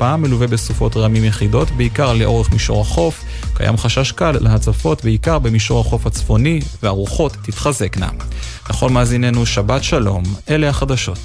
השפעה, 0.00 0.16
מלווה 0.16 0.46
בסופות 0.46 0.96
רעמים 0.96 1.24
יחידות, 1.24 1.70
בעיקר 1.70 2.12
לאורך 2.12 2.50
מישור 2.52 2.80
החוף. 2.80 3.24
קיים 3.54 3.76
חשש 3.76 4.12
קל 4.12 4.36
להצפות, 4.40 5.04
בעיקר 5.04 5.38
במישור 5.38 5.80
החוף 5.80 6.06
הצפוני, 6.06 6.60
והרוחות 6.82 7.36
תתחזקנה. 7.42 8.08
לכל 8.70 8.90
מאזיננו, 8.90 9.46
שבת 9.46 9.84
שלום, 9.84 10.22
אלה 10.50 10.68
החדשות. 10.68 11.18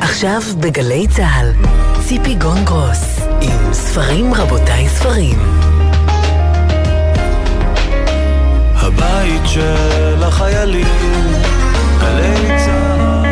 עכשיו 0.00 0.40
בגלי 0.60 1.06
צה"ל, 1.08 1.52
ציפי 2.08 2.34
גונגרוס, 2.34 3.20
עם 3.40 3.72
ספרים 3.72 4.34
רבותיי 4.34 4.88
ספרים. 4.88 5.38
הבית 8.76 9.42
של 9.46 10.03
החיילים, 10.34 10.86
גלי 12.00 12.58
צה"ל. 12.64 13.24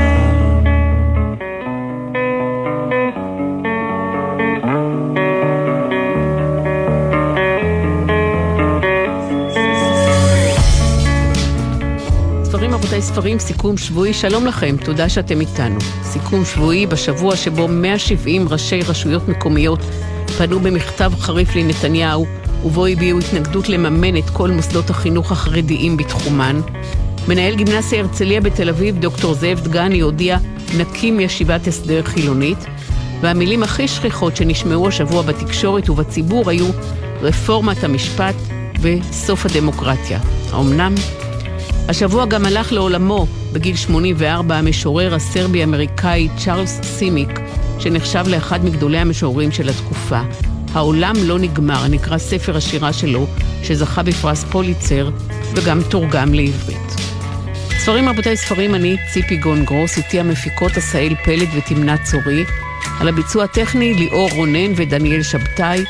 רבותיי 12.74 13.02
ספרים, 13.02 13.38
סיכום 13.38 13.77
שבועי, 13.77 14.15
שלום 14.15 14.46
לכם, 14.46 14.77
תודה 14.84 15.09
שאתם 15.09 15.41
איתנו. 15.41 15.79
סיכום 16.02 16.45
שבועי 16.45 16.87
בשבוע 16.87 17.37
שבו 17.37 17.69
170 17.69 18.48
ראשי 18.48 18.80
רשויות 18.80 19.29
מקומיות 19.29 19.80
פנו 20.38 20.60
במכתב 20.60 21.12
חריף 21.19 21.57
לנתניהו, 21.57 22.27
ובו 22.65 22.87
הביעו 22.87 23.19
התנגדות 23.19 23.69
לממן 23.69 24.16
את 24.16 24.30
כל 24.30 24.51
מוסדות 24.51 24.91
החינוך 24.91 25.33
החרדיים 25.33 25.97
בתחומן. 25.97 26.61
מנהל 27.29 27.55
גימנסיה 27.55 28.01
הרצליה 28.01 28.41
בתל 28.41 28.69
אביב, 28.69 28.98
דוקטור 28.98 29.35
זאב 29.35 29.61
דגני, 29.61 30.01
הודיע 30.01 30.38
נקים 30.77 31.21
ישיבת 31.21 31.66
הסדר 31.66 32.02
חילונית, 32.02 32.59
והמילים 33.21 33.63
הכי 33.63 33.88
שכיחות 33.88 34.37
שנשמעו 34.37 34.88
השבוע 34.88 35.23
בתקשורת 35.23 35.90
ובציבור 35.90 36.51
היו 36.51 36.66
רפורמת 37.21 37.85
המשפט 37.85 38.35
וסוף 38.80 39.46
הדמוקרטיה. 39.46 40.18
האמנם? 40.52 40.95
השבוע 41.88 42.27
גם 42.27 42.46
הלך 42.46 42.73
לעולמו 42.73 43.27
בגיל 43.52 43.77
84 43.77 44.57
המשורר 44.57 45.15
הסרבי-אמריקאי 45.15 46.29
צ'ארלס 46.45 46.80
סימיק, 46.83 47.40
שנחשב 47.79 48.24
לאחד 48.29 48.65
מגדולי 48.65 48.99
המשוררים 48.99 49.52
של 49.52 49.68
התקופה. 49.68 50.21
העולם 50.74 51.15
לא 51.24 51.38
נגמר, 51.38 51.88
נקרא 51.88 52.18
ספר 52.18 52.56
השירה 52.56 52.92
שלו, 52.92 53.26
שזכה 53.62 54.02
בפרס 54.02 54.45
פוליצר 54.45 55.10
וגם 55.54 55.82
תורגם 55.82 56.34
לעברית. 56.34 56.96
ספרים 57.78 58.09
רבותיי 58.09 58.37
ספרים, 58.37 58.74
אני 58.74 58.96
ציפי 59.12 59.37
גון 59.37 59.65
גרוס, 59.65 59.96
איתי 59.98 60.20
המפיקות 60.20 60.76
עשהאל 60.76 61.15
פלד 61.24 61.48
ותמנה 61.56 61.96
צורי, 61.98 62.45
על 63.00 63.09
הביצוע 63.09 63.45
הטכני 63.45 63.95
ליאור 63.95 64.31
רונן 64.31 64.72
ודניאל 64.76 65.22
שבתאי, 65.22 65.84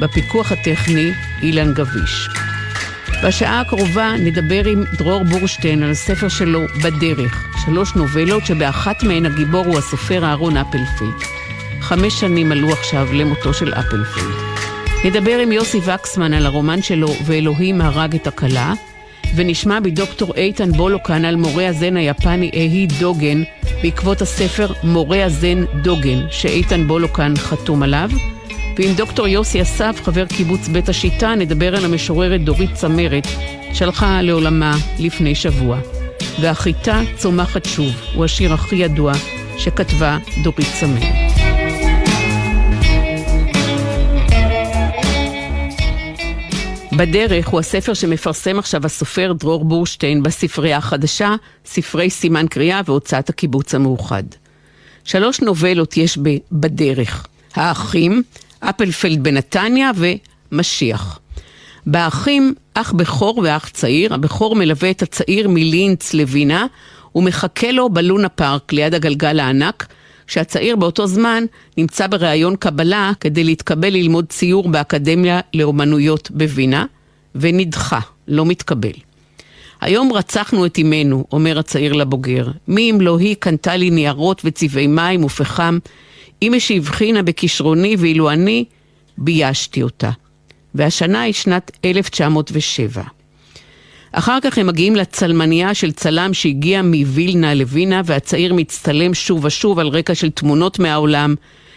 בפיקוח 0.00 0.52
הטכני 0.52 1.12
אילן 1.42 1.74
גביש. 1.74 2.28
בשעה 3.24 3.60
הקרובה 3.60 4.12
נדבר 4.18 4.68
עם 4.68 4.84
דרור 4.98 5.24
בורשטיין 5.24 5.82
על 5.82 5.90
הספר 5.90 6.28
שלו 6.28 6.60
"בדרך", 6.84 7.44
שלוש 7.64 7.94
נובלות 7.94 8.46
שבאחת 8.46 9.02
מהן 9.02 9.26
הגיבור 9.26 9.66
הוא 9.66 9.78
הסופר 9.78 10.24
אהרון 10.24 10.56
אפלפילד. 10.56 11.37
חמש 11.88 12.20
שנים 12.20 12.52
עלו 12.52 12.68
עכשיו 12.72 13.08
למותו 13.12 13.54
של 13.54 13.74
אפלפילד. 13.74 14.34
נדבר 15.04 15.38
עם 15.38 15.52
יוסי 15.52 15.78
וקסמן 15.78 16.32
על 16.32 16.46
הרומן 16.46 16.82
שלו 16.82 17.08
"ואלוהים 17.26 17.80
הרג 17.80 18.14
את 18.14 18.26
הכלה", 18.26 18.72
ונשמע 19.34 19.80
מדוקטור 19.80 20.34
איתן 20.34 20.72
בולוקן 20.72 21.24
על 21.24 21.36
מורה 21.36 21.68
הזן 21.68 21.96
היפני 21.96 22.50
אהי 22.54 22.86
דוגן 22.98 23.42
בעקבות 23.82 24.22
הספר 24.22 24.72
מורה 24.84 25.24
הזן 25.24 25.64
דוגן 25.82 26.18
שאיתן 26.30 26.86
בולוקן 26.86 27.36
חתום 27.36 27.82
עליו. 27.82 28.10
ועם 28.78 28.94
דוקטור 28.94 29.28
יוסי 29.28 29.62
אסף, 29.62 30.00
חבר 30.04 30.26
קיבוץ 30.26 30.68
בית 30.68 30.88
השיטה, 30.88 31.34
נדבר 31.34 31.76
על 31.76 31.84
המשוררת 31.84 32.44
דורית 32.44 32.74
צמרת, 32.74 33.26
שהלכה 33.72 34.22
לעולמה 34.22 34.76
לפני 34.98 35.34
שבוע. 35.34 35.78
והחיטה 36.40 37.00
צומחת 37.16 37.64
שוב, 37.64 37.92
הוא 38.14 38.24
השיר 38.24 38.52
הכי 38.52 38.76
ידוע 38.76 39.12
שכתבה 39.58 40.18
דורית 40.42 40.68
צמרת. 40.80 41.27
בדרך 46.98 47.48
הוא 47.48 47.60
הספר 47.60 47.94
שמפרסם 47.94 48.58
עכשיו 48.58 48.86
הסופר 48.86 49.32
דרור 49.32 49.64
בורשטיין 49.64 50.22
בספרייה 50.22 50.76
החדשה, 50.76 51.34
ספרי 51.64 52.10
סימן 52.10 52.46
קריאה 52.46 52.80
והוצאת 52.84 53.28
הקיבוץ 53.28 53.74
המאוחד. 53.74 54.22
שלוש 55.04 55.40
נובלות 55.40 55.96
יש 55.96 56.18
ב"בדרך". 56.18 57.26
האחים, 57.54 58.22
אפלפלד 58.60 59.22
בנתניה 59.22 59.90
ומשיח. 60.52 61.18
באחים, 61.86 62.54
אח 62.74 62.92
בכור 62.92 63.40
ואח 63.44 63.68
צעיר, 63.68 64.14
הבכור 64.14 64.56
מלווה 64.56 64.90
את 64.90 65.02
הצעיר 65.02 65.48
מלינץ 65.48 66.14
לווינה, 66.14 66.66
ומחכה 67.14 67.72
לו 67.72 67.88
בלונה 67.88 68.28
פארק 68.28 68.72
ליד 68.72 68.94
הגלגל 68.94 69.40
הענק, 69.40 69.86
כשהצעיר 70.28 70.76
באותו 70.76 71.06
זמן 71.06 71.44
נמצא 71.76 72.06
בראיון 72.06 72.56
קבלה 72.56 73.12
כדי 73.20 73.44
להתקבל 73.44 73.88
ללמוד 73.88 74.26
ציור 74.28 74.68
באקדמיה 74.68 75.40
לאומנויות 75.54 76.30
בווינה, 76.30 76.84
ונדחה, 77.34 78.00
לא 78.28 78.46
מתקבל. 78.46 78.92
היום 79.80 80.12
רצחנו 80.12 80.66
את 80.66 80.78
אמנו, 80.78 81.24
אומר 81.32 81.58
הצעיר 81.58 81.92
לבוגר. 81.92 82.48
מי 82.68 82.90
אם 82.90 83.00
לא 83.00 83.18
היא 83.18 83.36
קנתה 83.38 83.76
לי 83.76 83.90
ניירות 83.90 84.42
וצבעי 84.44 84.86
מים 84.86 85.24
ופחם, 85.24 85.78
אמא 86.42 86.58
שהבחינה 86.58 87.22
בכישרוני 87.22 87.96
ואילו 87.98 88.30
אני 88.30 88.64
ביישתי 89.18 89.82
אותה. 89.82 90.10
והשנה 90.74 91.20
היא 91.20 91.34
שנת 91.34 91.70
1907. 91.84 93.02
אחר 94.12 94.38
כך 94.42 94.58
הם 94.58 94.66
מגיעים 94.66 94.96
לצלמניה 94.96 95.74
של 95.74 95.92
צלם 95.92 96.34
שהגיע 96.34 96.82
מווילנה 96.82 97.54
לווינה 97.54 98.02
והצעיר 98.04 98.54
מצטלם 98.54 99.14
שוב 99.14 99.44
ושוב 99.44 99.78
על 99.78 99.88
רקע 99.88 100.14
של 100.14 100.30
תמונות 100.30 100.78
מהעולם. 100.78 101.34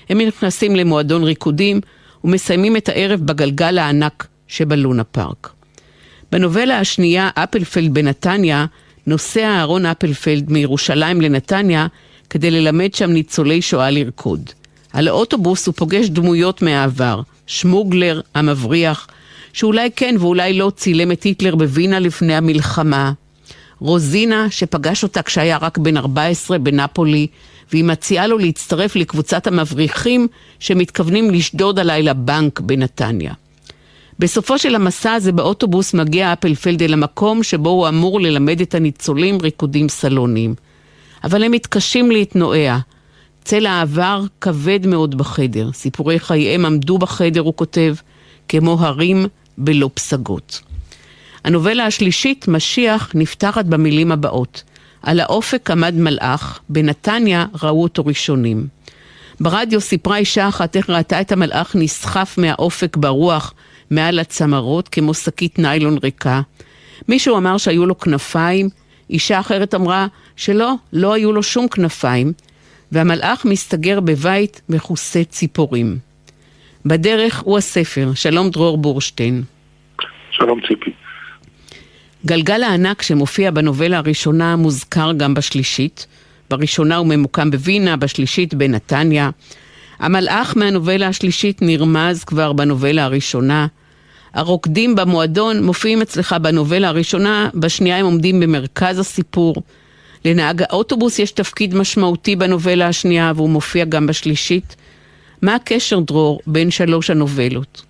הם 0.10 0.22
נכנסים 0.22 0.76
למועדון 0.76 1.24
ריקודים 1.24 1.82
ומסיימים 2.24 2.78
את 2.78 2.90
הערב 2.90 3.20
בגלגל 3.20 3.78
הענק 3.78 4.28
שבלונה 4.48 5.04
פארק. 5.04 5.50
בנובלה 6.32 6.80
השנייה, 6.80 7.30
אפלפלד 7.36 7.94
בנתניה, 7.94 8.66
נוסע 9.08 9.46
אהרון 9.46 9.86
אפלפלד 9.86 10.52
מירושלים 10.52 11.22
לנתניה 11.22 11.88
כדי 12.30 12.52
ללמד 12.52 12.94
שם 12.94 13.12
ניצולי 13.12 13.62
שואה 13.62 13.92
לרקוד. 13.92 14.50
על 14.94 15.08
האוטובוס 15.08 15.68
הוא 15.68 15.76
פוגש 15.78 16.10
דמויות 16.10 16.62
מהעבר, 16.62 17.22
שמוגלר 17.48 18.22
המבריח, 18.36 19.08
שאולי 19.54 19.90
כן 19.96 20.16
ואולי 20.20 20.54
לא 20.54 20.72
צילם 20.76 21.12
את 21.12 21.24
היטלר 21.24 21.56
בווינה 21.56 22.00
לפני 22.00 22.36
המלחמה, 22.36 23.12
רוזינה, 23.80 24.48
שפגש 24.50 25.04
אותה 25.04 25.22
כשהיה 25.22 25.58
רק 25.58 25.78
בן 25.78 25.98
14 25.98 26.58
בנפולי, 26.58 27.28
והיא 27.72 27.84
מציעה 27.84 28.28
לו 28.28 28.38
להצטרף 28.38 28.96
לקבוצת 28.96 29.48
המבריחים 29.48 30.28
שמתכוונים 30.60 31.32
לשדוד 31.32 31.80
הלילה 31.80 32.14
בנק 32.14 32.60
בנתניה. 32.60 33.34
בסופו 34.20 34.58
של 34.58 34.76
המסע 34.76 35.14
הזה 35.14 35.32
באוטובוס 35.32 35.94
מגיע 35.94 36.34
אפלפלד 36.34 36.84
אל 36.84 36.94
המקום 36.94 37.44
שבו 37.44 37.70
הוא 37.70 37.88
אמור 37.88 38.22
ללמד 38.22 38.62
את 38.62 38.76
הניצולים 38.76 39.38
ריקודים 39.42 39.90
סלוניים. 39.90 40.56
אבל 41.24 41.44
הם 41.44 41.52
מתקשים 41.52 42.12
להתנועע. 42.12 42.80
צל 43.44 43.66
העבר 43.66 44.24
כבד 44.42 44.88
מאוד 44.88 45.18
בחדר. 45.18 45.72
סיפורי 45.74 46.20
חייהם 46.20 46.66
עמדו 46.66 46.98
בחדר, 46.98 47.42
הוא 47.42 47.54
כותב, 47.56 47.96
כמו 48.48 48.78
הרים 48.80 49.26
בלא 49.58 49.90
פסגות. 49.94 50.62
הנובלה 51.44 51.86
השלישית, 51.86 52.48
משיח, 52.48 53.12
נפתחת 53.14 53.66
במילים 53.66 54.12
הבאות: 54.12 54.64
על 55.04 55.20
האופק 55.20 55.72
עמד 55.72 55.94
מלאך, 55.96 56.60
בנתניה 56.70 57.46
ראו 57.64 57.84
אותו 57.84 58.06
ראשונים. 58.06 58.68
ברדיו 59.40 59.82
סיפרה 59.82 60.18
אישה 60.18 60.48
אחת 60.48 60.76
איך 60.76 60.90
ראתה 60.90 61.22
את 61.22 61.32
המלאך 61.32 61.76
נסחף 61.76 62.36
מהאופק 62.38 62.98
ברוח 62.98 63.54
מעל 63.90 64.20
הצמרות 64.20 64.90
כמו 64.90 65.14
שקית 65.14 65.60
ניילון 65.60 65.98
ריקה. 66.04 66.42
מישהו 67.08 67.38
אמר 67.38 67.58
שהיו 67.58 67.86
לו 67.86 68.00
כנפיים, 68.00 68.70
אישה 69.10 69.40
אחרת 69.40 69.76
אמרה 69.76 70.08
שלא, 70.36 70.74
לא 70.94 71.14
היו 71.14 71.32
לו 71.32 71.44
שום 71.44 71.68
כנפיים, 71.68 72.34
והמלאך 72.92 73.46
מסתגר 73.46 74.00
בבית 74.00 74.62
מכוסה 74.70 75.24
ציפורים. 75.24 75.98
בדרך 76.86 77.42
הוא 77.46 77.58
הספר, 77.58 78.12
שלום 78.16 78.50
דרור 78.50 78.78
בורשטיין. 78.78 79.44
שלום 80.32 80.60
ציפי. 80.68 80.92
גלגל 82.26 82.64
הענק 82.64 83.02
שמופיע 83.02 83.52
בנובלה 83.52 83.98
הראשונה 83.98 84.56
מוזכר 84.56 85.12
גם 85.18 85.34
בשלישית. 85.34 86.08
בראשונה 86.50 86.96
הוא 86.96 87.08
ממוקם 87.08 87.52
בווינה, 87.52 87.98
בשלישית 87.98 88.54
בנתניה. 88.54 89.30
המלאך 90.00 90.58
מהנובלה 90.58 91.08
השלישית 91.08 91.62
נרמז 91.62 92.24
כבר 92.24 92.54
בנובלה 92.54 93.04
הראשונה. 93.04 93.68
הרוקדים 94.34 94.96
במועדון 94.96 95.64
מופיעים 95.64 96.02
אצלך 96.02 96.36
בנובלה 96.42 96.88
הראשונה, 96.88 97.50
בשנייה 97.54 97.98
הם 97.98 98.06
עומדים 98.06 98.40
במרכז 98.40 99.00
הסיפור. 99.00 99.56
לנהג 100.26 100.62
האוטובוס 100.62 101.20
יש 101.20 101.32
תפקיד 101.32 101.76
משמעותי 101.76 102.36
בנובלה 102.36 102.88
השנייה 102.88 103.32
והוא 103.36 103.50
מופיע 103.50 103.86
גם 103.86 104.08
בשלישית. 104.08 104.76
מה 105.42 105.56
הקשר, 105.56 106.00
דרור, 106.00 106.40
בין 106.48 106.72
שלוש 106.72 107.10
הנובלות? 107.10 107.86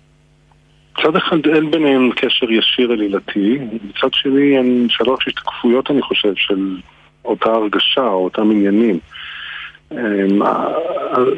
מצד 0.98 1.16
אחד 1.16 1.36
אין 1.54 1.70
ביניהם 1.70 2.10
קשר 2.16 2.50
ישיר 2.50 2.92
עלילתי, 2.92 3.58
מצד 3.84 4.08
שני 4.12 4.58
הן 4.58 4.86
שלוש 4.88 5.28
השתקפויות 5.28 5.90
אני 5.90 6.02
חושב 6.02 6.32
של 6.36 6.76
אותה 7.24 7.50
הרגשה 7.50 8.06
או 8.06 8.24
אותם 8.24 8.50
עניינים. 8.50 8.98
אמ, 9.92 10.42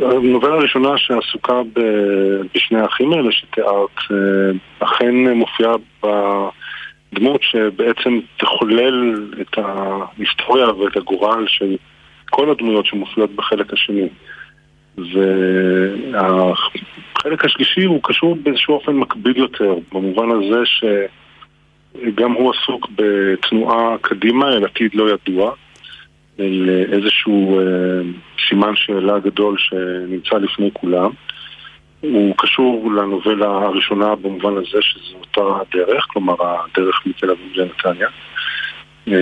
הנובלה 0.02 0.54
הראשונה 0.54 0.98
שעסוקה 0.98 1.60
בשני 2.54 2.80
האחים 2.80 3.12
האלה 3.12 3.32
שתיארת, 3.32 3.98
אה, 4.10 4.16
אכן 4.78 5.14
מופיעה 5.14 5.74
בדמות 6.02 7.42
שבעצם 7.42 8.18
תחולל 8.36 9.28
את 9.40 9.58
ההיסטוריה 9.58 10.66
ואת 10.66 10.96
הגורל 10.96 11.44
של 11.48 11.76
כל 12.30 12.50
הדמויות 12.50 12.86
שמופיעות 12.86 13.30
בחלק 13.30 13.72
השני. 13.72 14.08
והחלק 16.12 17.44
השלישי 17.44 17.84
הוא 17.84 18.00
קשור 18.02 18.36
באיזשהו 18.42 18.74
אופן 18.74 18.92
מקביל 18.92 19.36
יותר, 19.36 19.74
במובן 19.92 20.30
הזה 20.30 20.62
שגם 20.64 22.32
הוא 22.32 22.52
עסוק 22.54 22.88
בתנועה 22.96 23.98
קדימה 24.00 24.48
אל 24.48 24.64
עתיד 24.64 24.94
לא 24.94 25.10
ידוע. 25.10 25.52
אל 26.40 26.84
איזשהו 26.92 27.58
אה, 27.58 27.64
סימן 28.48 28.76
שאלה 28.76 29.18
גדול 29.18 29.56
שנמצא 29.58 30.36
לפני 30.36 30.70
כולם. 30.72 31.10
הוא 32.00 32.34
קשור 32.38 32.92
לנובלה 32.92 33.46
הראשונה 33.46 34.14
במובן 34.14 34.52
הזה 34.56 34.78
שזו 34.80 35.16
אותה 35.20 35.76
דרך, 35.76 36.06
כלומר 36.08 36.34
הדרך 36.40 37.06
מתל 37.06 37.30
אביב 37.30 37.52
לנתניה. 37.54 38.08
אה, 39.08 39.14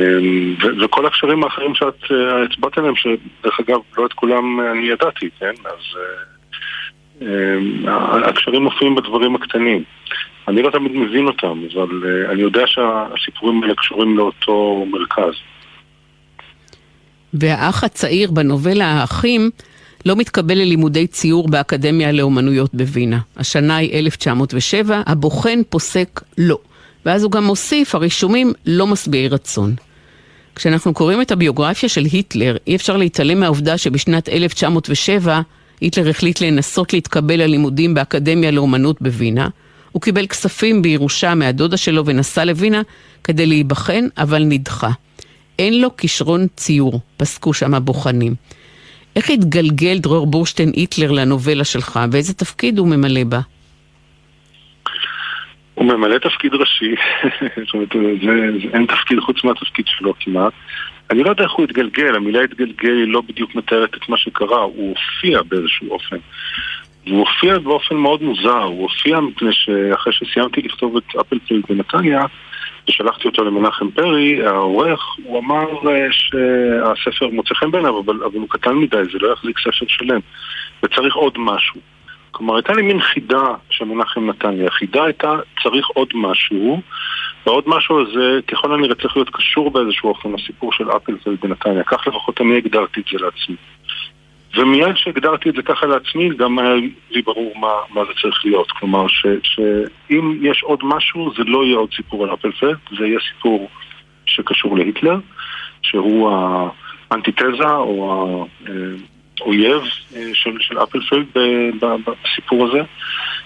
וכל 0.84 1.06
הקשרים 1.06 1.44
האחרים 1.44 1.74
שאת 1.74 2.10
אה, 2.10 2.42
הצבעת 2.44 2.78
עליהם, 2.78 2.94
שדרך 2.96 3.60
אגב 3.60 3.78
לא 3.98 4.06
את 4.06 4.12
כולם 4.12 4.60
אני 4.60 4.86
ידעתי, 4.86 5.28
כן? 5.40 5.52
אז 5.64 5.98
הקשרים 8.24 8.62
מופיעים 8.62 8.94
בדברים 8.94 9.34
הקטנים. 9.34 9.82
אני 10.48 10.62
לא 10.62 10.70
תמיד 10.70 10.92
מבין 10.92 11.26
אותם, 11.26 11.62
אבל 11.74 11.88
אני 12.30 12.42
יודע 12.42 12.62
שהסיפורים 12.66 13.62
האלה 13.62 13.74
קשורים 13.74 14.16
לאותו 14.16 14.86
מרכז. 14.90 15.34
והאח 17.34 17.84
הצעיר 17.84 18.30
בנובלה 18.30 18.86
האחים 18.86 19.50
לא 20.06 20.16
מתקבל 20.16 20.54
ללימודי 20.54 21.06
ציור 21.06 21.48
באקדמיה 21.48 22.12
לאומנויות 22.12 22.74
בווינה. 22.74 23.18
השנה 23.36 23.76
היא 23.76 23.98
1907, 23.98 25.02
הבוחן 25.06 25.58
פוסק 25.68 26.20
לא. 26.38 26.58
ואז 27.06 27.22
הוא 27.22 27.30
גם 27.32 27.44
מוסיף, 27.44 27.94
הרישומים 27.94 28.52
לא 28.66 28.86
משביעי 28.86 29.28
רצון. 29.28 29.74
כשאנחנו 30.54 30.94
קוראים 30.94 31.22
את 31.22 31.30
הביוגרפיה 31.30 31.88
של 31.88 32.04
היטלר, 32.04 32.56
אי 32.66 32.76
אפשר 32.76 32.96
להתעלם 32.96 33.40
מהעובדה 33.40 33.78
שבשנת 33.78 34.28
1907 34.28 35.40
היטלר 35.80 36.08
החליט 36.08 36.40
לנסות 36.40 36.92
להתקבל 36.92 37.36
ללימודים 37.36 37.94
באקדמיה 37.94 38.50
לאומנות 38.50 39.02
בווינה. 39.02 39.48
הוא 39.92 40.02
קיבל 40.02 40.26
כספים 40.26 40.82
בירושה 40.82 41.34
מהדודה 41.34 41.76
שלו 41.76 42.06
ונסע 42.06 42.44
לווינה 42.44 42.82
כדי 43.24 43.46
להיבחן, 43.46 44.06
אבל 44.18 44.44
נדחה. 44.44 44.90
אין 45.58 45.80
לו 45.80 45.96
כישרון 45.96 46.46
ציור, 46.56 47.00
פסקו 47.16 47.54
שם 47.54 47.74
הבוחנים. 47.74 48.34
איך 49.16 49.30
התגלגל 49.30 49.98
דרור 49.98 50.26
בורשטיין 50.26 50.72
היטלר 50.76 51.10
לנובלה 51.10 51.64
שלך, 51.64 52.00
ואיזה 52.12 52.34
תפקיד 52.34 52.78
הוא 52.78 52.88
ממלא 52.88 53.24
בה? 53.24 53.40
הוא 55.74 55.84
ממלא 55.84 56.18
תפקיד 56.18 56.54
ראשי, 56.54 56.94
זאת 57.66 57.74
אומרת, 57.74 57.94
אין 58.72 58.86
תפקיד 58.86 59.20
חוץ 59.20 59.44
מהתפקיד 59.44 59.86
שלו 59.88 60.14
כמעט. 60.20 60.52
אני 61.10 61.22
לא 61.22 61.30
יודע 61.30 61.44
איך 61.44 61.52
הוא 61.52 61.64
התגלגל, 61.64 62.14
המילה 62.14 62.42
התגלגל 62.42 62.96
היא 62.96 63.12
לא 63.12 63.20
בדיוק 63.20 63.54
מתארת 63.54 63.94
את 63.94 64.08
מה 64.08 64.16
שקרה, 64.16 64.62
הוא 64.62 64.88
הופיע 64.88 65.42
באיזשהו 65.42 65.90
אופן. 65.90 66.16
והוא 67.06 67.18
הופיע 67.18 67.58
באופן 67.58 67.96
מאוד 67.96 68.22
מוזר, 68.22 68.62
הוא 68.62 68.82
הופיע 68.82 69.20
מפני 69.20 69.52
שאחרי 69.52 70.12
שסיימתי 70.12 70.62
לכתוב 70.62 70.96
את 70.96 71.16
אפלפילד 71.20 71.62
בנתניה, 71.68 72.24
ושלחתי 72.88 73.28
אותו 73.28 73.44
למנחם 73.44 73.90
פרי, 73.90 74.46
העורך, 74.46 75.16
הוא 75.24 75.38
אמר 75.38 75.66
אה, 75.88 76.06
שהספר 76.12 77.28
מוצא 77.28 77.54
חן 77.54 77.70
בעיניו, 77.70 78.00
אבל, 78.00 78.24
אבל 78.24 78.38
הוא 78.38 78.48
קטן 78.48 78.74
מדי, 78.74 78.96
זה 79.12 79.18
לא 79.20 79.32
יחזיק 79.32 79.58
ספר 79.58 79.86
שלם, 79.88 80.20
וצריך 80.82 81.14
עוד 81.14 81.34
משהו. 81.38 81.80
כלומר, 82.32 82.54
הייתה 82.56 82.72
לי 82.72 82.82
מין 82.82 83.00
חידה 83.00 83.42
שמנחם 83.70 84.30
נתן 84.30 84.54
לי. 84.54 84.66
החידה 84.66 85.04
הייתה, 85.04 85.34
צריך 85.62 85.88
עוד 85.88 86.08
משהו, 86.14 86.80
והעוד 87.46 87.64
משהו 87.66 88.00
הזה, 88.00 88.40
ככל 88.48 88.74
הנראה 88.74 88.94
צריך 88.94 89.16
להיות 89.16 89.30
קשור 89.30 89.70
באיזשהו 89.70 90.08
אופן 90.08 90.32
לסיפור 90.32 90.72
של 90.72 90.90
אפלפלד 90.90 91.40
בנתניה. 91.42 91.84
כך 91.84 92.06
לפחות 92.06 92.40
אני 92.40 92.56
הגדרתי 92.56 93.00
את 93.00 93.04
זה 93.12 93.18
לעצמי. 93.24 93.56
ומיד 94.56 94.96
שהגדרתי 94.96 95.48
את 95.48 95.54
זה 95.54 95.62
ככה 95.62 95.86
לעצמי, 95.86 96.28
גם 96.36 96.58
היה 96.58 96.74
לי 97.10 97.22
ברור 97.22 97.52
מה, 97.58 97.72
מה 97.90 98.04
זה 98.04 98.12
צריך 98.22 98.44
להיות. 98.44 98.70
כלומר, 98.70 99.08
ש, 99.08 99.26
שאם 99.42 100.38
יש 100.42 100.62
עוד 100.62 100.80
משהו, 100.82 101.32
זה 101.36 101.44
לא 101.44 101.64
יהיה 101.64 101.76
עוד 101.76 101.90
סיפור 101.96 102.24
על 102.24 102.34
אפלפלד, 102.34 102.76
זה 102.98 103.06
יהיה 103.06 103.18
סיפור 103.34 103.68
שקשור 104.26 104.76
להיטלר, 104.76 105.18
שהוא 105.82 106.30
האנטיתזה 107.10 107.70
או 107.70 108.46
האויב 109.40 109.82
אה, 110.16 110.22
של, 110.34 110.56
של 110.60 110.78
אפלפלד 110.82 111.26
בסיפור 111.80 112.68
הזה. 112.68 112.82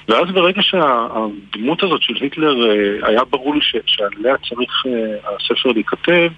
ואז 0.09 0.31
ברגע 0.35 0.62
שהדמות 0.62 1.83
הזאת 1.83 2.03
של 2.03 2.15
היטלר, 2.21 2.71
אה, 2.71 3.09
היה 3.09 3.25
ברור 3.25 3.55
לי 3.55 3.61
שעליה 3.87 4.35
צריך 4.49 4.83
אה, 4.87 5.35
הספר 5.37 5.73
להיכתב, 5.73 6.29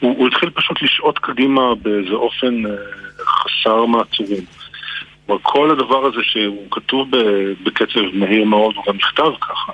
הוא, 0.00 0.14
הוא 0.18 0.28
התחיל 0.28 0.50
פשוט 0.50 0.82
לשעוט 0.82 1.18
קדימה 1.18 1.74
באיזה 1.74 2.14
אופן 2.14 2.66
אה, 2.66 2.70
חסר 3.20 3.86
מעצורים. 3.86 4.44
כלומר, 5.26 5.40
כל 5.42 5.70
הדבר 5.70 6.06
הזה 6.06 6.22
שהוא 6.22 6.66
כתוב 6.70 7.08
בקצב 7.62 8.00
מהיר 8.12 8.44
מאוד, 8.44 8.74
הוא 8.76 8.84
גם 8.88 8.96
נכתב 8.96 9.30
ככה. 9.40 9.72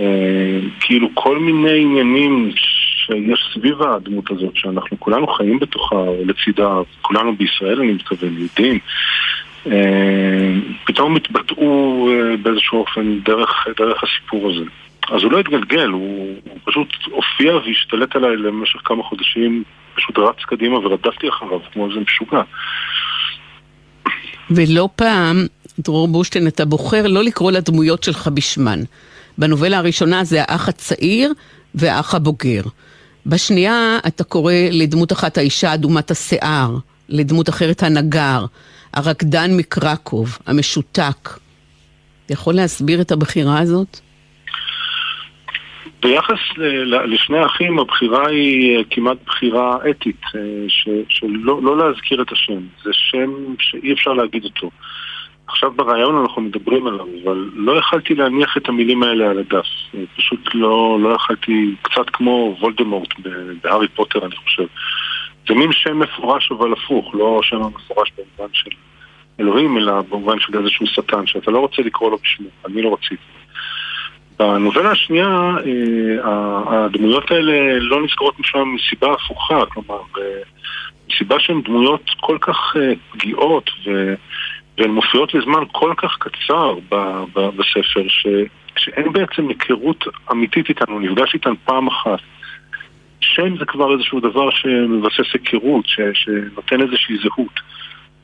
אה, 0.00 0.60
כאילו 0.80 1.08
כל 1.14 1.38
מיני 1.38 1.82
עניינים 1.82 2.52
שיש 3.06 3.50
סביב 3.54 3.82
הדמות 3.82 4.30
הזאת, 4.30 4.56
שאנחנו 4.56 5.00
כולנו 5.00 5.26
חיים 5.26 5.58
בתוכה, 5.58 6.04
לצידה, 6.26 6.74
כולנו 7.02 7.36
בישראל, 7.36 7.80
אני 7.80 7.92
מתכוון, 7.92 8.36
יהודים, 8.38 8.78
אה, 9.66 10.54
פתאום 10.84 11.16
התבטאו 11.16 12.08
אה, 12.10 12.36
באיזשהו 12.36 12.78
אופן 12.78 13.18
דרך, 13.24 13.66
דרך 13.78 14.04
הסיפור 14.04 14.50
הזה. 14.50 14.64
אז 15.10 15.22
הוא 15.22 15.32
לא 15.32 15.40
התגלגל, 15.40 15.88
הוא, 15.88 16.36
הוא 16.44 16.58
פשוט 16.64 16.88
הופיע 17.10 17.56
והשתלט 17.56 18.16
עליי 18.16 18.36
למשך 18.36 18.80
כמה 18.84 19.02
חודשים, 19.02 19.62
פשוט 19.94 20.18
רץ 20.18 20.44
קדימה 20.46 20.78
ורדפתי 20.78 21.28
אחריו 21.28 21.60
כמו 21.72 21.88
איזה 21.88 22.00
משוגע. 22.00 22.42
ולא 24.50 24.88
פעם, 24.96 25.36
דרור 25.78 26.08
בושטיין, 26.08 26.46
אתה 26.46 26.64
בוחר 26.64 27.06
לא 27.06 27.22
לקרוא 27.22 27.52
לדמויות 27.52 28.02
שלך 28.02 28.28
בשמן. 28.34 28.80
בנובלה 29.38 29.78
הראשונה 29.78 30.24
זה 30.24 30.42
האח 30.42 30.68
הצעיר 30.68 31.32
והאח 31.74 32.14
הבוגר. 32.14 32.62
בשנייה 33.26 33.98
אתה 34.06 34.24
קורא 34.24 34.52
לדמות 34.72 35.12
אחת 35.12 35.38
האישה 35.38 35.74
אדומת 35.74 36.10
השיער, 36.10 36.70
לדמות 37.08 37.48
אחרת 37.48 37.82
הנגר, 37.82 38.44
הרקדן 38.92 39.56
מקרקוב, 39.56 40.38
המשותק. 40.46 41.30
יכול 42.30 42.54
להסביר 42.54 43.00
את 43.00 43.12
הבחירה 43.12 43.58
הזאת? 43.58 44.00
ביחס 46.02 46.38
לשני 47.06 47.38
האחים 47.38 47.78
הבחירה 47.78 48.28
היא 48.28 48.76
אה, 48.76 48.82
כמעט 48.90 49.16
בחירה 49.26 49.76
אתית, 49.90 50.20
אה, 50.34 50.40
שלא 51.08 51.62
לא 51.62 51.78
להזכיר 51.78 52.22
את 52.22 52.32
השם, 52.32 52.60
זה 52.84 52.90
שם 52.92 53.30
שאי 53.58 53.92
אפשר 53.92 54.12
להגיד 54.12 54.44
אותו. 54.44 54.70
עכשיו 55.54 55.70
ברעיון 55.70 56.16
אנחנו 56.22 56.42
מדברים 56.42 56.86
עליו, 56.86 57.06
אבל 57.24 57.50
לא 57.54 57.72
יכלתי 57.72 58.14
להניח 58.14 58.56
את 58.56 58.68
המילים 58.68 59.02
האלה 59.02 59.30
על 59.30 59.38
הדף. 59.38 59.66
פשוט 60.16 60.54
לא, 60.54 60.98
לא 61.00 61.08
יכלתי, 61.08 61.74
קצת 61.82 62.10
כמו 62.12 62.56
וולדמורט 62.60 63.08
בהארי 63.62 63.88
פוטר 63.88 64.26
אני 64.26 64.36
חושב. 64.36 64.66
זה 65.48 65.54
מין 65.54 65.72
שם 65.72 65.98
מפורש 65.98 66.52
אבל 66.52 66.72
הפוך, 66.72 67.14
לא 67.14 67.40
שם 67.42 67.60
מפורש 67.60 68.12
במובן 68.18 68.52
של 68.52 68.70
אלוהים, 69.40 69.78
אלא 69.78 70.02
במובן 70.02 70.40
של 70.40 70.58
איזשהו 70.58 70.86
שטן, 70.86 71.26
שאתה 71.26 71.50
לא 71.50 71.58
רוצה 71.58 71.82
לקרוא 71.82 72.10
לו 72.10 72.18
בשמו, 72.18 72.48
אני 72.66 72.82
לא 72.82 72.94
רציתי. 72.94 73.22
בנובלה 74.38 74.90
השנייה, 74.90 75.56
אה, 75.66 76.84
הדמויות 76.84 77.30
האלה 77.30 77.78
לא 77.78 78.02
נזכרות 78.02 78.38
משם 78.40 78.74
מסיבה 78.74 79.12
הפוכה, 79.12 79.66
כלומר, 79.66 80.00
אה, 80.18 80.22
מסיבה 81.10 81.40
שהן 81.40 81.62
דמויות 81.62 82.10
כל 82.20 82.38
כך 82.40 82.76
אה, 82.76 82.92
פגיעות 83.12 83.70
והן 84.78 84.90
מופיעות 84.90 85.34
לזמן 85.34 85.62
כל 85.72 85.94
כך 85.96 86.16
קצר 86.18 86.74
בספר, 87.34 88.08
ש, 88.08 88.26
שאין 88.78 89.12
בעצם 89.12 89.48
היכרות 89.48 90.04
אמיתית 90.32 90.68
איתנו, 90.68 91.00
נפגש 91.00 91.34
איתן 91.34 91.52
פעם 91.64 91.86
אחת. 91.86 92.18
שם 93.20 93.56
זה 93.58 93.64
כבר 93.64 93.92
איזשהו 93.92 94.20
דבר 94.20 94.50
שמבסס 94.50 95.32
היכרות, 95.32 95.86
ש, 95.86 96.00
שנותן 96.14 96.82
איזושהי 96.82 97.16
זהות. 97.22 97.60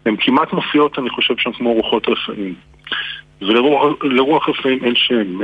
הן 0.06 0.16
כמעט 0.20 0.52
מופיעות, 0.52 0.98
אני 0.98 1.10
חושב, 1.10 1.34
שם 1.38 1.52
כמו 1.52 1.72
רוחות 1.72 2.08
רפאים. 2.08 2.54
ולרוח 3.40 4.48
רפאים 4.48 4.84
אין 4.84 4.94
שם. 4.94 5.38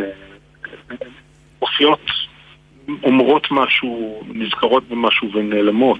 מופיעות, 1.60 2.10
אומרות 3.02 3.46
משהו, 3.50 4.22
נזכרות 4.34 4.88
במשהו 4.88 5.32
ונעלמות. 5.32 5.98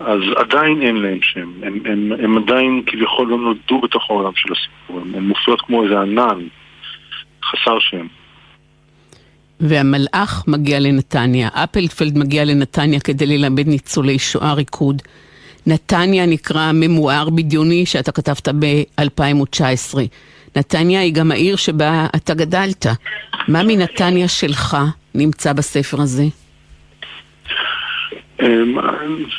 אז 0.00 0.20
עדיין 0.36 0.82
אין 0.82 0.96
להם 0.96 1.18
שם, 1.22 1.50
הם, 1.62 1.80
הם, 1.84 2.12
הם 2.24 2.38
עדיין 2.38 2.82
כביכול 2.86 3.28
לא 3.28 3.38
נולדו 3.38 3.80
בתוך 3.80 4.10
העולם 4.10 4.32
של 4.34 4.52
הסיפור, 4.52 5.00
הם, 5.00 5.14
הם 5.14 5.28
מופיעות 5.28 5.60
כמו 5.60 5.84
איזה 5.84 6.00
ענן, 6.00 6.38
חסר 7.44 7.78
שם. 7.80 8.06
והמלאך 9.60 10.44
מגיע 10.46 10.80
לנתניה, 10.80 11.48
אפלפלד 11.54 12.18
מגיע 12.18 12.44
לנתניה 12.44 13.00
כדי 13.00 13.26
ללמד 13.26 13.68
ניצולי 13.68 14.18
שואה 14.18 14.52
ריקוד. 14.52 15.02
נתניה 15.66 16.26
נקרא 16.26 16.70
ממואר 16.74 17.30
בדיוני 17.30 17.86
שאתה 17.86 18.12
כתבת 18.12 18.48
ב-2019. 18.48 19.98
נתניה 20.56 21.00
היא 21.00 21.14
גם 21.14 21.30
העיר 21.30 21.56
שבה 21.56 22.06
אתה 22.16 22.34
גדלת. 22.34 22.86
מה 23.48 23.62
מנתניה 23.62 24.28
שלך 24.28 24.76
נמצא 25.14 25.52
בספר 25.52 26.00
הזה? 26.00 26.24
אמ, 28.42 28.78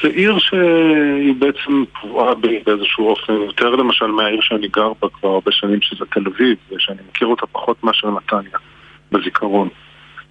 זה 0.04 0.10
עיר 0.10 0.38
שהיא 0.40 1.34
בעצם 1.40 1.84
קבועה 1.94 2.36
באיזשהו 2.36 3.10
אופן, 3.10 3.34
יותר 3.34 3.70
למשל 3.70 4.08
מהעיר 4.08 4.42
שאני 4.42 4.68
גר 4.68 4.92
בה 5.02 5.08
כבר 5.10 5.30
הרבה 5.30 5.52
שנים, 5.52 5.82
שזה 5.82 6.06
תל 6.06 6.24
אביב, 6.28 6.58
ושאני 6.72 6.98
מכיר 7.10 7.28
אותה 7.28 7.48
פחות 7.48 7.84
מאשר 7.84 8.10
נתניה, 8.12 8.58
בזיכרון. 9.12 9.70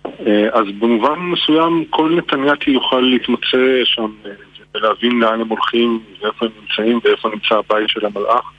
אה, 0.07 0.49
אז 0.53 0.65
במובן 0.79 1.19
מסוים 1.19 1.85
כל 1.91 2.15
נתניאתי 2.17 2.71
יוכל 2.71 3.01
להתמצא 3.01 3.85
שם 3.85 4.11
אה, 4.27 4.31
ולהבין 4.75 5.21
לאן 5.21 5.41
הם 5.41 5.49
הולכים 5.49 6.01
ואיפה 6.21 6.47
הם 6.47 6.53
נמצאים 6.61 7.01
ואיפה 7.05 7.29
נמצא 7.29 7.55
הבית 7.55 7.89
של 7.89 8.07
המלאך 8.07 8.53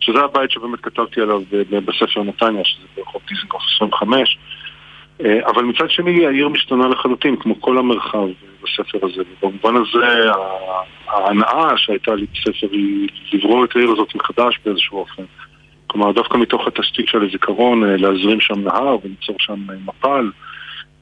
שזה 0.00 0.18
הבית 0.18 0.50
שבאמת 0.50 0.80
כתבתי 0.80 1.20
עליו 1.20 1.42
בספר 1.70 2.22
נתניה, 2.22 2.64
שזה 2.64 2.86
ברחוב 2.96 3.22
דיזנגוף 3.28 3.62
25 3.76 4.38
אה, 4.38 4.45
אבל 5.20 5.62
מצד 5.64 5.90
שני 5.90 6.26
העיר 6.26 6.48
משתנה 6.48 6.88
לחלוטין, 6.88 7.36
כמו 7.36 7.60
כל 7.60 7.78
המרחב 7.78 8.28
בספר 8.62 8.98
הזה. 9.02 9.22
ובמובן 9.42 9.82
הזה 9.82 10.30
ההנאה 11.08 11.76
שהייתה 11.76 12.14
לי 12.14 12.26
בספר 12.32 12.66
היא 12.72 13.08
לברוא 13.32 13.64
את 13.64 13.76
העיר 13.76 13.90
הזאת 13.90 14.14
מחדש 14.14 14.58
באיזשהו 14.64 14.98
אופן. 14.98 15.22
כלומר, 15.86 16.12
דווקא 16.12 16.36
מתוך 16.36 16.66
התשתית 16.66 17.08
של 17.08 17.24
הזיכרון, 17.24 17.82
להזרים 17.84 18.40
שם 18.40 18.60
נהר 18.60 18.96
וליצור 19.04 19.36
שם 19.38 19.66
מפל. 19.86 20.30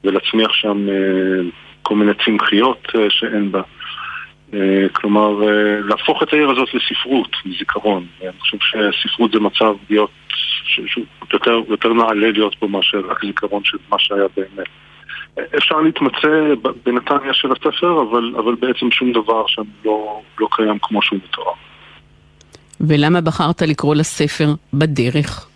ולהצמיח 0.04 0.52
שם 0.52 0.88
אה, 0.88 0.94
כל 1.82 1.96
מיני 1.96 2.12
צמחיות 2.24 2.88
אה, 2.94 3.10
שאין 3.10 3.52
בה. 3.52 3.62
אה, 4.54 4.88
כלומר, 4.92 5.40
להפוך 5.88 6.22
את 6.22 6.32
העיר 6.32 6.50
הזאת 6.50 6.68
לספרות, 6.74 7.36
לזיכרון. 7.46 8.06
אני 8.22 8.40
חושב 8.40 8.58
שספרות 8.60 9.32
זה 9.32 9.40
מצב 9.40 9.74
להיות, 9.90 10.10
יותר, 11.32 11.60
יותר 11.68 11.92
נעלה 11.92 12.30
להיות 12.30 12.54
פה 12.54 12.66
מאשר 12.66 13.00
רק 13.08 13.24
זיכרון 13.24 13.64
של 13.64 13.78
מה 13.88 13.98
שהיה 13.98 14.24
באמת. 14.36 14.66
אפשר 15.56 15.80
להתמצא 15.80 16.28
בנתניה 16.84 17.32
של 17.32 17.52
הספר, 17.52 18.02
אבל, 18.02 18.34
אבל 18.38 18.54
בעצם 18.54 18.90
שום 18.90 19.12
דבר 19.12 19.46
שם 19.46 19.62
לא, 19.84 20.22
לא 20.40 20.48
קיים 20.50 20.78
כמו 20.82 21.02
שהוא 21.02 21.18
מתואר. 21.24 21.52
ולמה 22.80 23.20
בחרת 23.20 23.62
לקרוא 23.62 23.94
לספר 23.94 24.48
בדרך? 24.74 25.46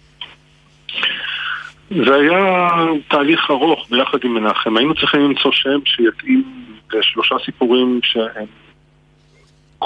זה 1.90 2.14
היה 2.14 2.68
תהליך 3.08 3.50
ארוך 3.50 3.86
ביחד 3.90 4.18
עם 4.24 4.34
מנחם. 4.34 4.76
היינו 4.76 4.94
צריכים 4.94 5.20
למצוא 5.20 5.52
שם 5.52 5.78
שיתאים 5.84 6.44
לשלושה 6.92 7.34
סיפורים 7.44 8.00
שהם 8.02 8.46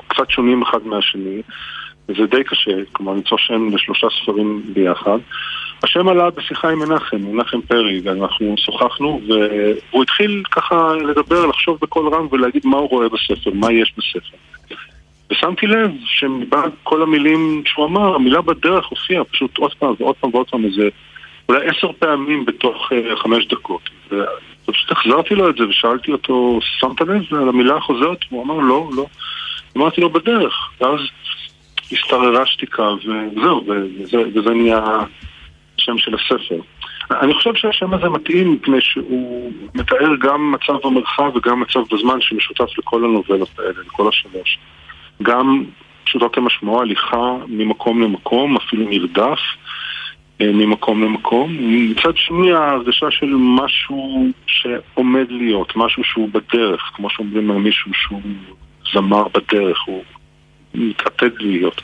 קצת 0.09 0.31
שונים 0.31 0.63
אחד 0.63 0.87
מהשני, 0.87 1.43
וזה 2.09 2.27
די 2.27 2.45
קשה, 2.45 2.71
כלומר 2.93 3.13
למצוא 3.13 3.39
שם 3.39 3.75
לשלושה 3.75 4.07
ספרים 4.23 4.63
ביחד. 4.73 5.19
השם 5.83 6.09
עלה 6.09 6.31
בשיחה 6.31 6.71
עם 6.71 6.79
מנחם, 6.79 7.17
מנחם 7.17 7.61
פרי, 7.61 8.01
ואנחנו 8.05 8.55
שוחחנו, 8.59 9.21
והוא 9.29 10.03
התחיל 10.03 10.43
ככה 10.51 10.95
לדבר, 10.95 11.47
לחשוב 11.47 11.79
בקול 11.83 12.15
רם 12.15 12.27
ולהגיד 12.31 12.63
מה 12.67 12.77
הוא 12.77 12.89
רואה 12.89 13.09
בספר, 13.09 13.51
מה 13.55 13.73
יש 13.73 13.95
בספר. 13.99 14.37
ושמתי 15.31 15.67
לב 15.67 15.91
שמבין 16.05 16.71
כל 16.83 17.03
המילים 17.03 17.63
שהוא 17.67 17.87
אמר, 17.87 18.15
המילה 18.15 18.43
בדרך 18.43 18.87
הופיעה 18.87 19.25
פשוט 19.25 19.59
עוד 19.59 19.75
פעם 19.75 19.95
ועוד 19.99 20.17
פעם 20.21 20.31
ועוד 20.35 20.51
פעם 20.51 20.65
איזה 20.65 20.89
אולי 21.49 21.69
עשר 21.69 21.93
פעמים 21.99 22.45
בתוך 22.45 22.93
uh, 22.93 23.17
חמש 23.17 23.47
דקות. 23.47 23.91
ופשוט 24.69 24.91
החזרתי 24.91 25.35
לו 25.35 25.51
את 25.51 25.57
זה 25.57 25.69
ושאלתי 25.69 26.13
אותו, 26.13 26.59
שמת 26.63 27.01
לב 27.01 27.23
על 27.33 27.49
המילה 27.49 27.77
החוזרת? 27.77 28.19
הוא 28.31 28.45
אמר, 28.45 28.55
לא, 28.55 28.91
לא. 28.97 29.07
אמרתי 29.77 30.01
לו, 30.01 30.11
בדרך. 30.11 30.71
ואז 30.81 31.01
השתררה 31.93 32.47
שתיקה, 32.47 32.89
וזהו, 32.89 33.65
וזה, 33.67 34.19
וזה 34.35 34.51
נהיה 34.51 34.85
השם 35.79 35.99
של 35.99 36.15
הספר. 36.15 36.61
אני 37.11 37.35
חושב 37.35 37.55
שהשם 37.55 37.95
הזה 37.95 38.09
מתאים 38.09 38.53
מפני 38.53 38.81
שהוא 38.81 39.53
מתאר 39.75 40.17
גם 40.21 40.53
מצב 40.53 40.77
במרחב 40.85 41.37
וגם 41.37 41.61
מצב 41.61 41.81
בזמן 41.93 42.21
שמשותף 42.21 42.79
לכל 42.79 43.05
הנובלות 43.05 43.59
האלה, 43.59 43.81
לכל 43.87 44.09
השלוש. 44.09 44.59
גם 45.23 45.65
פשוטו 46.05 46.33
כמשמעו 46.33 46.81
הליכה 46.81 47.37
ממקום 47.49 48.03
למקום, 48.03 48.57
אפילו 48.57 48.89
נרדף. 48.89 49.39
אה, 50.41 50.53
ממקום 50.53 51.05
למקום. 51.05 51.57
מצד 51.61 52.17
שני 52.17 52.53
ההרגשה 52.53 53.11
של 53.11 53.35
משהו 53.35 54.27
שעומד 54.47 55.27
להיות, 55.31 55.73
משהו 55.77 56.05
שהוא 56.05 56.29
בדרך, 56.33 56.91
כמו 56.95 57.11
שאומרים 57.11 57.51
על 57.51 57.57
מישהו 57.57 57.91
שהוא 57.95 58.23
זמר 58.93 59.25
בדרך, 59.29 59.79
הוא 59.87 60.05
מתעתד 60.75 61.31
להיות. 61.41 61.83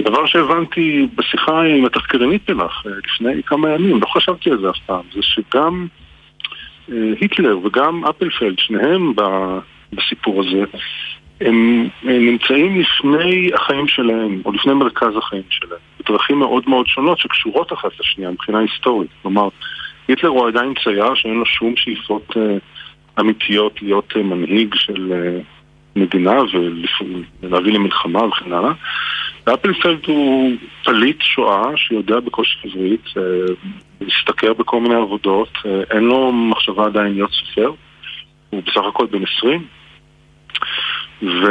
דבר 0.00 0.26
שהבנתי 0.26 1.06
בשיחה 1.14 1.62
עם 1.62 1.84
התחקרנית 1.84 2.42
שלך 2.46 2.86
אה, 2.86 2.92
לפני 3.04 3.42
כמה 3.42 3.70
ימים, 3.70 4.00
לא 4.00 4.06
חשבתי 4.06 4.50
על 4.50 4.60
זה 4.60 4.70
אף 4.70 4.78
פעם, 4.86 5.02
זה 5.14 5.20
שגם 5.22 5.86
אה, 6.92 7.12
היטלר 7.20 7.58
וגם 7.58 8.04
אפלפלד, 8.04 8.58
שניהם 8.58 9.12
בסיפור 9.92 10.40
הזה, 10.40 10.64
הם 11.40 11.88
נמצאים 12.02 12.80
לפני 12.80 13.50
החיים 13.54 13.88
שלהם, 13.88 14.42
או 14.44 14.52
לפני 14.52 14.74
מרכז 14.74 15.16
החיים 15.16 15.42
שלהם, 15.50 15.78
בדרכים 16.00 16.38
מאוד 16.38 16.68
מאוד 16.68 16.86
שונות 16.86 17.18
שקשורות 17.18 17.72
אחת 17.72 17.90
לשנייה 18.00 18.30
מבחינה 18.30 18.58
היסטורית. 18.58 19.10
כלומר, 19.22 19.48
היטלר 20.08 20.28
הוא 20.28 20.48
עדיין 20.48 20.74
צייר 20.84 21.14
שאין 21.14 21.34
לו 21.34 21.46
שום 21.46 21.76
שאיפות 21.76 22.36
אמיתיות 23.20 23.82
להיות 23.82 24.16
מנהיג 24.16 24.74
של 24.74 25.12
מדינה 26.00 26.32
ולהביא 27.42 27.72
למלחמה 27.72 28.24
וכן 28.24 28.52
הלאה. 28.52 28.72
ואפלפלד 29.46 29.98
הוא 30.06 30.52
פליט 30.84 31.22
שואה 31.22 31.76
שיודע 31.76 32.20
בקושי 32.20 32.58
עברית, 32.64 33.04
מסתכר 34.00 34.52
בכל 34.52 34.80
מיני 34.80 34.94
עבודות, 34.94 35.48
uh, 35.56 35.66
אין 35.90 36.02
לו 36.02 36.32
מחשבה 36.32 36.86
עדיין 36.86 37.12
להיות 37.12 37.30
סופר, 37.30 37.72
הוא 38.50 38.62
בסך 38.66 38.82
הכל 38.88 39.06
בן 39.06 39.22
20. 39.38 39.64
ו... 41.22 41.46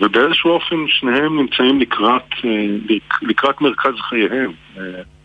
ובאיזשהו 0.00 0.50
אופן 0.50 0.76
שניהם 0.86 1.38
נמצאים 1.40 1.80
לקראת, 1.80 2.22
אה, 2.44 2.96
לקראת 3.22 3.60
מרכז 3.60 3.94
חייהם. 4.08 4.52
אה, 4.78 4.82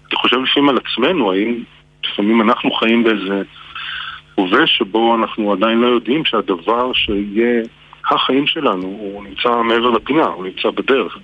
אני 0.07 0.15
חושב 0.15 0.37
לפעמים 0.37 0.69
על 0.69 0.77
עצמנו, 0.77 1.31
האם 1.31 1.63
לפעמים 2.05 2.41
אנחנו 2.41 2.71
חיים 2.71 3.03
באיזה 3.03 3.41
הווה 4.35 4.67
שבו 4.67 5.15
אנחנו 5.15 5.51
עדיין 5.53 5.79
לא 5.79 5.87
יודעים 5.87 6.25
שהדבר 6.25 6.93
שיהיה 6.93 7.63
החיים 8.11 8.47
שלנו, 8.47 8.87
הוא 8.87 9.23
נמצא 9.23 9.61
מעבר 9.63 9.89
לפינה, 9.89 10.25
הוא 10.25 10.45
נמצא 10.45 10.69
בדרך. 10.69 11.17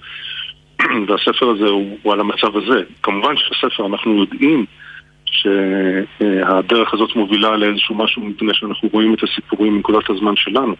והספר 1.07 1.49
הזה 1.49 1.67
הוא, 1.67 1.97
הוא 2.03 2.13
על 2.13 2.19
המצב 2.19 2.57
הזה. 2.57 2.83
כמובן 3.03 3.37
שבספר 3.37 3.85
אנחנו 3.85 4.19
יודעים 4.19 4.65
שהדרך 5.25 6.93
הזאת 6.93 7.15
מובילה 7.15 7.57
לאיזשהו 7.57 7.95
משהו 7.95 8.21
מפני 8.21 8.53
שאנחנו 8.53 8.89
רואים 8.91 9.13
את 9.13 9.23
הסיפורים 9.23 9.75
מנקודת 9.75 10.09
הזמן 10.09 10.35
שלנו. 10.35 10.75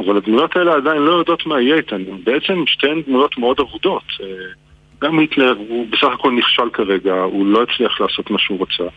אבל 0.00 0.16
הדמויות 0.16 0.56
האלה 0.56 0.74
עדיין 0.74 1.02
לא 1.02 1.12
יודעות 1.12 1.46
מה 1.46 1.60
יהיה 1.60 1.76
איתן. 1.76 2.02
בעצם 2.24 2.64
שתיהן 2.66 3.02
דמויות 3.06 3.38
מאוד 3.38 3.60
אבודות. 3.60 4.04
גם 5.02 5.18
היטלר 5.18 5.54
הוא 5.68 5.86
בסך 5.90 6.08
הכל 6.14 6.32
נכשל 6.32 6.70
כרגע, 6.72 7.14
הוא 7.14 7.46
לא 7.46 7.62
הצליח 7.62 8.00
לעשות 8.00 8.30
מה 8.30 8.38
שהוא 8.38 8.58
רצה. 8.62 8.90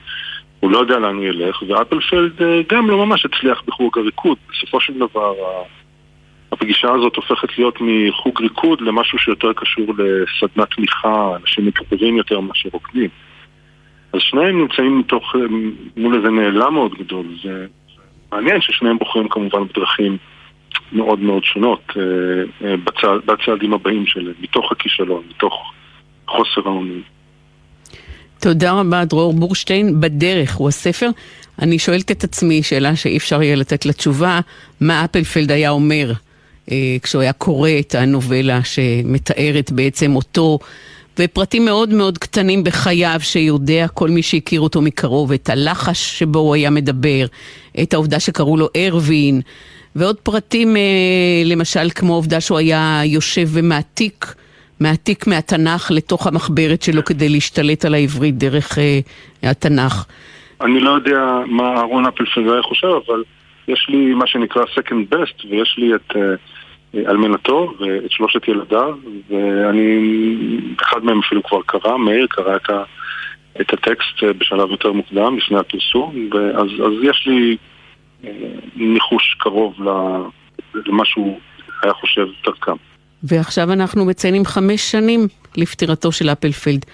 הוא 0.59 0.71
לא 0.71 0.77
יודע 0.77 0.99
לאן 0.99 1.15
הוא 1.15 1.23
ילך, 1.23 1.63
ואפלפלד 1.67 2.31
גם 2.69 2.89
לא 2.89 3.05
ממש 3.05 3.25
הצליח 3.25 3.61
בחוג 3.67 3.97
הריקוד. 3.97 4.37
בסופו 4.51 4.79
של 4.79 4.93
דבר 4.93 5.33
הפגישה 6.51 6.91
הזאת 6.91 7.15
הופכת 7.15 7.57
להיות 7.57 7.77
מחוג 7.81 8.41
ריקוד 8.41 8.81
למשהו 8.81 9.19
שיותר 9.19 9.53
קשור 9.53 9.85
לסדנת 9.97 10.67
תמיכה, 10.75 11.35
אנשים 11.41 11.65
מתקרבים 11.65 12.17
יותר 12.17 12.39
מאשר 12.39 12.69
רוקדים. 12.73 13.09
אז 14.13 14.19
שניהם 14.21 14.61
נמצאים 14.61 14.99
מתוך, 14.99 15.35
מול 15.97 16.15
איזה 16.15 16.29
נעלם 16.29 16.73
מאוד 16.73 16.95
גדול. 16.99 17.25
זה 17.43 17.65
מעניין 18.31 18.61
ששניהם 18.61 18.97
בוחרים 18.97 19.29
כמובן 19.29 19.67
בדרכים 19.67 20.17
מאוד 20.91 21.19
מאוד 21.19 21.43
שונות 21.43 21.81
אה, 21.97 22.01
אה, 22.67 22.77
בצע, 22.77 23.07
בצעדים 23.25 23.73
הבאים 23.73 24.05
שלהם, 24.05 24.33
מתוך 24.41 24.71
הכישלון, 24.71 25.23
מתוך 25.29 25.71
חוסר 26.27 26.61
האונים. 26.65 27.01
תודה 28.41 28.71
רבה, 28.79 29.05
דרור 29.05 29.33
בורשטיין. 29.33 30.01
בדרך 30.01 30.55
הוא 30.55 30.67
הספר. 30.67 31.09
אני 31.61 31.79
שואלת 31.79 32.11
את 32.11 32.23
עצמי 32.23 32.63
שאלה 32.63 32.95
שאי 32.95 33.17
אפשר 33.17 33.41
יהיה 33.41 33.55
לתת 33.55 33.85
לה 33.85 33.93
תשובה, 33.93 34.39
מה 34.81 35.05
אפלפלד 35.05 35.51
היה 35.51 35.69
אומר 35.69 36.11
כשהוא 37.03 37.21
היה 37.21 37.33
קורא 37.33 37.69
את 37.79 37.95
הנובלה 37.95 38.63
שמתארת 38.63 39.71
בעצם 39.71 40.15
אותו 40.15 40.59
ופרטים 41.19 41.65
מאוד 41.65 41.89
מאוד 41.93 42.17
קטנים 42.17 42.63
בחייו 42.63 43.19
שיודע 43.19 43.87
כל 43.87 44.09
מי 44.09 44.21
שהכיר 44.21 44.61
אותו 44.61 44.81
מקרוב, 44.81 45.31
את 45.31 45.49
הלחש 45.49 46.19
שבו 46.19 46.39
הוא 46.39 46.55
היה 46.55 46.69
מדבר, 46.69 47.25
את 47.81 47.93
העובדה 47.93 48.19
שקראו 48.19 48.57
לו 48.57 48.67
ארווין, 48.75 49.41
ועוד 49.95 50.15
פרטים 50.15 50.77
אה, 50.77 50.81
למשל 51.45 51.89
כמו 51.95 52.13
העובדה 52.13 52.41
שהוא 52.41 52.57
היה 52.57 53.01
יושב 53.05 53.47
ומעתיק, 53.53 54.25
מעתיק 54.79 55.27
מהתנ"ך 55.27 55.91
לתוך 55.91 56.27
המחברת 56.27 56.81
שלו 56.81 57.05
כדי 57.05 57.29
להשתלט 57.29 57.85
על 57.85 57.93
העברית 57.93 58.37
דרך 58.37 58.77
אה, 58.77 58.99
התנ"ך. 59.43 60.05
אני 60.61 60.79
לא 60.79 60.89
יודע 60.89 61.19
מה 61.47 61.63
אהרון 61.63 62.05
אפלפלד 62.05 62.47
היה 62.47 62.61
חושב, 62.61 62.87
אבל 62.87 63.23
יש 63.67 63.85
לי 63.89 64.13
מה 64.13 64.27
שנקרא 64.27 64.63
second 64.63 65.15
best, 65.15 65.45
ויש 65.49 65.75
לי 65.77 65.95
את... 65.95 66.11
Uh... 66.11 66.19
אלמנתו 66.95 67.73
ואת 67.79 68.11
שלושת 68.11 68.47
ילדיו, 68.47 68.95
ואני, 69.29 69.99
אחד 70.81 71.03
מהם 71.03 71.19
אפילו 71.19 71.43
כבר 71.43 71.61
קרא, 71.65 71.97
מאיר 71.97 72.27
קרא 72.29 72.55
את, 72.55 72.69
ה, 72.69 72.83
את 73.61 73.73
הטקסט 73.73 74.23
בשלב 74.37 74.71
יותר 74.71 74.91
מוקדם, 74.91 75.37
לפני 75.37 75.59
הפרסום, 75.59 76.29
אז, 76.55 76.67
אז 76.85 76.93
יש 77.03 77.27
לי 77.27 77.57
אה, 78.23 78.31
ניחוש 78.75 79.35
קרוב 79.39 79.73
למה 80.75 81.05
שהוא 81.05 81.39
היה 81.83 81.93
חושב 81.93 82.27
דרכם. 82.45 82.75
ועכשיו 83.23 83.73
אנחנו 83.73 84.05
מציינים 84.05 84.45
חמש 84.45 84.91
שנים 84.91 85.27
לפטירתו 85.57 86.11
של 86.11 86.29
אפלפלד. 86.29 86.85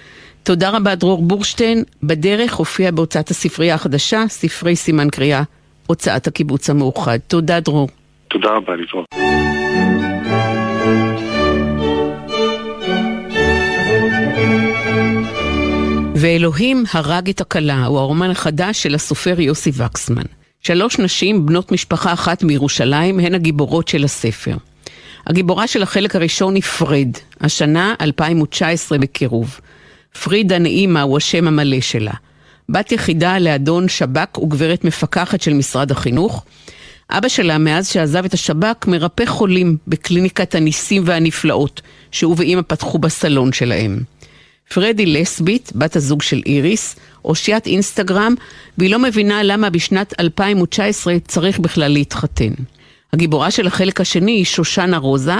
תודה 0.43 0.69
רבה 0.69 0.95
דרור 0.95 1.21
בורשטיין, 1.21 1.83
בדרך 2.03 2.53
הופיע 2.53 2.91
בהוצאת 2.91 3.29
הספרייה 3.29 3.75
החדשה, 3.75 4.23
ספרי 4.27 4.75
סימן 4.75 5.09
קריאה, 5.09 5.43
הוצאת 5.87 6.27
הקיבוץ 6.27 6.69
המאוחד. 6.69 7.17
תודה 7.27 7.59
דרור. 7.59 7.89
תודה 8.35 8.49
רבה, 8.49 8.75
להתראות. 8.75 9.05
ואלוהים 16.15 16.83
הרג 16.93 17.29
את 17.29 17.41
הכלה, 17.41 17.85
הוא 17.85 17.99
הרומן 17.99 18.31
החדש 18.31 18.83
של 18.83 18.95
הסופר 18.95 19.39
יוסי 19.39 19.71
וקסמן. 19.75 20.23
שלוש 20.61 20.99
נשים, 20.99 21.45
בנות 21.45 21.71
משפחה 21.71 22.13
אחת 22.13 22.43
מירושלים, 22.43 23.19
הן 23.19 23.35
הגיבורות 23.35 23.87
של 23.87 24.03
הספר. 24.03 24.55
הגיבורה 25.27 25.67
של 25.67 25.83
החלק 25.83 26.15
הראשון 26.15 26.55
היא 26.55 26.63
פרד, 26.63 27.09
השנה 27.41 27.95
2019 28.01 28.97
בקירוב. 28.97 29.59
פרידה 30.23 30.59
נעימה 30.59 31.01
הוא 31.01 31.17
השם 31.17 31.47
המלא 31.47 31.81
שלה. 31.81 32.13
בת 32.69 32.91
יחידה 32.91 33.39
לאדון 33.39 33.87
שב"כ 33.87 34.37
וגברת 34.37 34.83
מפקחת 34.83 35.41
של 35.41 35.53
משרד 35.53 35.91
החינוך. 35.91 36.45
אבא 37.09 37.27
שלה, 37.27 37.57
מאז 37.57 37.87
שעזב 37.87 38.25
את 38.25 38.33
השב"כ, 38.33 38.87
מרפא 38.87 39.25
חולים 39.25 39.77
בקליניקת 39.87 40.55
הניסים 40.55 41.03
והנפלאות, 41.05 41.81
שהוא 42.11 42.35
ואימא 42.37 42.61
פתחו 42.61 42.99
בסלון 42.99 43.53
שלהם. 43.53 43.99
פרדי 44.73 45.05
לסבית, 45.05 45.71
בת 45.75 45.95
הזוג 45.95 46.21
של 46.21 46.41
איריס, 46.45 46.95
אושיית 47.25 47.67
אינסטגרם, 47.67 48.35
והיא 48.77 48.91
לא 48.91 48.99
מבינה 48.99 49.43
למה 49.43 49.69
בשנת 49.69 50.13
2019 50.19 51.19
צריך 51.27 51.59
בכלל 51.59 51.91
להתחתן. 51.91 52.53
הגיבורה 53.13 53.51
של 53.51 53.67
החלק 53.67 54.01
השני 54.01 54.31
היא 54.31 54.45
שושנה 54.45 54.97
רוזה, 54.97 55.35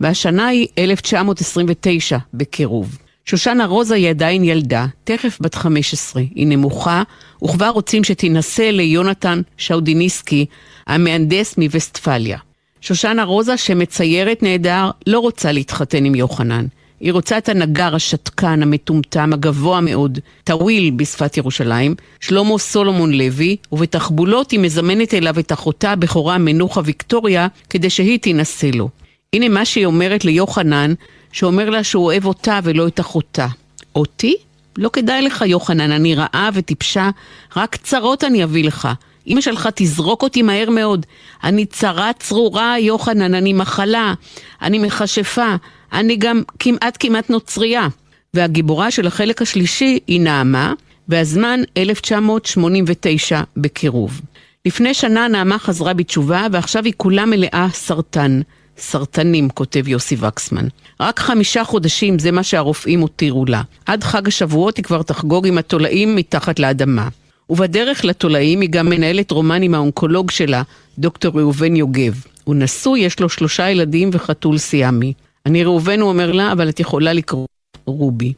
והשנה 0.00 0.46
היא 0.46 0.66
1929 0.78 2.18
בקירוב. 2.34 2.98
שושנה 3.24 3.66
רוזה 3.66 3.94
היא 3.94 4.10
עדיין 4.10 4.44
ילדה, 4.44 4.86
תכף 5.04 5.38
בת 5.40 5.54
15, 5.54 6.22
היא 6.34 6.46
נמוכה, 6.46 7.02
וכבר 7.44 7.68
רוצים 7.68 8.04
שתינשא 8.04 8.62
ליונתן 8.62 9.40
שאודיניסקי, 9.56 10.46
המהנדס 10.86 11.58
מווסטפליה. 11.58 12.38
שושנה 12.80 13.24
רוזה, 13.24 13.56
שמציירת 13.56 14.42
נהדר, 14.42 14.90
לא 15.06 15.18
רוצה 15.18 15.52
להתחתן 15.52 16.04
עם 16.04 16.14
יוחנן. 16.14 16.66
היא 17.00 17.12
רוצה 17.12 17.38
את 17.38 17.48
הנגר 17.48 17.94
השתקן, 17.94 18.62
המטומטם, 18.62 19.32
הגבוה 19.32 19.80
מאוד, 19.80 20.18
טוויל 20.44 20.90
בשפת 20.90 21.36
ירושלים, 21.36 21.94
שלמה 22.20 22.58
סולומון 22.58 23.12
לוי, 23.12 23.56
ובתחבולות 23.72 24.50
היא 24.50 24.60
מזמנת 24.60 25.14
אליו 25.14 25.38
את 25.38 25.52
אחותה 25.52 25.90
הבכורה 25.90 26.38
מנוחה 26.38 26.80
ויקטוריה, 26.84 27.46
כדי 27.70 27.90
שהיא 27.90 28.18
תינשא 28.18 28.70
לו. 28.74 28.88
הנה 29.32 29.48
מה 29.48 29.64
שהיא 29.64 29.86
אומרת 29.86 30.24
ליוחנן, 30.24 30.94
שאומר 31.32 31.70
לה 31.70 31.84
שהוא 31.84 32.04
אוהב 32.04 32.24
אותה 32.24 32.60
ולא 32.62 32.88
את 32.88 33.00
אחותה. 33.00 33.46
אותי? 33.94 34.36
לא 34.78 34.90
כדאי 34.92 35.22
לך, 35.22 35.44
יוחנן, 35.46 35.90
אני 35.90 36.14
רעה 36.14 36.50
וטיפשה, 36.54 37.10
רק 37.56 37.76
צרות 37.76 38.24
אני 38.24 38.44
אביא 38.44 38.64
לך. 38.64 38.88
אמא 39.26 39.40
שלך 39.40 39.68
תזרוק 39.74 40.22
אותי 40.22 40.42
מהר 40.42 40.70
מאוד. 40.70 41.06
אני 41.44 41.66
צרה 41.66 42.10
צרורה, 42.18 42.78
יוחנן, 42.78 43.34
אני 43.34 43.52
מחלה, 43.52 44.14
אני 44.62 44.78
מכשפה, 44.78 45.54
אני 45.92 46.16
גם 46.16 46.42
כמעט 46.58 46.96
כמעט 47.00 47.30
נוצרייה. 47.30 47.88
והגיבורה 48.34 48.90
של 48.90 49.06
החלק 49.06 49.42
השלישי 49.42 49.98
היא 50.06 50.20
נעמה, 50.20 50.72
והזמן 51.08 51.60
1989 51.76 53.40
בקירוב. 53.56 54.20
לפני 54.66 54.94
שנה 54.94 55.28
נעמה 55.28 55.58
חזרה 55.58 55.92
בתשובה, 55.92 56.46
ועכשיו 56.52 56.84
היא 56.84 56.92
כולה 56.96 57.26
מלאה 57.26 57.66
סרטן. 57.72 58.40
סרטנים, 58.80 59.48
כותב 59.48 59.88
יוסי 59.88 60.16
וקסמן. 60.20 60.66
רק 61.00 61.18
חמישה 61.18 61.64
חודשים 61.64 62.18
זה 62.18 62.32
מה 62.32 62.42
שהרופאים 62.42 63.00
הותירו 63.00 63.44
לה. 63.46 63.62
עד 63.86 64.04
חג 64.04 64.28
השבועות 64.28 64.76
היא 64.76 64.84
כבר 64.84 65.02
תחגוג 65.02 65.46
עם 65.46 65.58
התולעים 65.58 66.16
מתחת 66.16 66.58
לאדמה. 66.58 67.08
ובדרך 67.50 68.04
לתולעים 68.04 68.60
היא 68.60 68.70
גם 68.70 68.88
מנהלת 68.88 69.30
רומן 69.30 69.62
עם 69.62 69.74
האונקולוג 69.74 70.30
שלה, 70.30 70.62
דוקטור 70.98 71.40
ראובן 71.40 71.76
יוגב. 71.76 72.24
הוא 72.44 72.54
נשוי, 72.54 73.00
יש 73.00 73.20
לו 73.20 73.28
שלושה 73.28 73.70
ילדים 73.70 74.10
וחתול 74.12 74.58
סיאמי. 74.58 75.12
אני 75.46 75.64
ראובן, 75.64 76.00
הוא 76.00 76.08
אומר 76.08 76.32
לה, 76.32 76.52
אבל 76.52 76.68
את 76.68 76.80
יכולה 76.80 77.12
לקרוא 77.12 77.46
רובי. 77.84 78.32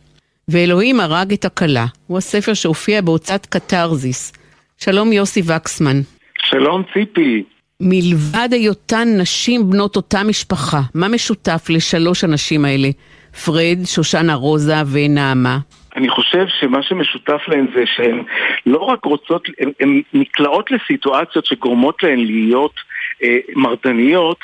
ואלוהים 0.49 1.01
הרג 1.01 1.33
את 1.33 1.45
הכלה, 1.45 1.87
הוא 2.07 2.19
הספר 2.19 2.55
שהופיע 2.55 3.01
בהוצאת 3.01 3.47
קתרזיס. 3.47 4.33
שלום 4.79 5.13
יוסי 5.13 5.43
וקסמן. 5.47 6.01
שלום 6.39 6.83
ציפי. 6.95 7.45
מלבד 7.83 8.49
היותן 8.53 9.09
נשים 9.21 9.71
בנות 9.71 9.97
אותה 9.97 10.25
משפחה, 10.25 10.81
מה 10.95 11.09
משותף 11.09 11.66
לשלוש 11.71 12.25
הנשים 12.25 12.64
האלה? 12.64 12.88
פרד, 13.45 13.79
שושנה 13.85 14.35
רוזה 14.35 14.75
ונעמה. 14.92 15.59
אני 15.97 16.09
חושב 16.09 16.45
שמה 16.61 16.83
שמשותף 16.83 17.40
להן 17.49 17.66
זה 17.75 17.85
שהן 17.97 18.23
לא 18.66 18.79
רק 18.79 19.05
רוצות, 19.05 19.49
הן 19.81 20.03
נקלעות 20.12 20.71
לסיטואציות 20.71 21.47
שגורמות 21.47 22.03
להן 22.03 22.18
להיות 22.18 22.75
אה, 23.23 23.37
מרדניות, 23.55 24.38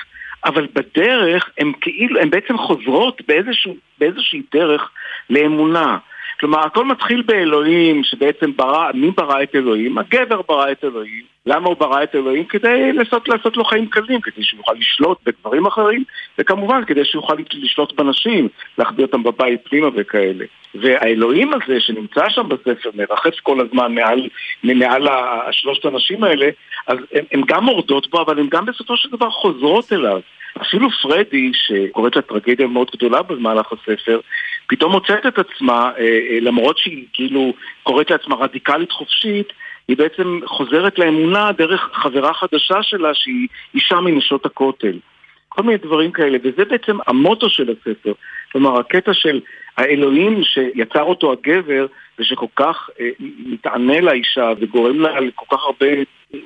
אבל 0.45 0.67
בדרך 0.75 1.51
הן 1.59 1.73
כאילו, 1.81 2.21
הן 2.21 2.31
בעצם 2.31 2.59
חוזרות 2.59 3.23
באיזשהו, 3.29 3.77
באיזושהי 3.99 4.43
דרך 4.55 4.91
לאמונה. 5.31 5.99
כלומר, 6.41 6.59
הכל 6.61 6.85
מתחיל 6.85 7.23
באלוהים, 7.23 8.05
שבעצם 8.05 8.57
ברא, 8.57 8.91
מי 8.95 9.11
ברא 9.11 9.43
את 9.43 9.55
אלוהים? 9.55 9.99
הגבר 9.99 10.41
ברא 10.49 10.73
את 10.73 10.85
אלוהים. 10.85 11.23
למה 11.47 11.69
הוא 11.69 11.77
ברא 11.77 12.03
את 12.03 12.15
אלוהים? 12.15 12.45
כדי 12.45 12.93
לעשות, 12.93 13.29
לעשות 13.29 13.57
לו 13.57 13.65
חיים 13.65 13.87
קלים, 13.87 14.21
כדי 14.21 14.43
שהוא 14.43 14.59
יוכל 14.59 14.73
לשלוט 14.79 15.19
בדברים 15.27 15.67
אחרים, 15.67 16.05
וכמובן 16.39 16.85
כדי 16.85 17.05
שהוא 17.05 17.23
יוכל 17.23 17.35
לשלוט 17.55 18.01
בנשים, 18.01 18.49
להחביא 18.79 19.05
אותם 19.05 19.23
בבית 19.23 19.61
פנימה 19.65 19.89
וכאלה. 19.97 20.45
והאלוהים 20.75 21.51
הזה 21.55 21.81
שנמצא 21.81 22.29
שם 22.29 22.49
בספר, 22.49 22.91
מרחף 22.95 23.41
כל 23.43 23.61
הזמן 23.61 23.95
מעל, 23.95 24.29
מעל 24.65 25.09
השלושת 25.09 25.85
הנשים 25.85 26.25
האלה, 26.25 26.49
אז 26.87 26.99
הן 27.33 27.43
גם 27.47 27.65
מורדות 27.65 28.11
בו, 28.11 28.21
אבל 28.23 28.39
הן 28.39 28.47
גם 28.51 28.67
בסופו 28.67 28.97
של 28.97 29.09
דבר 29.11 29.31
חוזרות 29.31 29.93
אליו. 29.93 30.21
אפילו 30.63 30.89
פרדי, 31.03 31.51
שקוראת 31.55 32.17
לה 32.17 32.23
טרגדיה 32.23 32.67
מאוד 32.67 32.91
גדולה 32.97 33.23
במהלך 33.23 33.73
הספר, 33.73 34.21
פתאום 34.69 34.93
מוצאת 34.93 35.27
את 35.27 35.39
עצמה, 35.39 35.91
אה, 35.99 36.05
אה, 36.05 36.39
למרות 36.41 36.79
שהיא 36.79 37.05
כאילו 37.13 37.55
קוראת 37.83 38.11
לעצמה 38.11 38.37
רדיקלית 38.37 38.93
חופשית, 38.93 39.53
היא 39.89 39.97
בעצם 39.97 40.41
חוזרת 40.47 40.99
לאמונה 40.99 41.53
דרך 41.53 41.91
חברה 41.93 42.35
חדשה 42.35 42.83
שלה 42.83 43.15
שהיא 43.15 43.49
אישה 43.75 44.01
מנשות 44.01 44.47
הכותל. 44.47 44.99
כל 45.49 45.63
מיני 45.63 45.79
דברים 45.79 46.13
כאלה, 46.13 46.39
וזה 46.45 46.65
בעצם 46.65 46.97
המוטו 47.07 47.51
של 47.51 47.71
הספר. 47.71 48.13
כלומר, 48.53 48.81
הקטע 48.81 49.15
של 49.15 49.41
האלוהים 49.77 50.45
שיצר 50.45 51.03
אותו 51.03 51.33
הגבר, 51.33 51.87
ושכל 52.19 52.47
כך 52.57 52.91
אה, 53.01 53.09
מתענה 53.47 54.01
לאישה 54.01 54.53
וגורם 54.61 55.01
לה 55.01 55.21
לכל 55.21 55.57
כך 55.57 55.65
הרבה 55.65 55.87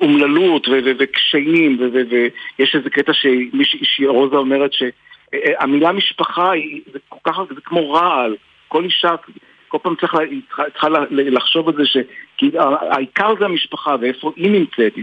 אומללות 0.01 0.67
וקשיים, 0.99 1.77
ויש 2.09 2.75
איזה 2.75 2.89
קטע 2.89 3.13
שמישהי 3.13 4.07
רוזה 4.07 4.35
אומרת 4.35 4.73
שהמילה 5.33 5.91
משפחה 5.91 6.51
היא, 6.51 6.81
זה 6.93 6.99
כל 7.09 7.19
כך, 7.23 7.39
זה 7.55 7.61
כמו 7.65 7.91
רעל, 7.91 8.35
כל 8.67 8.83
אישה 8.83 9.15
כל 9.73 9.77
פעם 9.81 9.95
צריך, 9.95 10.13
צריכה, 10.71 10.87
לחשוב 11.11 11.67
על 11.69 11.75
זה 11.75 11.83
שהעיקר 11.85 13.33
זה 13.39 13.45
המשפחה 13.45 13.95
ואיפה 14.01 14.31
היא 14.35 14.51
נמצאת. 14.51 14.93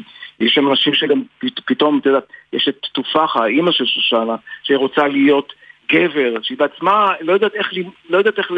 יש 0.41 0.55
שם 0.55 0.69
אנשים 0.69 0.95
שגם 0.95 1.23
פתאום, 1.67 1.99
את 1.99 2.07
יודעת, 2.07 2.25
יש 2.53 2.69
את 2.69 2.87
תופחה, 2.93 3.45
האימא 3.45 3.73
של 3.73 3.87
שושנה, 3.87 4.37
שהיא 4.63 4.77
רוצה 4.77 5.09
להיות 5.09 5.53
גבר, 5.93 6.35
שהיא 6.43 6.59
בעצמה 6.59 7.13
לא 7.21 7.33
יודעת 7.33 7.55
איך, 7.55 7.73
לא 8.11 8.19
יודעת 8.19 8.39
איך 8.39 8.53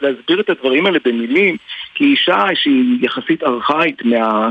להסביר 0.00 0.40
את 0.40 0.50
הדברים 0.50 0.86
האלה 0.86 0.98
במילים, 1.04 1.56
כי 1.94 2.04
היא 2.04 2.10
אישה 2.10 2.44
שהיא 2.54 2.98
יחסית 3.00 3.42
ארכאית 3.42 4.02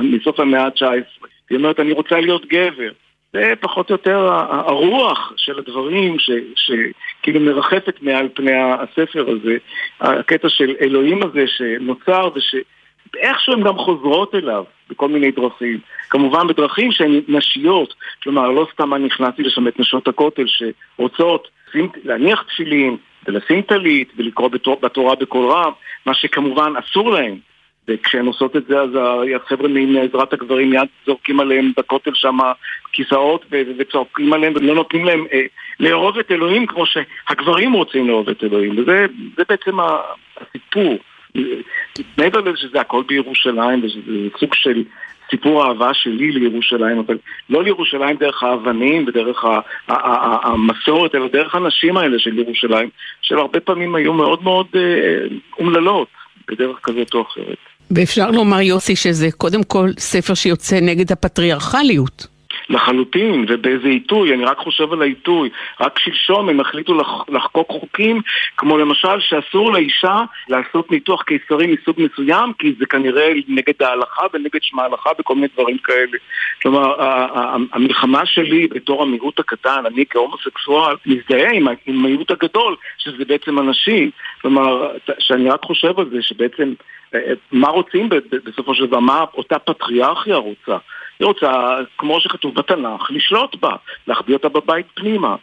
מסוף 0.02 0.40
המאה 0.40 0.64
ה-19. 0.64 1.28
היא 1.50 1.58
אומרת, 1.58 1.80
אני 1.80 1.92
רוצה 1.92 2.20
להיות 2.20 2.46
גבר. 2.46 2.92
זה 3.34 3.54
פחות 3.60 3.90
או 3.90 3.94
יותר 3.96 4.30
הרוח 4.50 5.34
של 5.38 5.60
הדברים 5.60 6.18
שכאילו 6.56 7.40
מרחפת 7.40 8.02
מעל 8.02 8.30
פני 8.34 8.52
הספר 8.54 9.30
הזה, 9.30 9.58
הקטע 10.02 10.50
של 10.50 10.76
אלוהים 10.82 11.24
הזה 11.24 11.46
שנוצר 11.48 12.30
ושאיכשהו 12.36 13.54
הן 13.54 13.64
גם 13.64 13.78
חוזרות 13.78 14.36
אליו 14.36 14.64
בכל 14.90 15.08
מיני 15.08 15.32
דרכים. 15.32 15.80
כמובן 16.10 16.48
בדרכים 16.48 16.92
שהן 16.92 17.22
נשיות, 17.28 17.94
כלומר 18.24 18.52
לא 18.52 18.68
סתם 18.74 18.94
אני 18.94 19.06
נכנסתי 19.06 19.44
לשם 19.44 19.68
את 19.68 19.80
נשות 19.80 20.08
הכותל 20.08 20.46
שרוצות 20.48 21.48
להניח 22.04 22.44
תפילין 22.44 22.98
ולשים 23.26 23.62
טלית 23.62 24.12
ולקרוא 24.18 24.50
בתורה 24.82 25.16
בקול 25.16 25.52
רב, 25.52 25.74
מה 26.06 26.14
שכמובן 26.14 26.74
אסור 26.80 27.12
להם. 27.12 27.38
וכשהן 27.88 28.26
עושות 28.26 28.56
את 28.56 28.66
זה 28.68 28.80
אז 28.80 28.90
החבר'ה 29.36 29.68
מעזרת 29.70 30.34
הגברים 30.34 30.70
מיד 30.70 30.88
זורקים 31.06 31.40
עליהם 31.40 31.72
בכותל 31.78 32.12
שם 32.14 32.38
כיסאות 32.92 33.46
וצועקים 33.78 34.34
עליהם 34.34 34.54
ולא 34.56 34.76
נותנים 34.76 35.06
להם 35.06 35.26
אה, 35.34 35.46
לאהוב 35.80 36.18
את 36.18 36.32
אלוהים 36.32 36.68
כמו 36.68 36.84
שהגברים 36.86 37.74
רוצים 37.74 38.08
לאהוב 38.08 38.30
את 38.30 38.44
אלוהים 38.44 38.78
וזה 38.78 39.06
בעצם 39.50 39.78
הסיפור 40.38 40.98
מעבר 42.18 42.40
לזה 42.40 42.58
שזה 42.58 42.82
הכל 42.82 43.04
בירושלים 43.08 43.84
וזה 43.84 44.00
סוג 44.40 44.54
של 44.54 44.84
סיפור 45.32 45.64
האהבה 45.64 45.94
שלי 45.94 46.32
לירושלים, 46.32 47.00
אבל 47.00 47.18
לא 47.50 47.64
לירושלים 47.64 48.18
דרך 48.18 48.44
האבנים 48.44 49.06
ודרך 49.08 49.46
המסורת, 49.88 51.16
אלא 51.16 51.28
דרך 51.28 51.56
הנשים 51.56 51.98
האלה 51.98 52.20
של 52.20 52.40
ירושלים, 52.40 52.90
שהרבה 53.22 53.60
פעמים 53.60 53.96
היו 53.96 54.14
מאוד 54.14 54.44
מאוד 54.44 54.68
אה, 54.76 55.28
אומללות 55.60 56.08
בדרך 56.48 56.80
כזאת 56.84 57.14
או 57.14 57.22
אחרת. 57.22 57.67
ואפשר 57.92 58.32
לומר, 58.32 58.62
יוסי, 58.62 58.96
שזה 58.96 59.32
קודם 59.32 59.64
כל 59.64 59.92
ספר 60.00 60.34
שיוצא 60.34 60.80
נגד 60.80 61.12
הפטריארכליות. 61.12 62.28
לחלוטין, 62.70 63.46
ובאיזה 63.50 63.88
עיתוי, 63.88 64.34
אני 64.34 64.46
רק 64.46 64.58
חושב 64.58 64.94
על 64.94 65.02
העיתוי. 65.02 65.50
רק 65.80 66.00
שלשום 66.00 66.50
הם 66.50 66.60
החליטו 66.60 66.94
לח, 66.94 67.08
לחקוק 67.30 67.70
חוקים, 67.70 68.22
כמו 68.58 68.78
למשל 68.78 69.20
שאסור 69.20 69.74
לאישה 69.74 70.20
לעשות 70.50 70.92
ניתוח 70.92 71.24
קיסרי 71.24 71.68
מסוג 71.68 71.96
מסוים, 72.02 72.54
כי 72.60 72.74
זה 72.80 72.86
כנראה 72.86 73.32
נגד 73.48 73.84
ההלכה 73.84 74.26
ונגד 74.34 74.62
שמע 74.62 74.84
ההלכה 74.84 75.10
וכל 75.20 75.36
מיני 75.36 75.48
דברים 75.54 75.78
כאלה. 75.78 76.18
כלומר, 76.62 76.96
המלחמה 77.74 78.26
שלי 78.26 78.68
בתור 78.68 79.04
המיעוט 79.04 79.40
הקטן, 79.40 79.84
אני 79.86 80.06
כהומוסקסואל, 80.10 80.96
מזדהה 81.06 81.52
עם 81.52 81.68
המיעוט 81.88 82.32
הגדול, 82.32 82.76
שזה 82.98 83.26
בעצם 83.26 83.60
אנשים. 83.60 84.12
כלומר, 84.42 84.92
שאני 85.20 85.50
רק 85.50 85.62
חושב 85.62 86.00
על 86.00 86.10
זה, 86.10 86.22
שבעצם... 86.22 86.74
אה, 87.16 87.20
אה, 87.20 87.34
מה 87.52 87.68
רוצים 87.68 88.10
בסופו 88.46 88.76
של 88.76 88.86
דבר, 88.86 89.00
מה 89.00 89.26
אותה 89.34 89.60
פטריארכיה 89.60 90.36
רוצה? 90.36 90.78
היא 91.20 91.28
רוצה, 91.28 91.76
כמו 91.98 92.22
שכתוב 92.22 92.56
בתנ"ך, 92.56 93.12
לשלוט 93.12 93.56
בה, 93.56 93.72
להחביא 94.08 94.36
אותה 94.36 94.50
בבית 94.50 94.86
פנימה. 94.94 95.36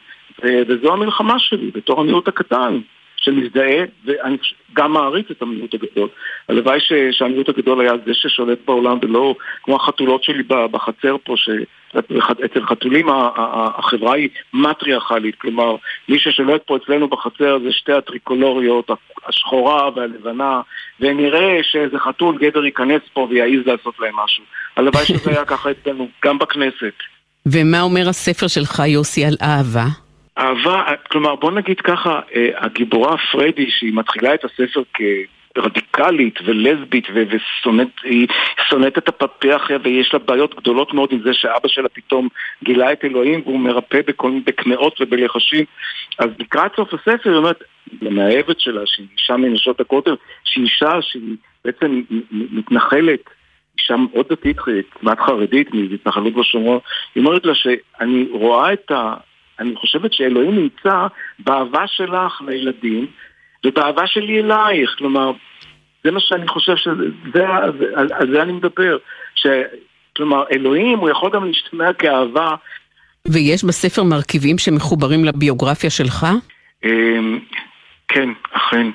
וזו 0.42 0.92
המלחמה 0.92 1.38
שלי, 1.38 1.70
בתור 1.74 2.00
המיעוט 2.00 2.28
הקטן, 2.28 2.80
שמזדהה, 3.24 3.84
ואני 4.04 4.36
גם 4.72 4.92
מעריץ 4.92 5.26
את 5.30 5.42
המיעוט 5.42 5.74
הגדול. 5.74 6.08
הלוואי 6.48 6.78
שהמיעוט 7.10 7.48
הגדול 7.48 7.80
היה 7.80 7.92
זה 8.06 8.14
ששולט 8.14 8.58
בעולם, 8.66 8.98
ולא 9.02 9.34
כמו 9.62 9.76
החתולות 9.76 10.24
שלי 10.24 10.42
בחצר 10.46 11.16
פה, 11.24 11.34
שאצל 11.36 12.66
חתולים 12.66 13.06
החברה 13.78 14.14
היא 14.14 14.28
מטריארכלית, 14.54 15.34
כלומר, 15.34 15.76
מי 16.08 16.18
ששולט 16.18 16.62
פה 16.66 16.76
אצלנו 16.76 17.08
בחצר 17.08 17.58
זה 17.64 17.72
שתי 17.72 17.92
הטריקולוריות, 17.92 18.90
השחורה 19.26 19.90
והלבנה, 19.96 20.60
ונראה 21.00 21.58
שאיזה 21.62 21.98
חתול 21.98 22.38
גדר 22.38 22.64
ייכנס 22.64 23.02
פה 23.12 23.26
ויעז 23.30 23.66
לעשות 23.66 23.94
להם 24.00 24.14
משהו. 24.24 24.44
הלוואי 24.76 25.04
שזה 25.04 25.30
היה 25.30 25.44
ככה 25.54 25.70
אצלנו, 25.70 26.08
גם 26.24 26.38
בכנסת. 26.38 26.94
ומה 27.46 27.80
אומר 27.80 28.08
הספר 28.08 28.48
שלך, 28.48 28.82
יוסי, 28.86 29.24
על 29.24 29.36
אהבה? 29.42 30.03
אהבה, 30.38 30.84
כלומר 31.10 31.34
בוא 31.34 31.50
נגיד 31.50 31.80
ככה, 31.80 32.20
אה, 32.34 32.48
הגיבורה 32.56 33.16
פריידי 33.32 33.70
שהיא 33.70 33.94
מתחילה 33.94 34.34
את 34.34 34.44
הספר 34.44 34.82
כרדיקלית 35.54 36.38
ולסבית 36.44 37.08
והיא 37.10 38.26
שונאת 38.70 38.98
את 38.98 39.08
הפטריארכיה 39.08 39.78
ויש 39.82 40.10
לה 40.12 40.18
בעיות 40.18 40.54
גדולות 40.54 40.94
מאוד 40.94 41.12
עם 41.12 41.20
זה 41.24 41.34
שאבא 41.34 41.68
שלה 41.68 41.88
פתאום 41.88 42.28
גילה 42.64 42.92
את 42.92 43.04
אלוהים 43.04 43.40
והוא 43.44 43.60
מרפא 43.60 44.00
בכל 44.06 44.28
מיני 44.28 44.40
בקמעות 44.46 45.00
ובלחשים. 45.00 45.64
אז 46.18 46.28
לקראת 46.38 46.72
סוף 46.76 46.94
הספר 46.94 47.30
היא 47.30 47.36
אומרת 47.36 47.62
למאהבת 48.02 48.60
שלה 48.60 48.82
שהיא 48.86 49.06
אישה 49.18 49.36
מנשות 49.36 49.80
הכותל 49.80 50.16
שהיא 50.44 50.64
אישה 50.64 51.02
שהיא 51.02 51.36
בעצם 51.64 52.02
מתנחלת 52.30 53.20
אישה 53.78 53.96
מאוד 53.96 54.26
דתית, 54.28 54.56
כמעט 55.00 55.20
חרדית, 55.20 55.74
מהתנחלות 55.74 56.34
בשומרון, 56.34 56.78
היא 57.14 57.24
אומרת 57.24 57.46
לה 57.46 57.54
שאני 57.54 58.26
רואה 58.30 58.72
את 58.72 58.90
ה... 58.90 59.14
אני 59.60 59.76
חושבת 59.76 60.12
שאלוהים 60.12 60.56
נמצא 60.56 61.06
באהבה 61.38 61.86
שלך 61.86 62.42
לילדים 62.46 63.06
ובאהבה 63.66 64.06
שלי 64.06 64.40
אלייך. 64.40 64.94
כלומר, 64.98 65.32
זה 66.04 66.10
מה 66.10 66.20
שאני 66.20 66.48
חושב 66.48 66.76
שזה, 66.76 67.48
על, 67.94 68.08
על 68.12 68.32
זה 68.34 68.42
אני 68.42 68.52
מדבר. 68.52 68.96
ש, 69.34 69.46
כלומר, 70.16 70.44
אלוהים 70.52 70.98
הוא 70.98 71.10
יכול 71.10 71.30
גם 71.30 71.44
להשתמע 71.44 71.92
כאהבה. 71.92 72.54
ויש 73.28 73.64
בספר 73.64 74.02
מרכיבים 74.02 74.58
שמחוברים 74.58 75.24
לביוגרפיה 75.24 75.90
שלך? 75.90 76.26
אמ, 76.84 77.38
כן, 78.08 78.28
אכן. 78.52 78.86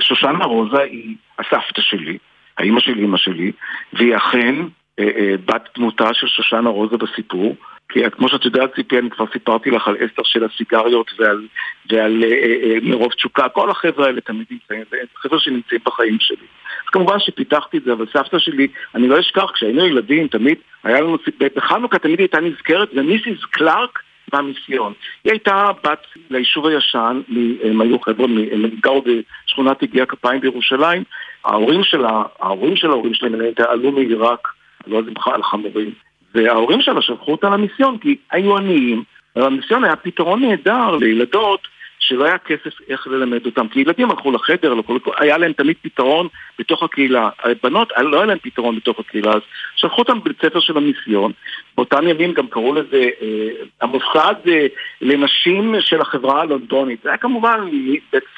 שושנה 0.00 0.44
רוזה 0.44 0.82
היא 0.82 1.16
הסבתא 1.38 1.80
שלי, 1.80 2.18
האימא 2.58 2.80
של 2.80 2.98
אימא 2.98 3.16
שלי, 3.16 3.52
והיא 3.92 4.16
אכן 4.16 4.54
אה, 4.98 5.04
אה, 5.04 5.34
בת 5.44 5.68
דמותה 5.76 6.14
של 6.14 6.26
שושנה 6.26 6.70
רוזה 6.70 6.96
בסיפור. 6.96 7.56
כי 7.92 8.10
כמו 8.10 8.28
שאת 8.28 8.44
יודעת, 8.44 8.74
ציפי, 8.74 8.98
אני 8.98 9.10
כבר 9.10 9.24
סיפרתי 9.32 9.70
לך 9.70 9.88
על 9.88 9.96
אסתר 10.06 10.22
של 10.24 10.44
הסיגריות 10.44 11.10
ועל, 11.18 11.46
ועל 11.90 12.24
אה, 12.24 12.28
אה, 12.28 12.56
אה, 12.64 12.78
מרוב 12.82 13.12
תשוקה, 13.12 13.48
כל 13.48 13.70
החבר'ה 13.70 14.06
האלה 14.06 14.20
תמיד 14.20 14.46
נמצאים, 14.50 14.82
זה 14.90 14.96
חבר'ה 15.16 15.40
שנמצאים 15.40 15.80
בחיים 15.84 16.16
שלי. 16.20 16.46
אז 16.84 16.88
כמובן 16.92 17.20
שפיתחתי 17.20 17.78
את 17.78 17.84
זה, 17.84 17.92
אבל 17.92 18.06
סבתא 18.12 18.38
שלי, 18.38 18.68
אני 18.94 19.08
לא 19.08 19.20
אשכח, 19.20 19.50
כשהיינו 19.54 19.86
ילדים, 19.86 20.28
תמיד 20.28 20.58
היה 20.84 21.00
לנו, 21.00 21.16
בחנוכה 21.56 21.98
תמיד 21.98 22.18
הייתה 22.18 22.40
נזכרת, 22.40 22.88
ומיסיס 22.94 23.44
קלארק 23.50 23.98
מהמיסיון. 24.32 24.92
היא 25.24 25.32
הייתה 25.32 25.66
בת 25.84 26.06
ליישוב 26.30 26.66
הישן, 26.66 27.20
הם 27.64 27.80
היו 27.80 28.00
חבר'ה, 28.00 28.24
הם 28.24 28.66
גרו 28.82 29.02
בשכונת 29.46 29.82
הגיע 29.82 30.06
כפיים 30.06 30.40
בירושלים. 30.40 31.04
ההורים 31.44 31.84
שלה, 31.84 32.22
ההורים 32.40 32.76
של 32.76 32.90
ההורים 32.90 33.14
שלהם 33.14 33.34
עלו 33.68 33.92
מעיראק, 33.92 34.48
לא 34.86 34.96
יודעת 34.96 35.16
אם 35.26 35.32
על 35.32 35.42
חמורים. 35.42 35.92
וההורים 36.34 36.82
שלה 36.82 37.02
שלחו 37.02 37.32
אותה 37.32 37.50
למיסיון 37.50 37.98
כי 37.98 38.16
היו 38.30 38.56
עניים, 38.56 39.02
והמיסיון 39.36 39.84
היה 39.84 39.96
פתרון 39.96 40.42
נהדר 40.42 40.96
לילדות 40.96 41.68
שלא 42.02 42.24
היה 42.24 42.38
כסף 42.38 42.80
איך 42.88 43.06
ללמד 43.06 43.46
אותם, 43.46 43.68
כי 43.68 43.80
ילדים 43.80 44.10
הלכו 44.10 44.32
לחדר, 44.32 44.74
היה 45.18 45.38
להם 45.38 45.52
תמיד 45.52 45.76
פתרון 45.82 46.28
בתוך 46.58 46.82
הקהילה. 46.82 47.28
הבנות, 47.44 47.92
לא 47.98 48.16
היה 48.16 48.26
להם 48.26 48.38
פתרון 48.42 48.76
בתוך 48.76 49.00
הקהילה, 49.00 49.30
אז 49.30 49.40
שלחו 49.76 49.98
אותם 49.98 50.20
בבית 50.20 50.36
ספר 50.42 50.60
של 50.60 50.76
המיסיון. 50.76 51.32
באותם 51.76 52.08
ימים 52.08 52.32
גם 52.32 52.46
קראו 52.46 52.74
לזה 52.74 53.08
אה, 53.22 53.48
המוסד 53.80 54.34
אה, 54.48 54.66
לנשים 55.00 55.74
של 55.80 56.00
החברה 56.00 56.40
הלונדונית. 56.40 57.02
זה 57.02 57.08
היה 57.08 57.18
כמובן 57.18 57.68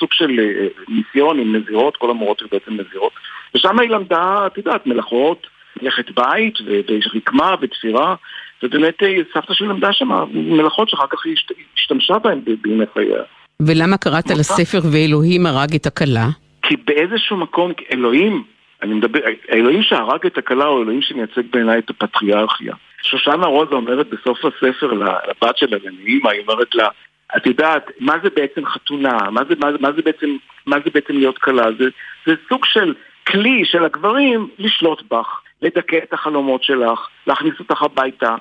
סוג 0.00 0.12
של 0.12 0.40
אה, 0.40 0.66
מיסיון 0.88 1.38
עם 1.38 1.56
נזירות, 1.56 1.96
כל 1.96 2.10
המורות 2.10 2.40
היו 2.40 2.48
בעצם 2.52 2.80
נזירות. 2.80 3.12
ושם 3.54 3.80
היא 3.80 3.90
למדה, 3.90 4.46
את 4.46 4.58
יודעת, 4.58 4.86
מלאכות. 4.86 5.53
מלאכת 5.82 6.10
בית 6.10 6.58
ורקמה 7.14 7.54
ותפירה, 7.60 8.14
ובאמת 8.62 9.02
אה, 9.02 9.16
סבתא 9.34 9.54
שלי 9.54 9.68
למדה 9.68 9.92
שם 9.92 10.08
מלאכות 10.32 10.88
שאחר 10.88 11.06
כך 11.10 11.26
היא 11.26 11.36
השתמשה 11.76 12.18
בהן 12.18 12.40
בימי 12.62 12.84
חייה. 12.94 13.22
ולמה 13.60 13.96
קראת 13.96 14.30
לספר 14.30 14.78
ואלוהים 14.92 15.46
הרג 15.46 15.74
את 15.74 15.86
הכלה? 15.86 16.26
כי 16.62 16.76
באיזשהו 16.76 17.36
מקום, 17.36 17.72
אלוהים, 17.92 18.44
אני 18.82 18.94
מדבר, 18.94 19.20
האלוהים 19.48 19.82
שהרג 19.82 20.26
את 20.26 20.38
הכלה 20.38 20.64
הוא 20.64 20.82
אלוהים 20.82 21.02
שמייצג 21.02 21.42
בעיניי 21.52 21.78
את 21.78 21.90
הפטריארכיה. 21.90 22.74
שושנה 23.02 23.46
רוזה 23.46 23.74
אומרת 23.74 24.06
בסוף 24.08 24.38
הספר 24.44 24.92
לבת 24.92 25.56
שלה, 25.56 25.76
לנעימה, 25.84 26.30
היא 26.30 26.40
אומרת 26.48 26.74
לה, 26.74 26.88
את 27.36 27.46
יודעת, 27.46 27.90
מה 28.00 28.14
זה 28.22 28.28
בעצם 28.36 28.66
חתונה? 28.66 29.18
מה 29.30 29.40
זה, 29.48 29.54
מה, 29.58 29.68
מה 29.80 29.92
זה, 29.92 30.02
בעצם, 30.02 30.36
מה 30.66 30.76
זה 30.84 30.90
בעצם 30.94 31.12
להיות 31.12 31.38
כלה? 31.38 31.64
זה, 31.78 31.84
זה 32.26 32.34
סוג 32.48 32.64
של 32.64 32.94
כלי 33.26 33.64
של 33.64 33.84
הגברים 33.84 34.48
לשלוט 34.58 35.02
בך. 35.10 35.40
לדכא 35.62 35.96
את 35.96 36.12
החלומות 36.12 36.64
שלך, 36.64 37.08
להכניס 37.26 37.54
אותך 37.60 37.82
הביתה, 37.82 38.36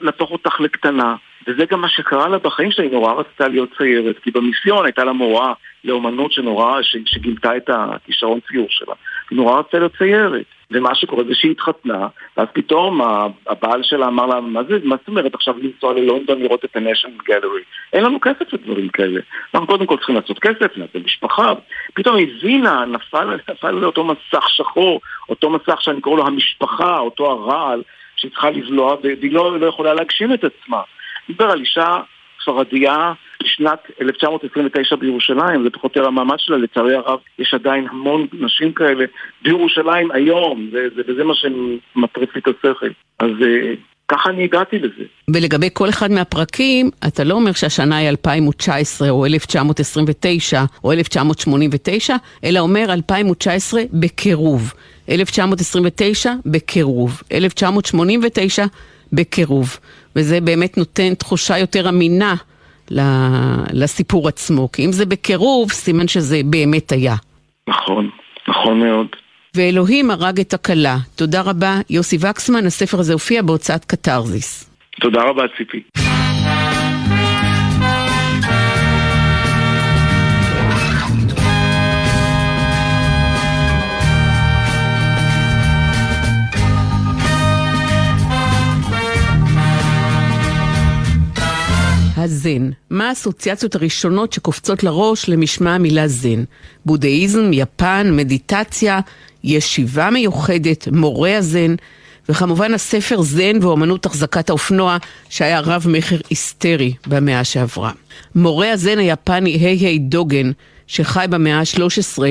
להפוך 0.00 0.30
אותך 0.30 0.60
לקטנה. 0.60 1.14
וזה 1.46 1.64
גם 1.70 1.80
מה 1.80 1.88
שקרה 1.88 2.28
לה 2.28 2.38
בחיים 2.38 2.70
שלה, 2.70 2.84
היא 2.84 2.92
נורא 2.92 3.12
רצתה 3.12 3.48
להיות 3.48 3.68
ציירת, 3.78 4.18
כי 4.18 4.30
במיסיון 4.30 4.84
הייתה 4.84 5.04
לה 5.04 5.12
מורה 5.12 5.52
לאומנות 5.84 6.32
שנורא, 6.32 6.80
שגילתה 7.04 7.56
את 7.56 7.70
הכישרון 7.72 8.40
ציור 8.48 8.66
שלה. 8.70 8.94
היא 9.30 9.36
נורא 9.36 9.58
רצתה 9.58 9.78
להיות 9.78 9.96
ציירת. 9.96 10.44
ומה 10.72 10.94
שקורה 10.94 11.24
זה 11.24 11.34
שהיא 11.34 11.50
התחתנה, 11.52 12.06
ואז 12.36 12.48
פתאום 12.52 13.00
הבעל 13.46 13.82
שלה 13.82 14.06
אמר 14.06 14.26
לה, 14.26 14.40
מה 14.40 14.60
זה, 14.68 14.78
מה 14.84 14.96
זאת 14.96 15.08
אומרת 15.08 15.34
עכשיו 15.34 15.54
לנסוע 15.62 15.92
ללונדון 15.92 16.42
לראות 16.42 16.64
את 16.64 16.76
ה-National 16.76 17.30
Gallery? 17.30 17.64
אין 17.92 18.04
לנו 18.04 18.20
כסף 18.20 18.52
לדברים 18.52 18.88
כאלה. 18.88 19.20
אנחנו 19.54 19.66
קודם 19.66 19.86
כל 19.86 19.96
צריכים 19.96 20.14
לעשות 20.14 20.38
כסף, 20.38 20.76
נעשה 20.76 20.98
משפחה. 21.04 21.52
פתאום 21.94 22.16
הבינה, 22.16 22.84
נפל, 22.84 23.38
נפל 23.50 23.70
לאותו 23.70 24.04
מסך 24.04 24.48
שחור, 24.48 25.00
אותו 25.28 25.50
מסך 25.50 25.80
שאני 25.80 26.00
קורא 26.00 26.16
לו 26.16 26.26
המשפחה, 26.26 26.98
אותו 26.98 27.30
הרעל. 27.30 27.82
שהיא 28.16 28.30
צריכה 28.30 28.50
לבלוע 28.50 28.96
והיא 29.02 29.32
לא, 29.32 29.60
לא 29.60 29.66
יכולה 29.66 29.94
להגשים 29.94 30.32
את 30.34 30.44
עצמה. 30.44 30.80
דיבר 31.28 31.50
על 31.50 31.60
אישה 31.60 32.00
ספרדיה 32.42 33.12
בשנת 33.44 33.78
1929 34.00 34.96
בירושלים, 34.96 35.62
זה 35.62 35.70
פחות 35.70 35.96
או 35.96 36.00
יותר 36.00 36.08
המעמד 36.08 36.38
שלה, 36.38 36.56
לצערי 36.56 36.94
הרב 36.94 37.18
יש 37.38 37.54
עדיין 37.54 37.86
המון 37.90 38.26
נשים 38.32 38.72
כאלה 38.72 39.04
בירושלים 39.42 40.10
היום, 40.10 40.70
וזה 40.72 41.24
מה 41.24 41.34
שמטריף 41.34 42.34
לי 42.34 42.40
את 42.40 42.48
השכל. 42.48 42.90
אז 43.18 43.30
אה, 43.42 43.74
ככה 44.08 44.30
אני 44.30 44.44
הגעתי 44.44 44.78
לזה. 44.78 45.04
ולגבי 45.34 45.68
כל 45.72 45.88
אחד 45.88 46.10
מהפרקים, 46.10 46.90
אתה 47.06 47.24
לא 47.24 47.34
אומר 47.34 47.52
שהשנה 47.52 47.96
היא 47.96 48.08
2019 48.08 49.10
או 49.10 49.26
1929 49.26 50.64
או 50.84 50.92
1989, 50.92 52.16
אלא 52.44 52.60
אומר 52.60 52.84
2019 52.92 53.82
בקירוב. 53.92 54.72
1929 55.08 56.32
בקירוב. 56.46 57.22
1989 57.32 58.64
בקירוב. 59.12 59.78
וזה 60.16 60.40
באמת 60.40 60.78
נותן 60.78 61.14
תחושה 61.14 61.58
יותר 61.58 61.88
אמינה 61.88 62.34
לסיפור 63.72 64.28
עצמו. 64.28 64.72
כי 64.72 64.84
אם 64.84 64.92
זה 64.92 65.06
בקירוב, 65.06 65.70
סימן 65.70 66.08
שזה 66.08 66.40
באמת 66.44 66.92
היה. 66.92 67.14
נכון, 67.68 68.10
נכון 68.48 68.80
מאוד. 68.80 69.06
ואלוהים 69.56 70.10
הרג 70.10 70.40
את 70.40 70.54
הכלה. 70.54 70.96
תודה 71.16 71.40
רבה, 71.40 71.80
יוסי 71.90 72.16
וקסמן, 72.20 72.66
הספר 72.66 73.00
הזה 73.00 73.12
הופיע 73.12 73.42
בהוצאת 73.42 73.84
קתרזיס. 73.84 74.70
תודה 75.00 75.22
רבה, 75.22 75.42
ציפי. 75.58 75.82
הזן. 92.22 92.70
מה 92.90 93.08
האסוציאציות 93.08 93.74
הראשונות 93.74 94.32
שקופצות 94.32 94.84
לראש 94.84 95.28
למשמע 95.28 95.74
המילה 95.74 96.08
זן? 96.08 96.44
בודהיזם, 96.86 97.50
יפן, 97.52 98.10
מדיטציה, 98.12 99.00
ישיבה 99.44 100.10
מיוחדת, 100.10 100.88
מורה 100.92 101.36
הזן, 101.36 101.74
וכמובן 102.28 102.74
הספר 102.74 103.22
זן 103.22 103.58
ואומנות 103.60 104.06
החזקת 104.06 104.50
האופנוע, 104.50 104.96
שהיה 105.28 105.60
רב 105.60 105.86
מכר 105.88 106.16
היסטרי 106.30 106.94
במאה 107.06 107.44
שעברה. 107.44 107.92
מורה 108.34 108.72
הזן 108.72 108.98
היפני 108.98 109.50
היי 109.50 109.98
דוגן, 109.98 110.50
שחי 110.86 111.26
במאה 111.30 111.58
ה-13, 111.58 112.22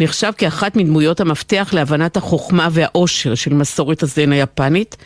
נחשב 0.00 0.32
כאחת 0.38 0.76
מדמויות 0.76 1.20
המפתח 1.20 1.70
להבנת 1.72 2.16
החוכמה 2.16 2.68
והעושר 2.72 3.34
של 3.34 3.54
מסורת 3.54 4.02
הזן 4.02 4.32
היפנית, 4.32 4.96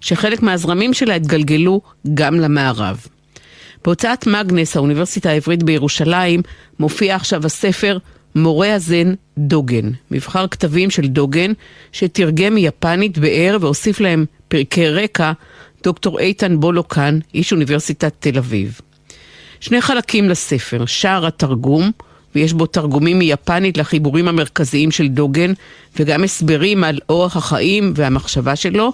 שחלק 0.00 0.42
מהזרמים 0.42 0.94
שלה 0.94 1.14
התגלגלו 1.14 1.80
גם 2.14 2.34
למערב. 2.34 3.06
בהוצאת 3.84 4.26
מגנס, 4.26 4.76
האוניברסיטה 4.76 5.30
העברית 5.30 5.62
בירושלים, 5.62 6.42
מופיע 6.78 7.16
עכשיו 7.16 7.46
הספר 7.46 7.98
מורה 8.34 8.74
הזן 8.74 9.14
דוגן, 9.38 9.90
מבחר 10.10 10.46
כתבים 10.48 10.90
של 10.90 11.06
דוגן, 11.06 11.52
שתרגם 11.92 12.54
מיפנית 12.54 13.18
באר 13.18 13.56
והוסיף 13.60 14.00
להם 14.00 14.24
פרקי 14.48 14.88
רקע, 14.88 15.32
דוקטור 15.84 16.18
איתן 16.18 16.60
בולוקן, 16.60 17.18
איש 17.34 17.52
אוניברסיטת 17.52 18.12
תל 18.18 18.38
אביב. 18.38 18.80
שני 19.60 19.80
חלקים 19.80 20.28
לספר, 20.28 20.86
שער 20.86 21.26
התרגום, 21.26 21.90
ויש 22.34 22.52
בו 22.52 22.66
תרגומים 22.66 23.18
מיפנית 23.18 23.78
לחיבורים 23.78 24.28
המרכזיים 24.28 24.90
של 24.90 25.08
דוגן, 25.08 25.52
וגם 25.96 26.24
הסברים 26.24 26.84
על 26.84 26.98
אורח 27.08 27.36
החיים 27.36 27.92
והמחשבה 27.96 28.56
שלו, 28.56 28.92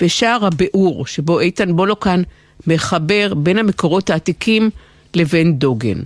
ושער 0.00 0.46
הביאור, 0.46 1.06
שבו 1.06 1.40
איתן 1.40 1.76
בולוקן 1.76 2.22
מחבר 2.66 3.34
בין 3.36 3.58
המקורות 3.58 4.10
העתיקים 4.10 4.70
לבין 5.16 5.52
דוגן. 5.52 5.98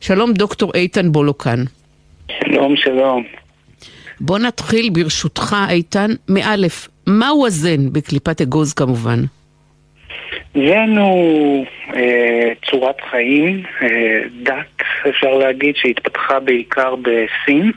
שלום 0.00 0.32
דוקטור 0.32 0.72
איתן 0.74 1.12
בולוקן. 1.12 1.64
שלום, 2.44 2.76
שלום. 2.76 3.24
בוא 4.20 4.38
נתחיל 4.38 4.90
ברשותך, 4.90 5.56
איתן, 5.70 6.10
מאלף. 6.28 6.88
מהו 7.06 7.46
הזן 7.46 7.92
בקליפת 7.92 8.40
אגוז 8.40 8.72
כמובן? 8.74 9.20
זן 10.54 10.98
הוא 10.98 11.66
אה, 11.94 12.52
צורת 12.70 12.96
חיים, 13.10 13.62
אה, 13.82 13.88
דת, 14.42 14.82
אפשר 15.08 15.34
להגיד, 15.34 15.76
שהתפתחה 15.76 16.40
בעיקר 16.40 16.94
בסין, 16.96 17.72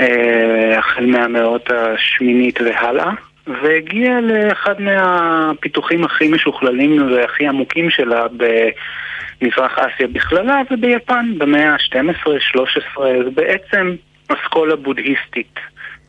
אה, 0.00 0.78
החל 0.78 1.06
מהמאות 1.06 1.70
השמינית 1.70 2.60
והלאה. 2.60 3.10
והגיע 3.62 4.20
לאחד 4.20 4.80
מהפיתוחים 4.80 6.04
הכי 6.04 6.28
משוכללים 6.28 7.12
והכי 7.12 7.46
עמוקים 7.46 7.90
שלה 7.90 8.26
במזרח 8.28 9.78
אסיה 9.78 10.06
בכללה 10.06 10.62
וביפן 10.70 11.34
במאה 11.38 11.72
ה-12-13, 11.72 13.00
זה 13.24 13.30
בעצם 13.34 13.94
אסכולה 14.28 14.76
בודהיסטית 14.76 15.54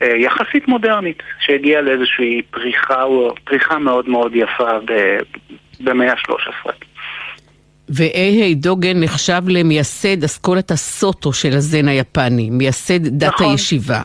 אה, 0.02 0.08
יחסית 0.18 0.68
מודרנית 0.68 1.24
שהגיעה 1.40 1.82
לאיזושהי 1.82 2.42
פריחה, 2.52 3.04
פריחה 3.44 3.80
מאוד 3.80 4.10
מאוד 4.10 4.32
יפה 4.36 4.70
במאה 5.80 6.12
ה-13. 6.12 6.72
ואיי 7.90 8.56
דוגן 8.56 9.04
נחשב 9.04 9.42
למייסד 9.48 10.24
אסכולת 10.24 10.72
הסוטו 10.72 11.34
של 11.34 11.54
הזן 11.54 11.88
היפני, 11.88 12.50
מייסד 12.50 13.08
דת 13.08 13.34
נכון. 13.34 13.52
הישיבה. 13.52 14.02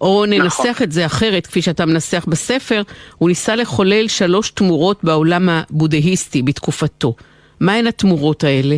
או 0.00 0.24
ננסח 0.28 0.60
נכון. 0.60 0.82
את 0.82 0.92
זה 0.92 1.06
אחרת, 1.06 1.46
כפי 1.46 1.62
שאתה 1.62 1.86
מנסח 1.86 2.24
בספר, 2.28 2.82
הוא 3.18 3.28
ניסה 3.28 3.56
לחולל 3.56 4.08
שלוש 4.08 4.50
תמורות 4.50 5.04
בעולם 5.04 5.48
הבודהיסטי 5.48 6.42
בתקופתו. 6.42 7.14
מהן 7.60 7.86
התמורות 7.86 8.44
האלה? 8.44 8.76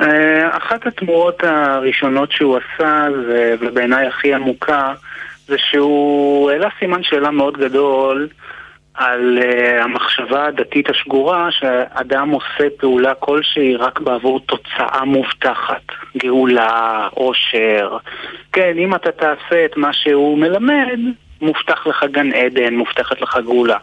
אה, 0.00 0.56
אחת 0.56 0.86
התמורות 0.86 1.44
הראשונות 1.44 2.32
שהוא 2.32 2.56
עשה, 2.56 3.06
ובעיניי 3.60 4.06
הכי 4.06 4.34
עמוקה, 4.34 4.94
זה 5.46 5.56
שהוא 5.58 6.50
העלה 6.50 6.68
סימן 6.78 7.02
שאלה 7.02 7.30
מאוד 7.30 7.58
גדול 7.58 8.28
על 8.94 9.38
uh, 9.38 9.82
המחשבה 9.82 10.46
הדתית 10.46 10.90
השגורה 10.90 11.48
שאדם 11.50 12.30
עושה 12.30 12.70
פעולה 12.78 13.14
כלשהי 13.14 13.76
רק 13.76 14.00
בעבור 14.00 14.40
תוצאה 14.40 15.04
מובטחת, 15.04 15.82
גאולה, 16.16 17.08
עושר. 17.10 17.96
כן, 18.52 18.78
אם 18.78 18.94
אתה 18.94 19.12
תעשה 19.12 19.64
את 19.64 19.76
מה 19.76 19.92
שהוא 19.92 20.38
מלמד, 20.38 20.98
מובטח 21.42 21.86
לך 21.86 22.04
גן 22.10 22.32
עדן, 22.32 22.74
מובטחת 22.74 23.20
לך 23.20 23.38
גאולה. 23.44 23.76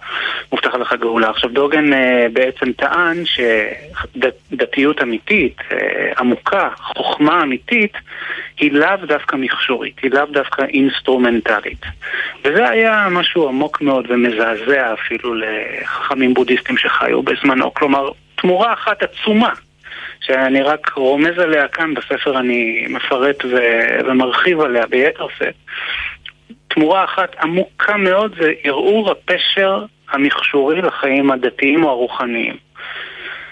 מובטחת 0.51 0.79
לך 0.79 0.93
גאולה. 0.93 1.29
עכשיו 1.29 1.49
דוגן 1.49 1.93
uh, 1.93 1.95
בעצם 2.33 2.71
טען 2.71 3.17
שדתיות 3.25 5.01
אמיתית, 5.01 5.57
uh, 5.59 5.73
עמוקה, 6.19 6.69
חוכמה 6.75 7.43
אמיתית, 7.43 7.93
היא 8.57 8.71
לאו 8.71 8.97
דווקא 9.07 9.35
מכשורית, 9.35 9.99
היא 10.03 10.11
לאו 10.11 10.25
דווקא 10.25 10.61
אינסטרומנטלית. 10.61 11.85
וזה 12.43 12.69
היה 12.69 13.07
משהו 13.11 13.47
עמוק 13.47 13.81
מאוד 13.81 14.05
ומזעזע 14.09 14.93
אפילו 14.93 15.35
לחכמים 15.35 16.33
בודהיסטים 16.33 16.77
שחיו 16.77 17.21
בזמנו. 17.21 17.73
כלומר, 17.73 18.11
תמורה 18.35 18.73
אחת 18.73 19.03
עצומה 19.03 19.53
שאני 20.21 20.61
רק 20.61 20.91
רומז 20.95 21.39
עליה 21.39 21.67
כאן, 21.67 21.93
בספר 21.93 22.39
אני 22.39 22.85
מפרט 22.89 23.45
ו- 23.45 23.99
ומרחיב 24.05 24.61
עליה 24.61 24.85
ביתר 24.85 25.27
שאת. 25.37 25.55
תמורה 26.79 27.03
אחת 27.03 27.35
עמוקה 27.41 27.97
מאוד 27.97 28.35
זה 28.41 28.51
ערעור 28.63 29.11
הפשר 29.11 29.85
המכשורי 30.09 30.81
לחיים 30.81 31.31
הדתיים 31.31 31.83
או 31.83 31.89
הרוחניים. 31.89 32.57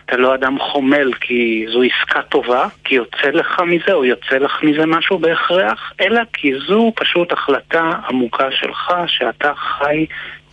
אתה 0.06 0.18
לא 0.18 0.36
אדם 0.36 0.60
חומל 0.60 1.14
כי 1.22 1.66
זו 1.72 1.82
עסקה 1.84 2.22
טובה, 2.22 2.68
כי 2.84 2.96
יוצא 2.96 3.28
לך 3.28 3.60
מזה 3.60 3.94
או 3.94 4.06
יוצא 4.06 4.38
לך 4.38 4.64
מזה 4.64 4.86
משהו 4.86 5.20
בהכרח, 5.20 5.94
אלא 6.02 6.22
כי 6.34 6.54
זו 6.68 6.92
פשוט 6.96 7.32
החלטה 7.32 7.92
עמוקה 8.10 8.52
שלך 8.52 8.94
שאתה 9.08 9.54
חי 9.56 10.06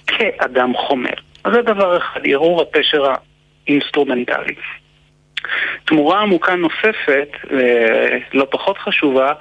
כאדם 0.07 0.73
חומל. 0.77 1.17
אז 1.45 1.53
זה 1.53 1.63
דבר 1.63 1.97
אחד, 1.97 2.21
ערעור 2.25 2.63
הפשר 2.63 3.13
האינסטרומנטלי. 3.67 4.55
תמורה 5.85 6.21
עמוקה 6.21 6.55
נוספת, 6.55 7.29
אה, 7.53 8.19
לא 8.35 8.47
פחות 8.51 8.79
חשובה, 8.79 9.33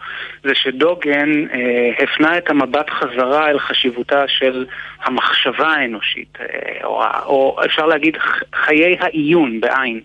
זה 0.44 0.56
שדוגן 0.56 1.48
אה, 1.54 2.04
הפנה 2.04 2.38
את 2.38 2.50
המבט 2.50 2.90
חזרה 2.90 3.50
אל 3.50 3.60
חשיבותה 3.60 4.24
של 4.28 4.66
המחשבה 5.04 5.68
האנושית, 5.68 6.38
אה, 6.42 6.46
או, 6.84 7.04
או 7.26 7.58
אפשר 7.66 7.86
להגיד 7.86 8.18
חיי 8.56 8.98
העיון 9.00 9.62
בזן. 9.62 10.02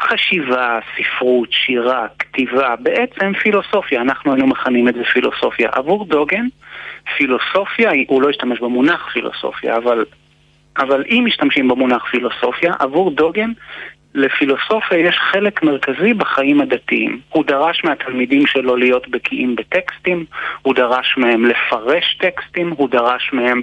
חשיבה, 0.00 0.78
ספרות, 0.96 1.48
שירה, 1.52 2.06
כתיבה, 2.18 2.74
בעצם 2.76 3.32
פילוסופיה, 3.42 4.00
אנחנו 4.00 4.32
היינו 4.32 4.46
מכנים 4.46 4.88
את 4.88 4.94
זה 4.94 5.04
פילוסופיה. 5.04 5.68
עבור 5.72 6.04
דוגן, 6.04 6.46
פילוסופיה, 7.16 7.90
הוא 8.08 8.22
לא 8.22 8.30
השתמש 8.30 8.60
במונח 8.60 9.08
פילוסופיה, 9.12 9.76
אבל, 9.76 10.04
אבל 10.78 11.04
אם 11.08 11.22
משתמשים 11.26 11.68
במונח 11.68 12.04
פילוסופיה, 12.10 12.72
עבור 12.78 13.10
דוגן 13.10 13.52
לפילוסופיה 14.14 14.98
יש 14.98 15.16
חלק 15.18 15.62
מרכזי 15.62 16.14
בחיים 16.14 16.60
הדתיים. 16.60 17.20
הוא 17.28 17.44
דרש 17.44 17.84
מהתלמידים 17.84 18.46
שלו 18.46 18.76
להיות 18.76 19.08
בקיאים 19.08 19.56
בטקסטים, 19.56 20.24
הוא 20.62 20.74
דרש 20.74 21.14
מהם 21.16 21.44
לפרש 21.44 22.16
טקסטים, 22.20 22.70
הוא 22.76 22.88
דרש 22.88 23.30
מהם 23.32 23.60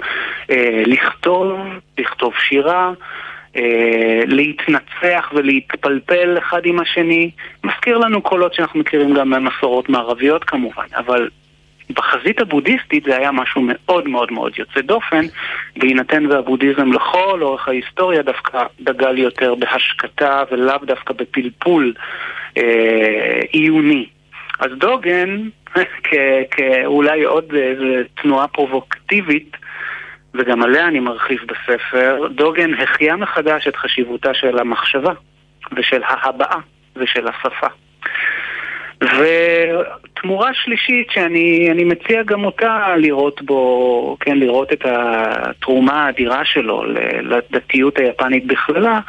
אה, 0.51 0.83
לכתוב, 0.85 1.59
לכתוב 1.97 2.33
שירה, 2.49 2.91
אה, 3.55 4.21
להתנצח 4.25 5.31
ולהתפלפל 5.33 6.38
אחד 6.38 6.62
עם 6.65 6.79
השני. 6.79 7.31
מזכיר 7.63 7.97
לנו 7.97 8.21
קולות 8.21 8.53
שאנחנו 8.53 8.79
מכירים 8.79 9.13
גם 9.13 9.29
ממסורות 9.29 9.89
מערביות 9.89 10.43
כמובן, 10.43 10.85
אבל 10.97 11.29
בחזית 11.89 12.41
הבודהיסטית 12.41 13.04
זה 13.04 13.17
היה 13.17 13.32
משהו 13.32 13.62
מאוד 13.65 14.08
מאוד 14.08 14.32
מאוד 14.32 14.54
יוצא 14.60 14.82
דופן, 14.82 15.25
בהינתן 15.78 16.25
והבודהיזם 16.25 16.91
לכל 16.91 17.39
אורך 17.41 17.67
ההיסטוריה 17.67 18.21
דווקא 18.21 18.63
דגל 18.82 19.17
יותר 19.17 19.56
בהשקטה 19.56 20.43
ולאו 20.52 20.78
דווקא 20.86 21.13
בפלפול 21.13 21.93
אה, 22.58 23.39
עיוני. 23.52 24.06
אז 24.60 24.71
דוגן, 24.78 25.49
כאולי 26.52 27.23
עוד 27.23 27.54
איזו 27.54 28.10
תנועה 28.21 28.47
פרובוקטיבית, 28.47 29.58
וגם 30.34 30.63
עליה 30.63 30.88
אני 30.88 30.99
מרחיב 30.99 31.39
בספר, 31.45 32.28
דוגן 32.32 32.73
החיה 32.73 33.15
מחדש 33.15 33.67
את 33.67 33.75
חשיבותה 33.75 34.34
של 34.34 34.60
המחשבה 34.60 35.13
ושל 35.71 36.02
ההבעה 36.04 36.60
ושל 36.95 37.28
השפה. 37.28 37.67
ותמורה 39.03 40.53
שלישית 40.53 41.12
שאני 41.12 41.83
מציע 41.85 42.23
גם 42.23 42.45
אותה 42.45 42.95
לראות 42.97 43.41
בו, 43.41 44.17
כן, 44.19 44.38
לראות 44.38 44.73
את 44.73 44.85
התרומה 44.85 46.05
האדירה 46.05 46.45
שלו 46.45 46.83
לדתיות 47.21 47.97
היפנית 47.97 48.47
בכללה, 48.47 48.99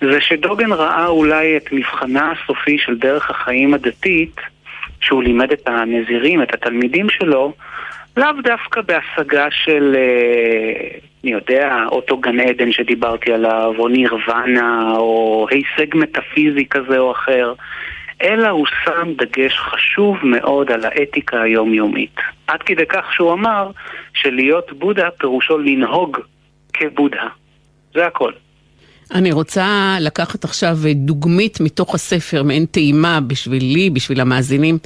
זה 0.00 0.20
שדוגן 0.20 0.72
ראה 0.72 1.06
אולי 1.06 1.56
את 1.56 1.72
מבחנה 1.72 2.32
הסופי 2.32 2.78
של 2.78 2.98
דרך 2.98 3.30
החיים 3.30 3.74
הדתית, 3.74 4.40
שהוא 5.00 5.22
לימד 5.22 5.52
את 5.52 5.68
הנזירים, 5.68 6.42
את 6.42 6.54
התלמידים 6.54 7.08
שלו, 7.08 7.52
לאו 8.16 8.32
דווקא 8.42 8.80
בהשגה 8.80 9.46
של, 9.50 9.96
אה, 9.96 10.98
אני 11.24 11.32
יודע, 11.32 11.84
אותו 11.88 12.18
גן 12.18 12.40
עדן 12.40 12.72
שדיברתי 12.72 13.32
עליו, 13.32 13.74
או 13.78 13.88
נירוונה, 13.88 14.92
או 14.96 15.46
הישג 15.50 15.96
מטאפיזי 15.96 16.66
כזה 16.70 16.98
או 16.98 17.12
אחר, 17.12 17.54
אלא 18.22 18.48
הוא 18.48 18.66
שם 18.84 19.12
דגש 19.16 19.58
חשוב 19.58 20.16
מאוד 20.22 20.70
על 20.70 20.84
האתיקה 20.84 21.42
היומיומית. 21.42 22.16
עד 22.46 22.62
כדי 22.62 22.86
כך 22.88 23.12
שהוא 23.12 23.32
אמר 23.32 23.70
שלהיות 24.14 24.72
בודה 24.72 25.08
פירושו 25.18 25.58
לנהוג 25.58 26.18
כבודה. 26.72 27.26
זה 27.94 28.06
הכל. 28.06 28.32
אני 29.14 29.32
רוצה 29.32 29.96
לקחת 30.00 30.44
עכשיו 30.44 30.76
דוגמית 30.94 31.60
מתוך 31.60 31.94
הספר, 31.94 32.42
מעין 32.42 32.66
טעימה 32.66 33.20
בשבילי, 33.20 33.90
בשביל 33.90 34.20
המאזינים, 34.20 34.78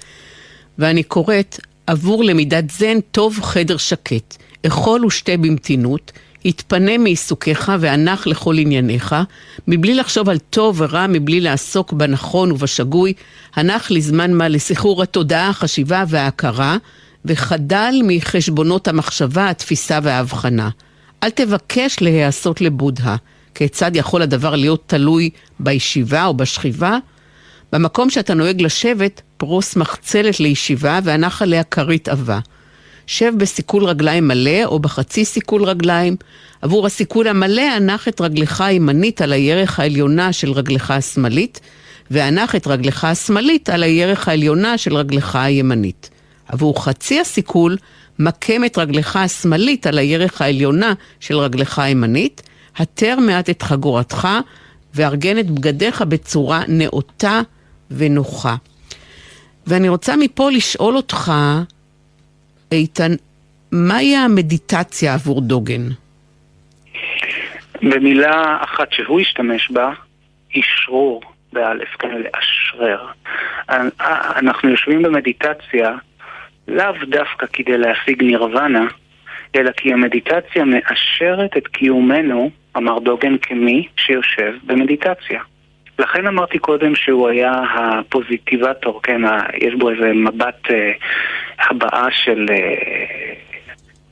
ואני 0.78 1.02
קוראת, 1.02 1.56
עבור 1.86 2.24
למידת 2.24 2.70
זן 2.70 3.00
טוב 3.00 3.40
חדר 3.40 3.76
שקט, 3.76 4.36
אכול 4.66 5.04
ושתה 5.04 5.36
במתינות, 5.36 6.12
התפנה 6.44 6.98
מעיסוקיך 6.98 7.72
והנח 7.80 8.26
לכל 8.26 8.58
ענייניך, 8.58 9.16
מבלי 9.68 9.94
לחשוב 9.94 10.28
על 10.28 10.38
טוב 10.38 10.80
ורע, 10.80 11.06
מבלי 11.06 11.40
לעסוק 11.40 11.92
בנכון 11.92 12.52
ובשגוי, 12.52 13.12
הנח 13.54 13.90
לזמן 13.90 14.32
מה 14.32 14.48
לסחרור 14.48 15.02
התודעה, 15.02 15.48
החשיבה 15.48 16.04
וההכרה, 16.08 16.76
וחדל 17.24 17.94
מחשבונות 18.04 18.88
המחשבה, 18.88 19.50
התפיסה 19.50 19.98
וההבחנה. 20.02 20.68
אל 21.22 21.30
תבקש 21.30 21.96
להיעשות 22.00 22.60
לבודהה. 22.60 23.16
כיצד 23.54 23.90
יכול 23.94 24.22
הדבר 24.22 24.56
להיות 24.56 24.82
תלוי 24.86 25.30
בישיבה 25.60 26.24
או 26.24 26.34
בשכיבה? 26.34 26.98
במקום 27.72 28.10
שאתה 28.10 28.34
נוהג 28.34 28.62
לשבת, 28.62 29.22
פרוס 29.36 29.76
מחצלת 29.76 30.40
לישיבה 30.40 30.98
והנח 31.04 31.42
עליה 31.42 31.64
כרית 31.64 32.08
עבה. 32.08 32.38
שב 33.08 33.32
בסיכול 33.36 33.84
רגליים 33.84 34.28
מלא 34.28 34.64
או 34.64 34.78
בחצי 34.78 35.24
סיכול 35.24 35.64
רגליים. 35.64 36.16
עבור 36.62 36.86
הסיכול 36.86 37.28
המלא 37.28 37.62
הנח 37.62 38.08
את 38.08 38.20
רגלך 38.20 38.60
הימנית 38.60 39.20
על 39.20 39.32
הירך 39.32 39.80
העליונה 39.80 40.32
של 40.32 40.52
רגלך 40.52 40.90
השמאלית, 40.90 41.60
והנח 42.10 42.54
את 42.54 42.66
רגלך 42.66 43.04
השמאלית 43.04 43.68
על 43.68 43.82
הירך 43.82 44.28
העליונה 44.28 44.78
של 44.78 44.96
רגלך 44.96 45.36
הימנית. 45.36 46.10
עבור 46.48 46.84
חצי 46.84 47.20
הסיכול, 47.20 47.76
מקם 48.18 48.64
את 48.64 48.78
רגלך 48.78 49.16
השמאלית 49.16 49.86
על 49.86 49.98
הירך 49.98 50.42
העליונה 50.42 50.92
של 51.20 51.38
רגלך 51.38 51.78
הימנית, 51.78 52.42
התר 52.76 53.18
מעט 53.20 53.50
את 53.50 53.62
חגורתך, 53.62 54.28
וארגן 54.94 55.38
את 55.38 55.50
בגדיך 55.50 56.02
בצורה 56.02 56.62
נאותה 56.68 57.40
ונוחה. 57.90 58.56
ואני 59.66 59.88
רוצה 59.88 60.16
מפה 60.16 60.50
לשאול 60.50 60.96
אותך, 60.96 61.32
איתן, 62.72 63.12
מהי 63.72 64.16
המדיטציה 64.16 65.14
עבור 65.14 65.40
דוגן? 65.40 65.82
במילה 67.82 68.58
אחת 68.60 68.92
שהוא 68.92 69.20
השתמש 69.20 69.70
בה, 69.70 69.92
אשרור, 70.58 71.22
באלף, 71.52 71.88
כן, 71.98 72.10
לאשרר. 72.10 73.06
אנחנו 74.36 74.68
יושבים 74.68 75.02
במדיטציה 75.02 75.94
לאו 76.68 76.92
דווקא 77.08 77.46
כדי 77.52 77.78
להשיג 77.78 78.22
נירוונה, 78.22 78.86
אלא 79.56 79.70
כי 79.72 79.92
המדיטציה 79.92 80.64
מאשרת 80.64 81.56
את 81.56 81.66
קיומנו, 81.66 82.50
אמר 82.76 82.98
דוגן, 82.98 83.38
כמי 83.38 83.88
שיושב 83.96 84.54
במדיטציה. 84.66 85.42
לכן 85.98 86.26
אמרתי 86.26 86.58
קודם 86.58 86.94
שהוא 86.94 87.28
היה 87.28 87.52
הפוזיטיבטור, 87.74 89.02
כן, 89.02 89.20
יש 89.54 89.74
בו 89.74 89.90
איזה 89.90 90.12
מבט 90.14 90.70
אה, 90.70 90.92
הבעה 91.58 92.10
של 92.10 92.46
אה, 92.50 93.34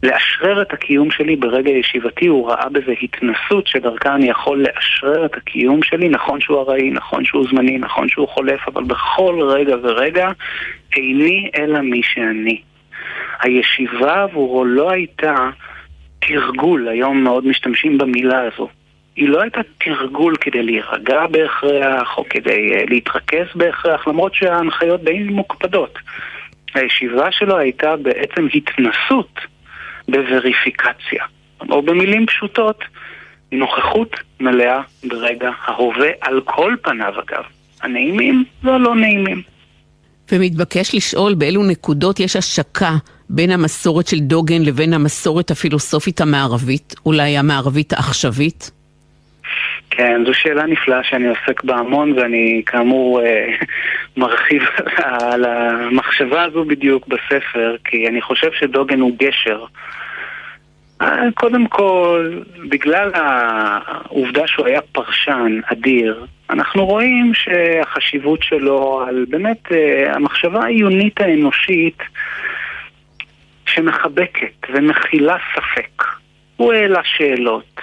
לאשרר 0.02 0.62
את 0.62 0.72
הקיום 0.72 1.10
שלי 1.10 1.36
ברגע 1.36 1.70
ישיבתי, 1.70 2.26
הוא 2.26 2.50
ראה 2.50 2.68
בזה 2.68 2.94
התנסות 3.02 3.66
שדרכה 3.66 4.14
אני 4.14 4.30
יכול 4.30 4.64
לאשרר 4.64 5.26
את 5.26 5.36
הקיום 5.36 5.82
שלי, 5.82 6.08
נכון 6.08 6.40
שהוא 6.40 6.60
ארעי, 6.60 6.90
נכון 6.90 7.24
שהוא 7.24 7.46
זמני, 7.50 7.78
נכון 7.78 8.08
שהוא 8.08 8.28
חולף, 8.28 8.68
אבל 8.68 8.84
בכל 8.84 9.40
רגע 9.42 9.76
ורגע 9.82 10.30
איני 10.96 11.50
אלא 11.58 11.80
מי 11.80 12.00
שאני. 12.02 12.60
הישיבה 13.40 14.22
עבורו 14.22 14.64
לא 14.64 14.90
הייתה 14.90 15.50
תרגול, 16.18 16.88
היום 16.88 17.24
מאוד 17.24 17.46
משתמשים 17.46 17.98
במילה 17.98 18.40
הזו. 18.40 18.68
היא 19.16 19.28
לא 19.28 19.42
הייתה 19.42 19.60
תרגול 19.84 20.36
כדי 20.36 20.62
להירגע 20.62 21.26
בהכרח, 21.30 22.18
או 22.18 22.24
כדי 22.30 22.72
uh, 22.72 22.90
להתרכז 22.90 23.46
בהכרח, 23.54 24.08
למרות 24.08 24.34
שההנחיות 24.34 25.04
די 25.04 25.18
מוקפדות. 25.18 25.98
הישיבה 26.74 27.32
שלו 27.32 27.58
הייתה 27.58 27.96
בעצם 27.96 28.46
התנסות 28.54 29.38
בווריפיקציה. 30.08 31.24
או 31.70 31.82
במילים 31.82 32.26
פשוטות, 32.26 32.84
נוכחות 33.52 34.16
מלאה 34.40 34.80
ברגע 35.04 35.50
ההווה 35.64 36.08
על 36.20 36.40
כל 36.44 36.74
פניו 36.82 37.12
אגב. 37.20 37.44
הנעימים 37.82 38.44
והלא 38.62 38.94
נעימים. 38.94 39.42
ומתבקש 40.32 40.94
לשאול 40.94 41.34
באילו 41.34 41.62
נקודות 41.62 42.20
יש 42.20 42.36
השקה 42.36 42.96
בין 43.30 43.50
המסורת 43.50 44.06
של 44.06 44.18
דוגן 44.18 44.62
לבין 44.62 44.92
המסורת 44.92 45.50
הפילוסופית 45.50 46.20
המערבית, 46.20 46.94
אולי 47.06 47.38
המערבית 47.38 47.92
העכשווית? 47.92 48.70
כן, 49.90 50.24
זו 50.26 50.34
שאלה 50.34 50.66
נפלאה 50.66 51.04
שאני 51.04 51.28
עוסק 51.28 51.64
בה 51.64 51.76
המון 51.76 52.12
ואני 52.12 52.62
כאמור 52.66 53.22
אה, 53.22 53.48
מרחיב 54.16 54.62
על 55.32 55.44
המחשבה 55.44 56.42
הזו 56.42 56.64
בדיוק 56.64 57.06
בספר 57.08 57.76
כי 57.84 58.08
אני 58.08 58.22
חושב 58.22 58.52
שדוגן 58.52 59.00
הוא 59.00 59.12
גשר. 59.18 59.64
אה, 61.02 61.22
קודם 61.34 61.66
כל, 61.66 62.40
בגלל 62.68 63.10
העובדה 63.14 64.46
שהוא 64.46 64.66
היה 64.66 64.80
פרשן 64.80 65.60
אדיר, 65.72 66.26
אנחנו 66.50 66.86
רואים 66.86 67.32
שהחשיבות 67.34 68.42
שלו 68.42 69.04
על 69.08 69.26
באמת 69.28 69.72
אה, 69.72 70.14
המחשבה 70.14 70.64
העיונית 70.64 71.20
האנושית 71.20 71.98
שמחבקת 73.66 74.66
ומכילה 74.74 75.36
ספק. 75.54 76.04
הוא 76.56 76.72
העלה 76.72 77.00
שאלות, 77.04 77.80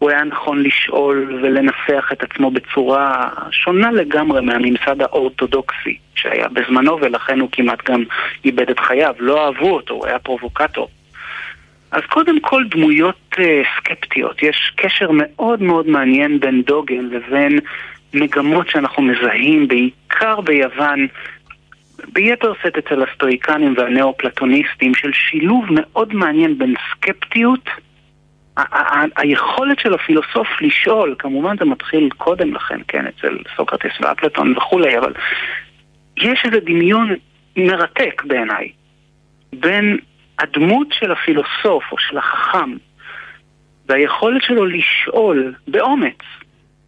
הוא 0.00 0.10
היה 0.10 0.24
נכון 0.24 0.62
לשאול 0.62 1.38
ולנסח 1.42 2.10
את 2.12 2.22
עצמו 2.22 2.50
בצורה 2.50 3.28
שונה 3.50 3.90
לגמרי 3.90 4.40
מהממסד 4.40 5.02
האורתודוקסי 5.02 5.98
שהיה 6.14 6.48
בזמנו 6.48 6.98
ולכן 7.00 7.40
הוא 7.40 7.48
כמעט 7.52 7.90
גם 7.90 8.04
איבד 8.44 8.70
את 8.70 8.78
חייו. 8.78 9.14
לא 9.18 9.46
אהבו 9.46 9.70
אותו, 9.70 9.94
הוא 9.94 10.06
היה 10.06 10.18
פרובוקטור. 10.18 10.88
אז 11.90 12.02
קודם 12.08 12.40
כל 12.40 12.64
דמויות 12.70 13.34
uh, 13.34 13.38
סקפטיות. 13.76 14.42
יש 14.42 14.72
קשר 14.76 15.10
מאוד 15.12 15.62
מאוד 15.62 15.88
מעניין 15.88 16.40
בין 16.40 16.62
דוגן 16.62 17.04
לבין 17.04 17.58
מגמות 18.14 18.68
שאנחנו 18.68 19.02
מזהים 19.02 19.68
בעיקר 19.68 20.40
ביוון, 20.40 21.06
ביתר 22.12 22.52
שאת 22.62 22.78
אצל 22.78 23.02
הסטואיקנים 23.02 23.74
והנאו-פלטוניסטים, 23.76 24.94
של 24.94 25.10
שילוב 25.12 25.64
מאוד 25.70 26.14
מעניין 26.14 26.58
בין 26.58 26.74
סקפטיות 26.90 27.68
היכולת 29.16 29.78
של 29.78 29.94
הפילוסוף 29.94 30.48
לשאול, 30.60 31.14
כמובן 31.18 31.56
זה 31.58 31.64
מתחיל 31.64 32.08
קודם 32.16 32.54
לכן, 32.54 32.80
כן, 32.88 33.06
אצל 33.06 33.38
סוקרטס 33.56 34.00
ואפלטון 34.00 34.56
וכולי, 34.56 34.98
אבל 34.98 35.12
יש 36.16 36.42
איזה 36.44 36.60
דמיון 36.60 37.14
מרתק 37.56 38.22
בעיניי 38.26 38.72
בין 39.52 39.98
הדמות 40.38 40.86
של 40.92 41.12
הפילוסוף 41.12 41.84
או 41.92 41.98
של 41.98 42.18
החכם 42.18 42.76
והיכולת 43.88 44.42
שלו 44.42 44.66
לשאול 44.66 45.54
באומץ, 45.68 46.18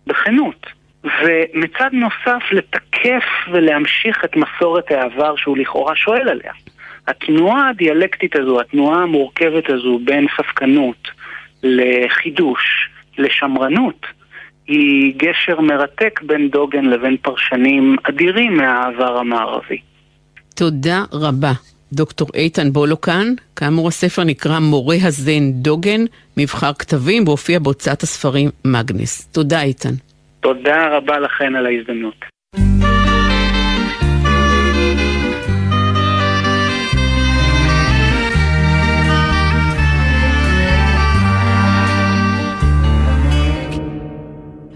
בכנות, 0.06 0.66
ומצד 1.04 1.90
נוסף 1.92 2.42
לתקף 2.52 3.24
ולהמשיך 3.52 4.24
את 4.24 4.36
מסורת 4.36 4.90
העבר 4.90 5.36
שהוא 5.36 5.58
לכאורה 5.58 5.96
שואל 5.96 6.28
עליה. 6.28 6.52
התנועה 7.08 7.68
הדיאלקטית 7.68 8.36
הזו, 8.36 8.60
התנועה 8.60 9.02
המורכבת 9.02 9.70
הזו 9.70 9.98
בין 10.04 10.26
ספקנות 10.36 11.08
לחידוש, 11.62 12.88
לשמרנות, 13.18 14.06
היא 14.66 15.14
גשר 15.16 15.60
מרתק 15.60 16.20
בין 16.22 16.48
דוגן 16.48 16.84
לבין 16.84 17.16
פרשנים 17.16 17.96
אדירים 18.02 18.56
מהעבר 18.56 19.18
המערבי. 19.18 19.78
תודה 20.54 21.04
רבה. 21.12 21.52
דוקטור 21.92 22.28
איתן 22.34 22.72
בולוקן, 22.72 23.26
כאמור 23.56 23.88
הספר 23.88 24.24
נקרא 24.24 24.58
מורה 24.58 24.96
הזן 25.02 25.52
דוגן, 25.52 26.00
מבחר 26.36 26.72
כתבים, 26.78 27.28
והופיע 27.28 27.58
בהוצאת 27.58 28.02
הספרים 28.02 28.50
מגנס. 28.64 29.28
תודה 29.32 29.62
איתן. 29.62 29.94
תודה 30.40 30.96
רבה 30.96 31.18
לכן 31.18 31.54
על 31.54 31.66
ההזדמנות. 31.66 32.24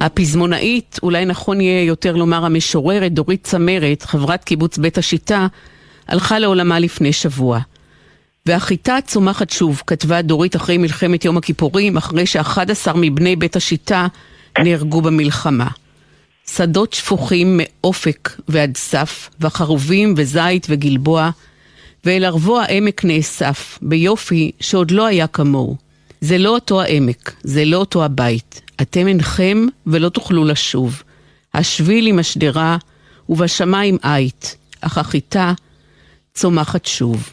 הפזמונאית, 0.06 0.98
אולי 1.02 1.24
נכון 1.24 1.60
יהיה 1.60 1.84
יותר 1.84 2.16
לומר 2.16 2.44
המשוררת, 2.44 3.12
דורית 3.12 3.44
צמרת, 3.44 4.02
חברת 4.02 4.44
קיבוץ 4.44 4.78
בית 4.78 4.98
השיטה, 4.98 5.46
הלכה 6.08 6.38
לעולמה 6.38 6.78
לפני 6.78 7.12
שבוע. 7.12 7.60
והחיטה 8.46 8.98
צומחת 9.06 9.50
שוב, 9.50 9.82
כתבה 9.86 10.22
דורית 10.22 10.56
אחרי 10.56 10.78
מלחמת 10.78 11.24
יום 11.24 11.36
הכיפורים, 11.36 11.96
אחרי 11.96 12.26
ש-11 12.26 12.92
מבני 12.94 13.36
בית 13.36 13.56
השיטה 13.56 14.06
נהרגו 14.58 15.02
במלחמה. 15.02 15.68
שדות 16.50 16.92
שפוכים 16.92 17.60
מאופק 17.62 18.30
ועד 18.48 18.76
סף, 18.76 19.30
וחרובים 19.40 20.14
וזית 20.16 20.66
וגלבוע, 20.70 21.30
ואל 22.04 22.24
ערבו 22.24 22.60
העמק 22.60 23.04
נאסף, 23.04 23.78
ביופי 23.82 24.50
שעוד 24.60 24.90
לא 24.90 25.06
היה 25.06 25.26
כמוהו. 25.26 25.76
זה 26.20 26.38
לא 26.38 26.50
אותו 26.50 26.82
העמק, 26.82 27.32
זה 27.42 27.64
לא 27.64 27.76
אותו 27.76 28.04
הבית. 28.04 28.65
אתם 28.80 29.08
אינכם 29.08 29.66
ולא 29.86 30.08
תוכלו 30.08 30.44
לשוב. 30.44 31.02
השביל 31.54 32.06
עם 32.06 32.18
השדרה, 32.18 32.76
ובשמיים 33.28 33.98
עית, 34.02 34.56
אך 34.80 34.98
החיטה 34.98 35.52
צומחת 36.34 36.86
שוב. 36.86 37.30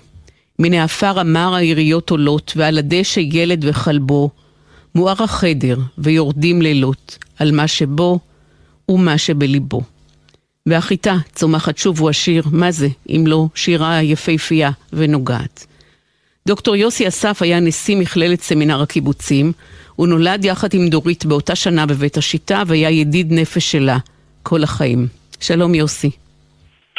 מן 0.60 0.74
העפר 0.74 1.20
המר 1.20 1.56
היריות 1.56 2.10
עולות, 2.10 2.54
ועל 2.56 2.78
הדשא 2.78 3.20
ילד 3.20 3.66
וכלבו, 3.68 4.30
מואר 4.96 5.24
החדר, 5.24 5.78
ויורדים 5.98 6.62
לילות, 6.62 7.18
על 7.40 7.52
מה 7.52 7.68
שבו 7.68 8.20
ומה 8.90 9.18
שבליבו. 9.18 9.82
והחיטה 10.66 11.18
צומחת 11.36 11.78
שוב 11.78 12.00
הוא 12.00 12.10
השיר, 12.10 12.44
מה 12.52 12.72
זה, 12.72 12.88
אם 13.10 13.24
לא 13.28 13.48
שירה 13.56 14.04
יפהפייה 14.04 14.72
ונוגעת. 14.94 15.66
דוקטור 16.48 16.76
יוסי 16.76 17.08
אסף 17.08 17.42
היה 17.42 17.60
נשיא 17.60 17.96
מכללת 17.96 18.42
סמינר 18.42 18.82
הקיבוצים, 18.82 19.52
הוא 19.96 20.08
נולד 20.08 20.46
יחד 20.46 20.74
עם 20.74 20.88
דורית 20.88 21.26
באותה 21.26 21.56
שנה 21.56 21.86
בבית 21.86 22.18
השיטה, 22.18 22.64
והיה 22.68 22.90
ידיד 22.90 23.34
נפש 23.34 23.72
שלה 23.72 23.98
כל 24.44 24.64
החיים. 24.64 25.08
שלום 25.40 25.76
יוסי. 25.76 26.10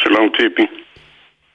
שלום 0.00 0.28
ציפי. 0.38 0.62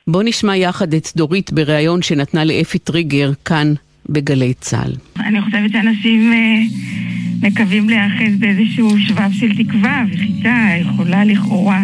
בוא 0.07 0.23
נשמע 0.25 0.55
יחד 0.55 0.93
את 0.93 1.07
דורית 1.15 1.51
בריאיון 1.51 2.01
שנתנה 2.01 2.45
לאפי 2.45 2.79
טריגר 2.79 3.31
כאן 3.45 3.73
בגלי 4.09 4.53
צה"ל. 4.53 4.91
אני 5.19 5.41
חושבת 5.41 5.71
שאנשים 5.71 6.33
אה, 6.33 6.61
מקווים 7.47 7.89
להיאחז 7.89 8.39
באיזשהו 8.39 8.89
שבב 8.99 9.31
של 9.31 9.63
תקווה, 9.63 10.03
וחיטה 10.11 10.67
יכולה 10.81 11.25
לכאורה 11.25 11.81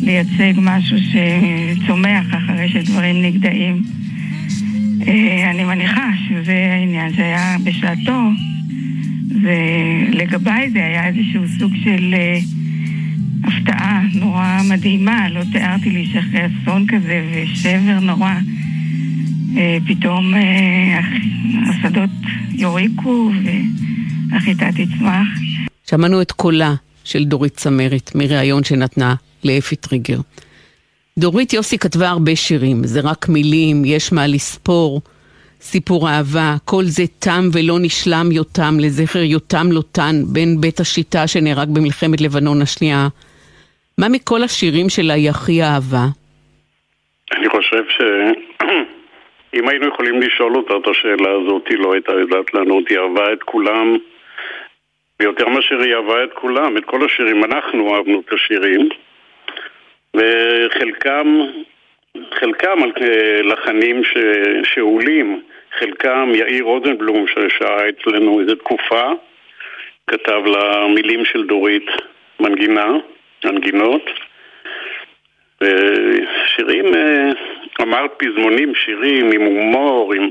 לייצג 0.00 0.52
משהו 0.56 0.96
שצומח 0.98 2.26
אחרי 2.30 2.68
שדברים 2.68 3.22
נגדעים. 3.22 4.03
אה, 5.02 5.50
אני 5.50 5.64
מניחה 5.64 6.10
שזה 6.28 6.68
העניין 6.72 7.14
שהיה 7.14 7.56
בשעתו, 7.64 8.20
ולגביי 9.42 10.70
זה 10.70 10.78
היה 10.78 11.06
איזשהו 11.06 11.42
סוג 11.58 11.72
של 11.84 12.14
אה, 12.14 12.38
הפתעה 13.44 14.02
נורא 14.14 14.60
מדהימה, 14.68 15.28
לא 15.28 15.40
תיארתי 15.52 15.90
לי 15.90 16.06
שאחרי 16.12 16.40
אסון 16.46 16.86
כזה 16.86 17.24
ושבר 17.32 18.00
נורא, 18.00 18.34
אה, 19.56 19.78
פתאום 19.86 20.34
השדות 21.68 22.10
יוריקו 22.52 23.30
והחיטה 24.30 24.68
תצמח. 24.72 25.28
שמענו 25.90 26.22
את 26.22 26.32
קולה 26.32 26.74
של 27.04 27.24
דורית 27.24 27.56
צמרת 27.56 28.10
מריאיון 28.14 28.64
שנתנה 28.64 29.14
לאפי 29.44 29.76
טריגר. 29.76 30.20
דורית 31.18 31.52
יוסי 31.52 31.78
כתבה 31.78 32.08
הרבה 32.08 32.36
שירים, 32.36 32.76
זה 32.84 33.00
רק 33.10 33.28
מילים, 33.28 33.76
יש 33.84 34.12
מה 34.12 34.26
לספור, 34.26 35.00
סיפור 35.60 36.08
אהבה, 36.08 36.54
כל 36.64 36.82
זה 36.84 37.02
תם 37.24 37.42
ולא 37.52 37.76
נשלם 37.82 38.26
יותם 38.32 38.74
לזכר 38.80 39.18
יותם 39.18 39.66
לוטן, 39.72 40.14
בן 40.34 40.60
בית 40.60 40.80
השיטה 40.80 41.26
שנהרג 41.26 41.68
במלחמת 41.74 42.20
לבנון 42.20 42.62
השנייה. 42.62 43.08
מה 43.98 44.06
מכל 44.08 44.42
השירים 44.42 44.88
שלה 44.88 45.14
היא 45.14 45.30
הכי 45.30 45.62
אהבה? 45.62 46.06
אני 47.36 47.48
חושב 47.48 47.84
שאם 47.94 49.64
היינו 49.70 49.88
יכולים 49.88 50.20
לשאול 50.20 50.56
אותה 50.56 50.74
את 50.76 50.86
השאלה 50.88 51.30
הזאת, 51.38 51.68
היא 51.68 51.78
לא 51.78 51.92
הייתה 51.92 52.12
יודעת 52.12 52.54
לענות, 52.54 52.84
היא 52.88 52.98
אהבה 52.98 53.32
את 53.32 53.42
כולם, 53.42 53.96
ויותר 55.20 55.48
מאשר 55.48 55.78
היא 55.80 55.94
אהבה 55.94 56.24
את 56.24 56.32
כולם, 56.34 56.76
את 56.76 56.84
כל 56.84 57.04
השירים, 57.04 57.44
אנחנו 57.44 57.96
אהבנו 57.96 58.22
את 58.26 58.32
השירים. 58.32 58.88
וחלקם 60.14 61.40
חלקם 62.34 62.82
על 62.82 62.92
לחנים 63.44 64.04
ש, 64.04 64.16
שאולים, 64.74 65.42
חלקם 65.78 66.32
יאיר 66.34 66.64
רוזנבלום 66.64 67.26
ששעה 67.26 67.88
אצלנו 67.88 68.40
איזה 68.40 68.56
תקופה, 68.56 69.10
כתב 70.06 70.40
למילים 70.46 71.24
של 71.24 71.46
דורית 71.46 71.86
מנגינה, 72.40 72.92
מנגינות, 73.44 74.02
ושירים, 75.60 76.94
אה, 76.94 77.30
אמרת 77.80 78.10
פזמונים, 78.18 78.72
שירים 78.74 79.32
עם 79.32 79.42
הומור, 79.42 80.14
עם 80.14 80.30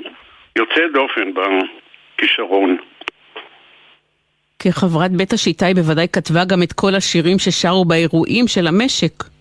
יוצא 0.55 0.81
דופן 0.93 1.31
בכישרון. 1.33 2.77
כחברת 4.59 5.11
בית 5.11 5.33
השיטה 5.33 5.65
היא 5.65 5.75
בוודאי 5.75 6.07
כתבה 6.13 6.45
גם 6.45 6.63
את 6.63 6.73
כל 6.73 6.95
השירים 6.95 7.39
ששרו 7.39 7.85
באירועים 7.85 8.47
של 8.47 8.67
המשק. 8.67 9.32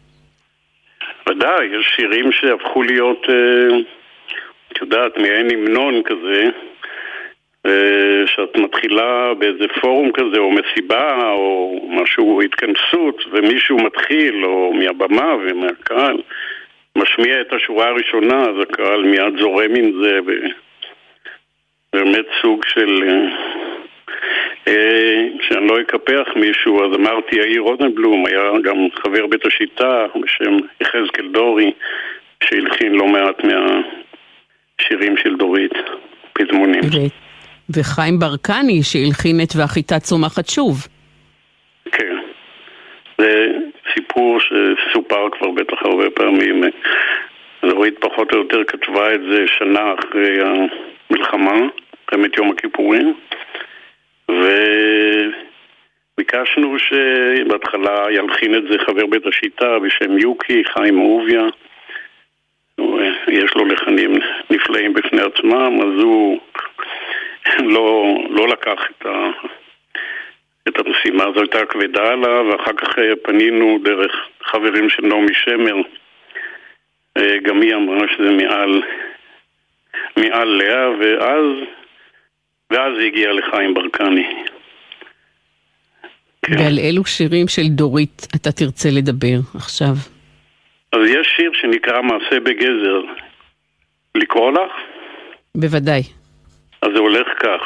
ודאי, 1.29 1.67
יש 1.67 1.93
שירים 1.97 2.33
שהפכו 2.33 2.83
להיות, 2.83 3.27
אה, 3.29 3.77
את 4.73 4.81
יודעת, 4.81 5.19
מעין 5.19 5.51
המנון 5.51 6.03
כזה, 6.03 6.51
אה, 7.67 8.27
שאת 8.27 8.57
מתחילה 8.57 9.35
באיזה 9.39 9.65
פורום 9.81 10.13
כזה, 10.13 10.39
או 10.39 10.51
מסיבה, 10.51 11.31
או 11.33 11.81
משהו, 11.91 12.43
התכנסות, 12.43 13.25
ומישהו 13.33 13.77
מתחיל, 13.77 14.45
או 14.45 14.73
מהבמה 14.73 15.35
ומהקהל, 15.35 16.17
משמיע 16.97 17.41
את 17.41 17.53
השורה 17.53 17.89
הראשונה, 17.89 18.41
אז 18.41 18.63
הקהל 18.63 19.03
מיד 19.03 19.39
זורם 19.39 19.75
עם 19.75 20.03
זה, 20.03 20.19
ובאמת 21.95 22.27
סוג 22.43 22.65
של... 22.67 23.03
אה, 24.69 25.25
שאני 25.41 25.67
לא 25.69 25.81
אקפח 25.81 26.29
מישהו, 26.37 26.85
אז 26.85 27.01
אמרתי 27.01 27.37
יאיר 27.37 27.61
רוזנבלום, 27.61 28.27
היה 28.27 28.51
גם 28.65 28.77
חבר 28.95 29.27
בית 29.27 29.47
השיטה 29.47 30.07
בשם 30.23 30.57
יחזקאל 30.81 31.29
דורי, 31.33 31.73
שהלחין 32.45 32.93
לא 32.93 33.07
מעט 33.07 33.45
מהשירים 33.45 35.17
של 35.17 35.37
דורית, 35.37 35.73
פזמונים. 36.33 36.83
וחיים 37.77 38.19
ברקני 38.19 38.83
שהלחין 38.83 39.41
את 39.43 39.57
והחיטה 39.57 39.99
צומחת 39.99 40.49
שוב. 40.49 40.87
כן, 41.93 42.17
זה 43.19 43.53
סיפור 43.95 44.39
שסופר 44.41 45.29
כבר 45.31 45.51
בטח 45.51 45.77
הרבה 45.83 46.11
פעמים. 46.11 46.65
דורית 47.71 47.95
פחות 47.99 48.33
או 48.33 48.39
יותר 48.39 48.65
כתבה 48.65 49.15
את 49.15 49.21
זה 49.31 49.45
שנה 49.59 49.95
אחרי 49.99 50.39
המלחמה, 50.41 51.53
מלחמת 52.13 52.37
יום 52.37 52.51
הכיפורים. 52.51 53.15
וביקשנו 56.19 56.77
שבהתחלה 56.79 58.11
ילחין 58.11 58.55
את 58.55 58.63
זה 58.71 58.79
חבר 58.87 59.07
בית 59.07 59.27
השיטה 59.27 59.79
בשם 59.79 60.19
יוקי, 60.19 60.65
חיים 60.65 60.99
אהוביה. 60.99 61.43
יש 63.29 63.55
לו 63.57 63.65
לחנים 63.65 64.19
נפלאים 64.51 64.95
בפני 64.95 65.23
עצמם, 65.23 65.79
אז 65.83 66.03
הוא 66.03 66.41
לא, 67.59 68.15
לא 68.31 68.49
לקח 68.49 68.87
את, 68.91 69.07
ה, 69.07 69.31
את 70.69 70.79
המשימה 70.79 71.25
הזו, 71.25 71.41
הייתה 71.41 71.67
כבדה 71.67 72.13
עליו, 72.13 72.47
ואחר 72.51 72.73
כך 72.73 72.99
אה, 72.99 73.13
פנינו 73.23 73.79
דרך 73.83 74.29
חברים 74.43 74.89
של 74.89 75.07
נעמי 75.07 75.35
שמר. 75.35 75.77
אה, 77.17 77.39
גם 77.43 77.61
היא 77.61 77.75
אמרה 77.75 78.09
שזה 78.09 78.31
מעל, 78.31 78.83
מעל 80.17 80.49
לאה, 80.49 80.91
ואז, 80.99 81.45
ואז 82.73 82.99
היא 82.99 83.07
הגיעה 83.07 83.33
לחיים 83.33 83.75
ברקני. 83.75 84.45
כן. 86.47 86.53
ועל 86.59 86.79
אילו 86.79 87.05
שירים 87.05 87.49
של 87.49 87.69
דורית 87.69 88.27
אתה 88.37 88.53
תרצה 88.53 88.89
לדבר 88.93 89.39
עכשיו? 89.57 89.95
אז 90.93 91.01
יש 91.09 91.27
שיר 91.37 91.51
שנקרא 91.55 92.03
מעשה 92.03 92.41
בגזר. 92.41 93.03
לקרוא 94.15 94.53
לך? 94.53 94.73
בוודאי. 95.55 96.03
אז 96.83 96.89
זה 96.95 96.99
הולך 96.99 97.29
כך. 97.39 97.63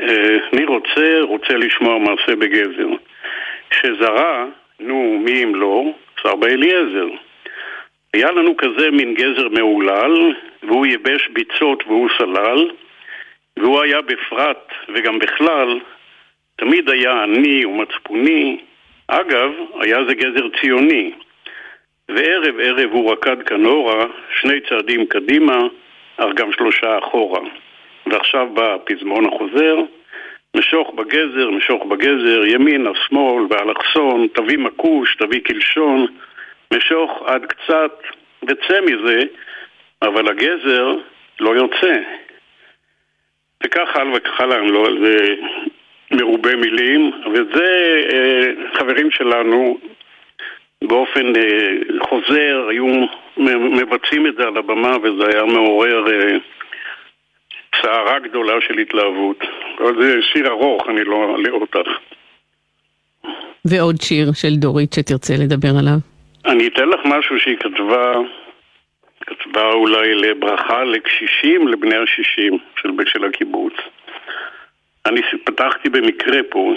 אה, 0.00 0.36
אני 0.52 0.64
רוצה, 0.64 1.18
רוצה 1.22 1.54
לשמוע 1.54 1.98
מעשה 1.98 2.36
בגזר. 2.36 2.88
שזרה, 3.70 4.46
נו, 4.80 5.20
מי 5.24 5.44
אם 5.44 5.54
לא? 5.54 5.84
שר 6.22 6.34
באליעזר. 6.34 7.08
היה 8.14 8.30
לנו 8.30 8.56
כזה 8.56 8.90
מין 8.90 9.14
גזר 9.14 9.48
מהולל, 9.48 10.34
והוא 10.62 10.86
ייבש 10.86 11.28
ביצות 11.32 11.84
והוא 11.86 12.08
סלל, 12.18 12.70
והוא 13.60 13.82
היה 13.82 14.00
בפרט 14.00 14.72
וגם 14.94 15.18
בכלל, 15.18 15.80
תמיד 16.56 16.90
היה 16.90 17.22
עני 17.22 17.64
ומצפוני. 17.64 18.60
אגב, 19.08 19.50
היה 19.80 20.04
זה 20.08 20.14
גזר 20.14 20.48
ציוני. 20.60 21.12
וערב 22.08 22.54
ערב 22.60 22.90
הוא 22.92 23.12
רקד 23.12 23.42
כנורה, 23.42 24.04
שני 24.40 24.60
צעדים 24.68 25.06
קדימה, 25.06 25.58
אך 26.16 26.34
גם 26.34 26.52
שלושה 26.52 26.98
אחורה. 26.98 27.40
ועכשיו 28.06 28.46
בא 28.54 28.74
הפזמון 28.74 29.26
החוזר, 29.26 29.76
משוך 30.56 30.94
בגזר, 30.94 31.50
משוך 31.50 31.84
בגזר, 31.84 32.46
ימינה, 32.46 32.90
שמאל, 33.08 33.46
באלכסון, 33.46 34.26
תביא 34.34 34.58
מכוש, 34.58 35.16
תביא 35.16 35.40
קלשון, 35.40 36.06
משוך 36.74 37.22
עד 37.26 37.46
קצת, 37.46 38.02
וצא 38.42 38.80
מזה, 38.80 39.22
אבל 40.02 40.28
הגזר 40.28 40.96
לא 41.40 41.50
יוצא. 41.50 41.94
וכך 43.64 43.88
הלאה 43.96 44.16
וכך 44.16 44.40
הלאה, 44.40 44.58
לא, 44.58 44.88
זה 45.02 45.34
מרובה 46.10 46.56
מילים, 46.56 47.10
וזה 47.32 48.02
אה, 48.12 48.78
חברים 48.78 49.10
שלנו 49.10 49.78
באופן 50.84 51.36
אה, 51.36 52.02
חוזר 52.08 52.66
היו 52.70 52.86
מבצעים 53.76 54.26
את 54.26 54.34
זה 54.38 54.42
על 54.42 54.56
הבמה 54.56 54.96
וזה 55.02 55.28
היה 55.28 55.44
מעורר 55.44 56.04
אה, 56.12 56.36
סערה 57.82 58.18
גדולה 58.18 58.54
של 58.60 58.78
התלהבות. 58.78 59.44
אבל 59.78 60.02
זה 60.02 60.22
שיר 60.22 60.48
ארוך, 60.48 60.88
אני 60.88 61.04
לא 61.04 61.32
אעלה 61.32 61.50
אותך. 61.50 61.90
ועוד 63.64 64.00
שיר 64.00 64.32
של 64.32 64.54
דורית 64.56 64.92
שתרצה 64.92 65.34
לדבר 65.40 65.68
עליו. 65.78 65.98
אני 66.46 66.66
אתן 66.66 66.88
לך 66.88 67.00
משהו 67.04 67.40
שהיא 67.40 67.56
כתבה, 67.56 68.12
כתבה 69.20 69.72
אולי 69.72 70.14
לברכה 70.14 70.84
לקשישים, 70.84 71.68
לבני 71.68 71.96
השישים 71.96 72.58
של, 72.76 72.88
של. 73.06 73.24
אני 73.24 73.32
פתחתי 75.58 75.88
במקרה 75.88 76.40
פה, 76.50 76.74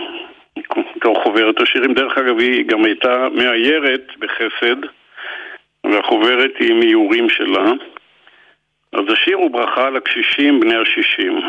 מתוך 0.95 1.17
חוברת 1.23 1.61
השירים. 1.61 1.93
דרך 1.93 2.17
אגב, 2.17 2.39
היא 2.39 2.65
גם 2.65 2.85
הייתה 2.85 3.27
מאיירת 3.33 4.11
בחסד, 4.19 4.75
והחוברת 5.83 6.51
היא 6.59 6.71
עם 6.71 6.81
איורים 6.81 7.29
שלה. 7.29 7.71
אז 8.93 9.01
השיר 9.13 9.37
הוא 9.37 9.51
ברכה 9.51 9.89
לקשישים 9.89 10.59
בני 10.59 10.75
השישים. 10.75 11.39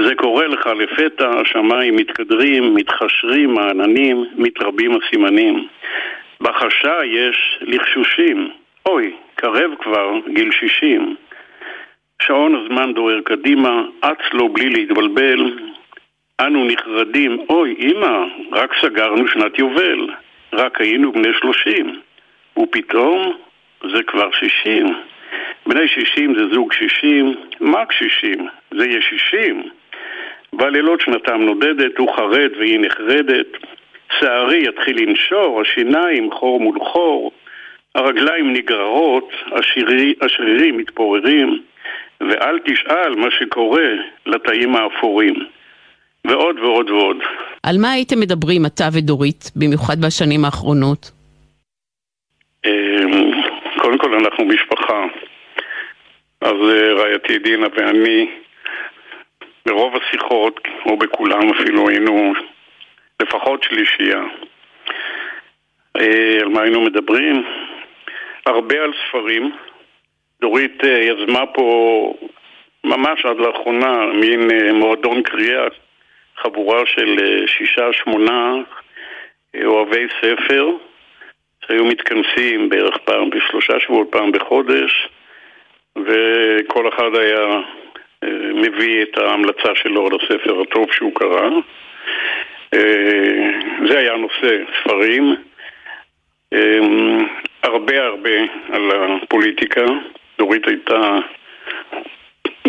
זה 0.00 0.14
קורה 0.14 0.46
לך 0.46 0.66
לפתע, 0.66 1.30
השמיים 1.40 1.96
מתקדרים, 1.96 2.74
מתחשרים 2.74 3.58
העננים, 3.58 4.24
מתרבים 4.36 4.92
הסימנים. 4.96 5.68
בחשה 6.40 7.04
יש 7.04 7.58
לחשושים, 7.60 8.50
אוי, 8.86 9.12
קרב 9.34 9.70
כבר 9.78 10.12
גיל 10.34 10.50
שישים. 10.52 11.16
שעון 12.22 12.54
הזמן 12.54 12.92
דוהר 12.92 13.20
קדימה, 13.20 13.82
אץ 14.00 14.32
לו 14.32 14.48
בלי 14.48 14.70
להתבלבל, 14.70 15.75
אנו 16.40 16.64
נחרדים, 16.64 17.38
אוי 17.50 17.76
אמא, 17.78 18.24
רק 18.52 18.74
סגרנו 18.82 19.28
שנת 19.28 19.58
יובל, 19.58 20.06
רק 20.52 20.80
היינו 20.80 21.12
בני 21.12 21.28
שלושים, 21.40 22.00
ופתאום 22.58 23.36
זה 23.92 24.02
כבר 24.02 24.30
שישים. 24.30 24.86
בני 25.66 25.88
שישים 25.88 26.38
זה 26.38 26.54
זוג 26.54 26.72
שישים, 26.72 27.34
מה 27.60 27.86
קשישים? 27.86 28.46
זה 28.70 28.86
ישישים. 28.86 29.62
בלילות 30.52 31.00
שנתם 31.00 31.42
נודדת, 31.42 31.98
הוא 31.98 32.16
חרד 32.16 32.50
והיא 32.58 32.80
נחרדת, 32.80 33.46
שערי 34.20 34.68
יתחיל 34.68 35.02
לנשור, 35.02 35.60
השיניים 35.60 36.32
חור 36.32 36.60
מול 36.60 36.78
חור, 36.80 37.32
הרגליים 37.94 38.52
נגררות, 38.52 39.30
השרירי, 39.52 40.14
השרירים 40.20 40.76
מתפוררים, 40.76 41.62
ואל 42.20 42.58
תשאל 42.58 43.14
מה 43.14 43.30
שקורה 43.30 43.88
לתאים 44.26 44.76
האפורים. 44.76 45.34
ועוד 46.28 46.58
ועוד 46.58 46.90
ועוד. 46.90 47.16
על 47.62 47.76
מה 47.78 47.90
הייתם 47.92 48.20
מדברים 48.20 48.66
אתה 48.66 48.88
ודורית, 48.92 49.50
במיוחד 49.56 49.96
בשנים 50.06 50.44
האחרונות? 50.44 51.10
אמ, 52.66 53.32
קודם 53.78 53.98
כל 53.98 54.14
אנחנו 54.14 54.44
משפחה. 54.44 55.04
אז 56.40 56.54
אה, 56.70 56.94
רעייתי 56.94 57.38
דינה 57.38 57.66
ואני, 57.76 58.30
ברוב 59.66 59.92
השיחות, 59.96 60.60
או 60.86 60.96
בכולם 60.96 61.50
אפילו, 61.50 61.88
היינו 61.88 62.32
לפחות 63.22 63.62
שלישייה. 63.62 64.22
אה, 65.96 66.38
על 66.40 66.48
מה 66.48 66.62
היינו 66.62 66.80
מדברים? 66.80 67.44
הרבה 68.46 68.82
על 68.82 68.92
ספרים. 69.08 69.52
דורית 70.40 70.84
אה, 70.84 71.00
יזמה 71.00 71.46
פה 71.46 72.14
ממש 72.84 73.24
עד 73.24 73.36
לאחרונה 73.36 74.06
מין 74.06 74.50
מועדון 74.74 75.22
קריאה 75.22 75.66
חבורה 76.36 76.86
של 76.86 77.16
אה, 77.22 77.46
שישה, 77.46 77.92
שמונה 77.92 78.54
אה, 79.54 79.66
אוהבי 79.66 80.06
ספר 80.20 80.70
שהיו 81.66 81.84
מתכנסים 81.84 82.68
בערך 82.68 82.96
פעם 82.96 83.30
בשלושה 83.30 83.80
שבועות, 83.80 84.08
פעם 84.10 84.32
בחודש 84.32 85.08
וכל 85.96 86.88
אחד 86.88 87.14
היה 87.14 87.60
אה, 88.24 88.28
מביא 88.54 89.02
את 89.02 89.18
ההמלצה 89.18 89.74
שלו 89.74 90.06
על 90.06 90.12
הספר 90.20 90.60
הטוב 90.60 90.92
שהוא 90.92 91.14
קרא. 91.14 91.50
זה 93.88 93.98
היה 93.98 94.16
נושא, 94.16 94.58
ספרים. 94.80 95.36
הרבה 97.62 98.04
הרבה 98.04 98.30
על 98.72 98.90
הפוליטיקה. 98.92 99.84
דורית 100.38 100.68
הייתה 100.68 101.18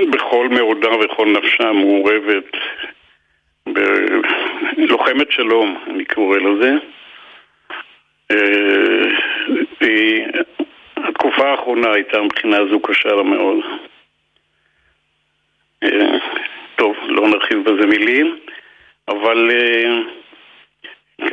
בכל 0.05 0.47
מאודה 0.49 0.89
וכל 0.89 1.27
נפשה 1.27 1.71
מעורבת 1.71 2.51
לוחמת 4.77 5.31
שלום, 5.31 5.83
אני 5.87 6.05
קורא 6.05 6.37
לזה. 6.37 6.71
אה, 8.31 9.07
התקופה 10.97 11.51
האחרונה 11.51 11.93
הייתה 11.93 12.21
מבחינה 12.21 12.57
זו 12.69 12.79
קשה 12.79 13.15
מאוד. 13.15 13.57
אה, 15.83 16.17
טוב, 16.75 16.95
לא 17.07 17.27
נרחיב 17.27 17.69
בזה 17.69 17.87
מילים, 17.87 18.39
אבל 19.07 19.51
אה, 19.51 19.99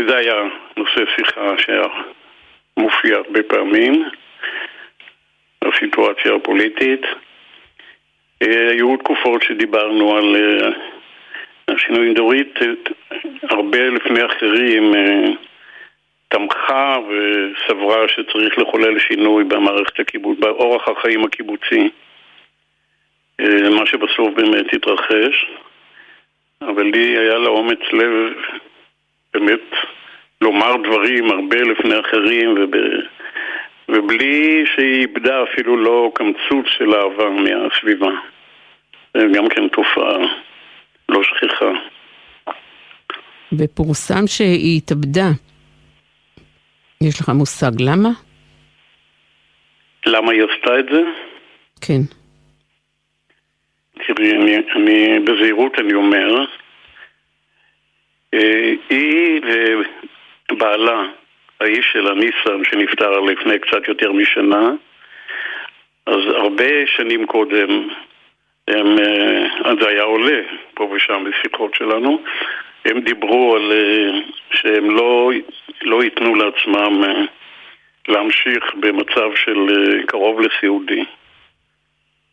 זה 0.08 0.16
היה 0.16 0.34
נושא 0.76 1.00
שיחה 1.16 1.54
שמופיע 1.58 3.16
הרבה 3.16 3.42
פעמים, 3.42 4.04
הסיטואציה 5.62 6.34
הפוליטית. 6.34 7.00
היו 8.40 8.96
תקופות 8.96 9.42
שדיברנו 9.42 10.16
על 10.16 10.36
השינוי 11.68 12.14
דורית, 12.14 12.58
הרבה 13.42 13.88
לפני 13.88 14.26
אחרים, 14.26 14.94
אה, 14.94 15.30
תמכה 16.28 16.96
וסברה 17.08 18.08
שצריך 18.08 18.58
לחולל 18.58 18.98
שינוי 18.98 19.44
במערכת 19.44 20.00
הקיבוץ, 20.00 20.38
באורח 20.38 20.88
החיים 20.88 21.24
הקיבוצי, 21.24 21.88
אה, 23.40 23.70
מה 23.70 23.86
שבסוף 23.86 24.34
באמת 24.36 24.72
התרחש. 24.72 25.46
אבל 26.62 26.82
לי 26.82 27.18
היה 27.18 27.38
לה 27.38 27.48
אומץ 27.48 27.92
לב 27.92 28.32
באמת 29.34 29.70
לומר 30.40 30.76
דברים 30.76 31.30
הרבה 31.30 31.56
לפני 31.56 32.00
אחרים 32.00 32.54
וב... 32.56 32.70
ובלי 33.88 34.64
שהיא 34.74 35.00
איבדה 35.00 35.42
אפילו 35.42 35.76
לא 35.76 36.12
קמצוץ 36.14 36.66
של 36.66 36.94
אהבה 36.94 37.30
מהסביבה. 37.30 38.10
זה 39.14 39.26
גם 39.34 39.48
כן 39.48 39.68
תופעה. 39.68 40.18
לא 41.08 41.22
שכיחה. 41.22 41.70
ופורסם 43.58 44.26
שהיא 44.26 44.78
התאבדה. 44.78 45.28
יש 47.00 47.20
לך 47.20 47.28
מושג 47.28 47.70
למה? 47.80 48.08
למה 50.06 50.32
היא 50.32 50.42
עשתה 50.42 50.78
את 50.78 50.84
זה? 50.92 51.02
כן. 51.80 52.00
תראי, 54.06 54.32
אני, 54.32 54.56
אני 54.76 55.20
בזהירות 55.20 55.78
אני 55.78 55.94
אומר, 55.94 56.44
אה, 58.34 58.72
היא 58.90 59.40
ובעלה, 60.52 61.02
האיש 61.60 61.86
שלה, 61.92 62.14
ניסן, 62.14 62.64
שנפטר 62.70 63.20
לפני 63.20 63.58
קצת 63.58 63.88
יותר 63.88 64.12
משנה, 64.12 64.70
אז 66.06 66.20
הרבה 66.36 66.86
שנים 66.86 67.26
קודם, 67.26 67.88
הם, 68.68 68.96
זה 69.80 69.88
היה 69.88 70.02
עולה 70.02 70.40
פה 70.74 70.84
ושם 70.84 71.24
בשיחות 71.24 71.74
שלנו, 71.74 72.22
הם 72.84 73.00
דיברו 73.00 73.56
על 73.56 73.72
שהם 74.52 74.90
לא, 74.90 75.30
לא 75.82 76.04
ייתנו 76.04 76.34
לעצמם 76.34 77.02
להמשיך 78.08 78.74
במצב 78.74 79.30
של 79.34 79.66
קרוב 80.06 80.40
לסיעודי. 80.40 81.04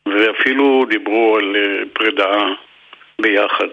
ואפילו 0.05 0.86
דיברו 0.89 1.38
על 1.38 1.55
פרידה 1.93 2.47
ביחד. 3.21 3.69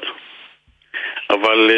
אבל 1.30 1.70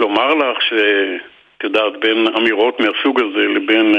לומר 0.00 0.34
לך 0.34 0.62
שאת 0.62 1.64
יודעת, 1.64 1.96
בין 2.00 2.26
אמירות 2.36 2.80
מהסוג 2.80 3.20
הזה 3.20 3.48
לבין 3.48 3.94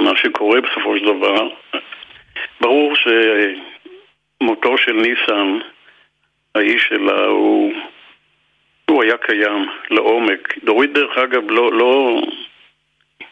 מה 0.00 0.16
שקורה 0.16 0.60
בסופו 0.60 0.98
של 0.98 1.04
דבר, 1.04 1.48
ברור 2.60 2.92
שמותו 4.42 4.78
של 4.78 4.92
ניסן, 4.92 5.58
האיש 6.54 6.82
שלה, 6.88 7.26
הוא, 7.26 7.72
הוא 8.90 9.02
היה 9.02 9.16
קיים 9.16 9.68
לעומק. 9.90 10.64
דורית 10.64 10.92
דרך 10.92 11.18
אגב 11.18 11.50
לא, 11.50 11.72
לא, 11.72 12.22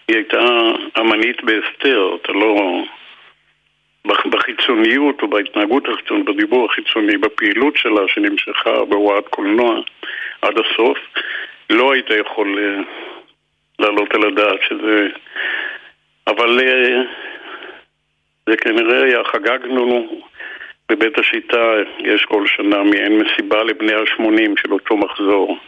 היא 0.09 0.17
הייתה 0.17 0.41
אמנית 1.01 1.45
בהסתר, 1.45 2.17
אתה 2.23 2.33
לא... 2.33 2.83
בחיצוניות 4.07 5.23
או 5.23 5.29
בהתנהגות 5.29 5.89
החיצונית, 5.89 6.25
בדיבור 6.25 6.67
החיצוני, 6.71 7.17
בפעילות 7.17 7.77
שלה 7.77 8.09
שנמשכה 8.09 8.85
בהוראת 8.85 9.29
קולנוע 9.29 9.81
עד 10.43 10.55
הסוף, 10.59 10.99
לא 11.71 11.93
היית 11.93 12.07
יכול 12.11 12.59
להעלות 13.79 14.15
על 14.15 14.25
הדעת 14.25 14.61
שזה... 14.69 15.09
אבל 16.27 16.61
uh, 16.61 17.07
זה 18.47 18.57
כנראה 18.57 19.25
חגגנו 19.25 20.23
בבית 20.89 21.19
השיטה, 21.19 21.73
יש 21.99 22.25
כל 22.25 22.47
שנה 22.47 22.83
מעין 22.83 23.19
מסיבה 23.19 23.63
לבני 23.63 23.93
ה-80 23.93 24.61
של 24.63 24.73
אותו 24.73 24.97
מחזור. 24.97 25.59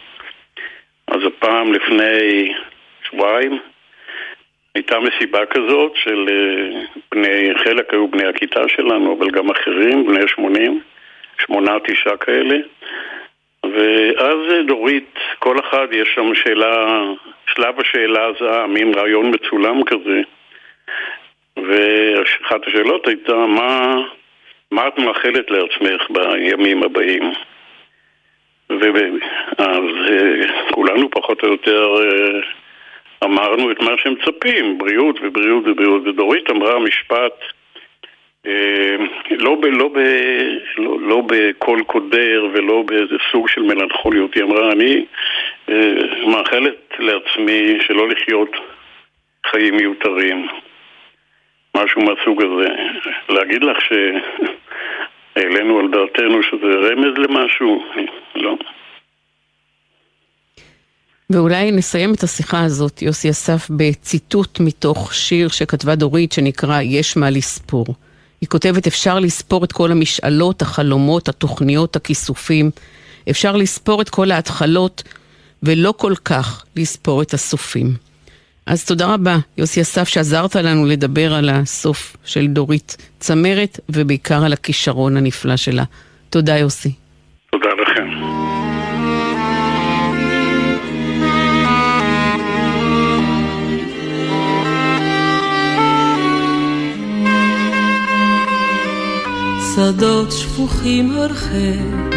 אז 1.07 1.21
הפעם 1.25 1.73
לפני 1.73 2.53
שבועיים 3.03 3.59
הייתה 4.75 4.99
מסיבה 4.99 5.45
כזאת 5.45 5.91
של 5.95 6.25
אה, 6.29 6.81
בני, 7.11 7.51
חלק 7.63 7.93
היו 7.93 8.07
בני 8.07 8.27
הכיתה 8.27 8.67
שלנו, 8.67 9.17
אבל 9.17 9.31
גם 9.31 9.49
אחרים, 9.49 10.07
בני 10.07 10.27
80, 10.27 10.81
שמונה, 11.45 11.77
תשעה 11.83 12.17
כאלה. 12.17 12.57
ואז 13.63 14.37
אה, 14.51 14.63
דורית, 14.63 15.15
כל 15.39 15.59
אחד 15.59 15.87
יש 15.91 16.09
שם 16.15 16.35
שאלה, 16.35 17.03
שלב 17.55 17.79
השאלה 17.79 18.25
הזהה, 18.25 18.67
מין 18.67 18.93
רעיון 18.93 19.31
מצולם 19.33 19.83
כזה. 19.83 20.21
ואחת 21.57 22.67
השאלות 22.67 23.07
הייתה, 23.07 23.35
מה, 23.35 23.95
מה 24.71 24.87
את 24.87 24.97
מאחלת 24.97 25.51
לעצמך 25.51 26.09
בימים 26.09 26.83
הבאים? 26.83 27.31
ואז 28.69 29.83
אה, 30.09 30.71
כולנו 30.71 31.09
פחות 31.11 31.43
או 31.43 31.47
יותר 31.47 31.93
אמרנו 33.23 33.71
את 33.71 33.79
מה 33.79 33.91
שהם 33.97 34.13
מצפים, 34.13 34.77
בריאות 34.77 35.19
ובריאות 35.21 35.63
ובריאות. 35.67 36.07
ודורית 36.07 36.49
אמרה 36.49 36.79
משפט 36.79 37.33
אה, 38.45 38.95
לא, 39.31 39.55
ב, 39.55 39.65
לא, 39.65 39.87
ב, 39.87 39.97
לא, 40.77 40.99
לא 41.01 41.21
בקול 41.27 41.83
קודר 41.83 42.47
ולא 42.53 42.81
באיזה 42.81 43.15
סוג 43.31 43.49
של 43.49 43.61
מלנכוליות. 43.61 44.33
היא 44.33 44.43
אמרה, 44.43 44.71
אני 44.71 45.05
אה, 45.69 46.27
מאחלת 46.27 46.93
לעצמי 46.99 47.77
שלא 47.87 48.09
לחיות 48.09 48.51
חיים 49.45 49.77
מיותרים. 49.77 50.47
משהו 51.83 52.01
מהסוג 52.01 52.43
הזה. 52.43 52.69
להגיד 53.29 53.63
לך 53.63 53.77
שהעלינו 55.35 55.79
על 55.79 55.85
דעתנו 55.91 56.43
שזה 56.43 56.67
רמז 56.67 57.17
למשהו? 57.17 57.83
לא. 58.35 58.57
ואולי 61.29 61.71
נסיים 61.71 62.13
את 62.13 62.23
השיחה 62.23 62.63
הזאת, 62.63 63.01
יוסי 63.01 63.29
אסף, 63.29 63.67
בציטוט 63.69 64.59
מתוך 64.59 65.13
שיר 65.13 65.49
שכתבה 65.49 65.95
דורית 65.95 66.31
שנקרא 66.31 66.81
"יש 66.81 67.17
מה 67.17 67.29
לספור". 67.29 67.85
היא 68.41 68.49
כותבת, 68.49 68.87
אפשר 68.87 69.19
לספור 69.19 69.63
את 69.63 69.71
כל 69.71 69.91
המשאלות, 69.91 70.61
החלומות, 70.61 71.29
התוכניות, 71.29 71.95
הכיסופים. 71.95 72.71
אפשר 73.29 73.55
לספור 73.55 74.01
את 74.01 74.09
כל 74.09 74.31
ההתחלות, 74.31 75.03
ולא 75.63 75.93
כל 75.97 76.13
כך 76.25 76.63
לספור 76.75 77.21
את 77.21 77.33
הסופים. 77.33 78.08
אז 78.69 78.85
תודה 78.85 79.13
רבה, 79.13 79.37
יוסי 79.57 79.81
אסף, 79.81 80.07
שעזרת 80.07 80.55
לנו 80.55 80.85
לדבר 80.85 81.33
על 81.33 81.49
הסוף 81.49 82.17
של 82.25 82.47
דורית 82.47 82.97
צמרת, 83.19 83.79
ובעיקר 83.89 84.45
על 84.45 84.53
הכישרון 84.53 85.17
הנפלא 85.17 85.55
שלה. 85.55 85.83
תודה, 86.29 86.57
יוסי. 86.57 86.91
תודה 87.51 87.69
לכם. 87.81 88.09
שדות 99.75 100.31
שפוכים 100.31 101.11
הרחק, 101.11 102.15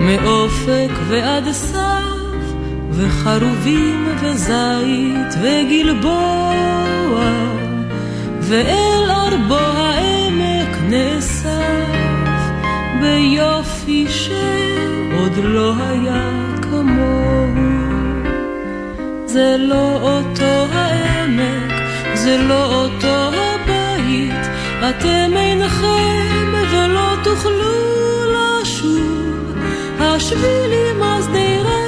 מאופק 0.00 0.90
ועד 1.08 1.52
סף, 1.52 2.11
וחרובים 2.94 4.08
וזית 4.22 5.34
וגלבוע, 5.42 7.24
ואל 8.40 9.10
ארבו 9.10 9.54
העמק 9.54 10.76
נאסף, 10.88 11.50
ביופי 13.00 14.06
שעוד 14.08 15.32
לא 15.44 15.74
היה 15.78 16.30
כמוהו. 16.62 17.42
זה 19.26 19.56
לא 19.58 19.98
אותו 20.02 20.66
העמק, 20.72 21.72
זה 22.14 22.38
לא 22.38 22.74
אותו 22.74 23.30
הבית, 23.34 24.46
אתם 24.90 25.36
אינכם 25.36 26.52
ולא 26.70 27.14
תוכלו 27.24 27.82
לשוב, 28.32 29.56
השבילים 30.00 31.02
השדרה 31.02 31.22
ובשמיים 31.32 31.81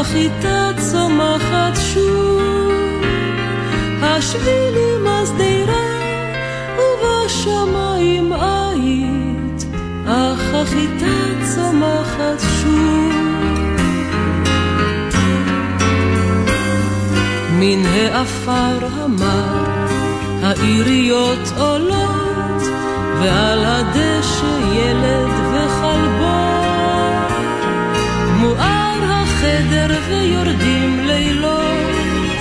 החיטה 0.00 0.70
צומחת 0.92 1.76
שוב. 1.92 2.72
השבילים 4.02 5.06
השדרה 5.06 5.86
ובשמיים 6.78 8.32
היית, 8.32 9.64
אך 10.06 10.54
החיטה 10.54 11.16
צומחת 11.54 12.40
שוב. 12.40 13.12
מן 17.52 17.86
העפר 17.86 18.86
המר 18.92 19.64
העיריות 20.42 21.52
עולות, 21.58 22.62
ועל 23.20 23.64
הדשא 23.64 24.58
ילד 24.72 25.35
ויורדים 30.08 31.00
לילות, 31.06 32.38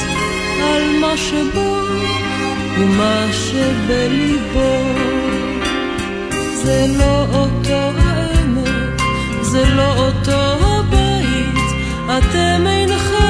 על 0.64 1.00
מה 1.02 1.18
שבו 1.18 1.78
ומה 2.80 3.28
שבליבו. 3.32 4.86
זה 6.54 6.86
לא 6.98 7.26
אותו 7.34 7.92
העמק, 7.98 9.02
זה 9.42 9.64
לא 9.76 9.94
אותו 9.98 10.42
הבית, 10.62 11.60
אתם 12.18 12.68
אינכם 12.68 13.26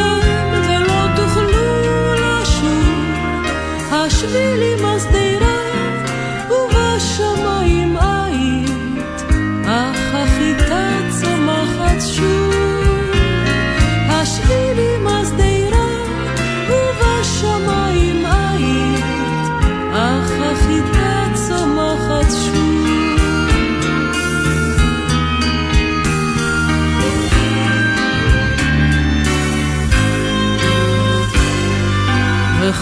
בשבילי 4.07 4.75
מסדירה 4.75 5.14
ובשמיים 5.14 5.14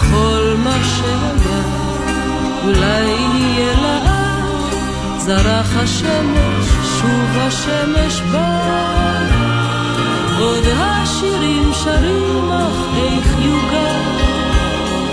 וכל 0.08 0.54
מה 0.64 0.76
שהיה 0.84 1.62
אולי 2.64 3.04
יהיה 3.34 3.74
לעד, 3.82 4.72
זרח 5.18 5.76
השמש, 5.76 6.66
שוב 7.00 7.36
השמש 7.36 8.20
בא. 8.32 8.84
עוד 10.38 10.64
השירים 10.76 11.70
שרים, 11.72 12.50
אך 12.52 12.96
איך 12.96 13.34
יוגע 13.38 14.00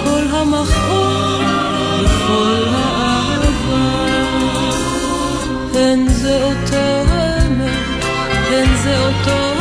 כל 0.04 0.36
המכאוב 0.36 1.42
וכל 2.04 2.64
האהבה. 2.68 4.12
הן 5.74 6.08
זה 6.08 6.44
אותו 6.44 7.12
אמת, 7.48 8.06
הן 8.52 8.76
זה 8.84 9.08
אותו... 9.08 9.61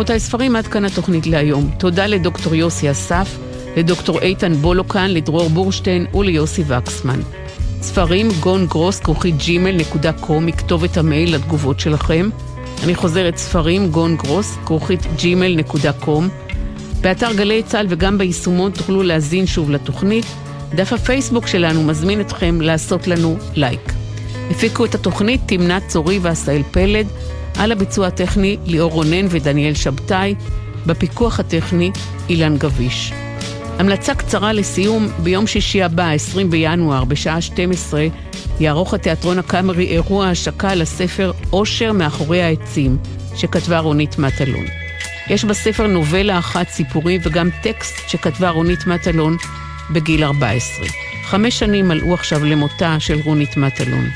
רבותיי, 0.00 0.20
ספרים, 0.20 0.56
עד 0.56 0.66
כאן 0.66 0.84
התוכנית 0.84 1.26
להיום. 1.26 1.70
תודה 1.78 2.06
לדוקטור 2.06 2.54
יוסי 2.54 2.90
אסף, 2.90 3.38
לדוקטור 3.76 4.20
איתן 4.20 4.54
בולוקן, 4.54 5.10
לדרור 5.10 5.48
בורשטיין 5.48 6.06
וליוסי 6.14 6.64
וקסמן. 6.66 7.20
ספרים 7.80 8.28
גון 8.40 8.66
גרוס 8.66 9.00
כרוכית 9.00 9.36
Gmail 9.36 9.76
נקודה 9.76 10.12
com 10.12 10.46
מכתובת 10.46 10.96
המייל 10.96 11.34
לתגובות 11.34 11.80
שלכם. 11.80 12.28
אני 12.84 12.94
חוזרת 12.94 13.36
ספרים 13.36 13.90
גון 13.90 14.16
גרוס 14.16 14.56
כרוכית 14.66 15.00
Gmail 15.16 15.56
נקודה 15.56 15.92
com. 15.92 16.28
באתר 17.00 17.32
גלי 17.32 17.62
צה"ל 17.62 17.86
וגם 17.88 18.18
ביישומון 18.18 18.70
תוכלו 18.70 19.02
להאזין 19.02 19.46
שוב 19.46 19.70
לתוכנית. 19.70 20.26
דף 20.74 20.92
הפייסבוק 20.92 21.46
שלנו 21.46 21.82
מזמין 21.82 22.20
אתכם 22.20 22.60
לעשות 22.60 23.06
לנו 23.06 23.36
לייק. 23.54 23.92
הפיקו 24.50 24.84
את 24.84 24.94
התוכנית 24.94 25.40
תמנת 25.46 25.82
צורי 25.88 26.18
ועשהאל 26.22 26.62
פלד, 26.70 27.06
על 27.60 27.72
הביצוע 27.72 28.06
הטכני 28.06 28.56
ליאור 28.66 28.92
רונן 28.92 29.26
ודניאל 29.30 29.74
שבתאי, 29.74 30.34
בפיקוח 30.86 31.40
הטכני 31.40 31.90
אילן 32.28 32.56
גביש. 32.58 33.12
המלצה 33.78 34.14
קצרה 34.14 34.52
לסיום, 34.52 35.08
ביום 35.22 35.46
שישי 35.46 35.82
הבא, 35.82 36.10
20 36.10 36.50
בינואר, 36.50 37.04
בשעה 37.04 37.40
12, 37.40 38.06
יערוך 38.60 38.94
התיאטרון 38.94 39.38
הקאמרי 39.38 39.86
אירוע 39.86 40.28
השקה 40.28 40.74
לספר 40.74 41.32
"אושר 41.52 41.92
מאחורי 41.92 42.42
העצים", 42.42 42.98
שכתבה 43.36 43.78
רונית 43.78 44.18
מטלון. 44.18 44.64
יש 45.30 45.44
בספר 45.44 45.86
נובלה 45.86 46.38
אחת 46.38 46.68
סיפורים 46.68 47.20
וגם 47.24 47.48
טקסט 47.62 48.08
שכתבה 48.08 48.50
רונית 48.50 48.86
מטלון 48.86 49.36
בגיל 49.90 50.24
14. 50.24 50.86
חמש 51.24 51.58
שנים 51.58 51.88
מלאו 51.88 52.14
עכשיו 52.14 52.44
למותה 52.44 52.96
של 52.98 53.20
רונית 53.24 53.56
מטלון. 53.56 54.08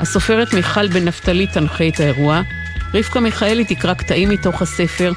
הסופרת 0.00 0.54
מיכל 0.54 0.88
בן 0.88 1.04
נפתלי 1.04 1.46
תנחה 1.46 1.88
את 1.88 2.00
האירוע, 2.00 2.42
רבקה 2.94 3.20
מיכאלי 3.20 3.64
תקרא 3.64 3.94
קטעים 3.94 4.28
מתוך 4.28 4.62
הספר, 4.62 5.12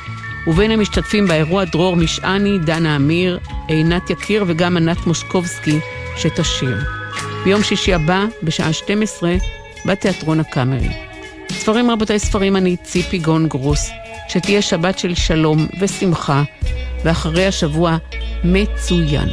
ובין 0.47 0.71
המשתתפים 0.71 1.28
באירוע 1.28 1.63
דרור 1.63 1.95
משעני, 1.95 2.59
דנה 2.59 2.95
אמיר, 2.95 3.39
עינת 3.67 4.09
יקיר 4.09 4.43
וגם 4.47 4.78
ענת 4.78 5.07
מושקובסקי 5.07 5.80
שתשיר. 6.17 6.78
ביום 7.43 7.63
שישי 7.63 7.93
הבא, 7.93 8.25
בשעה 8.43 8.73
12, 8.73 9.36
בתיאטרון 9.86 10.39
הקאמרי. 10.39 10.89
ספרים 11.51 11.91
רבותיי 11.91 12.19
ספרים, 12.19 12.55
אני 12.55 12.78
ציפי 12.78 13.17
גון 13.17 13.47
גרוס, 13.47 13.89
שתהיה 14.28 14.61
שבת 14.61 14.99
של 14.99 15.15
שלום 15.15 15.67
ושמחה, 15.80 16.43
ואחרי 17.03 17.45
השבוע 17.45 17.97
מצוין. 18.43 19.30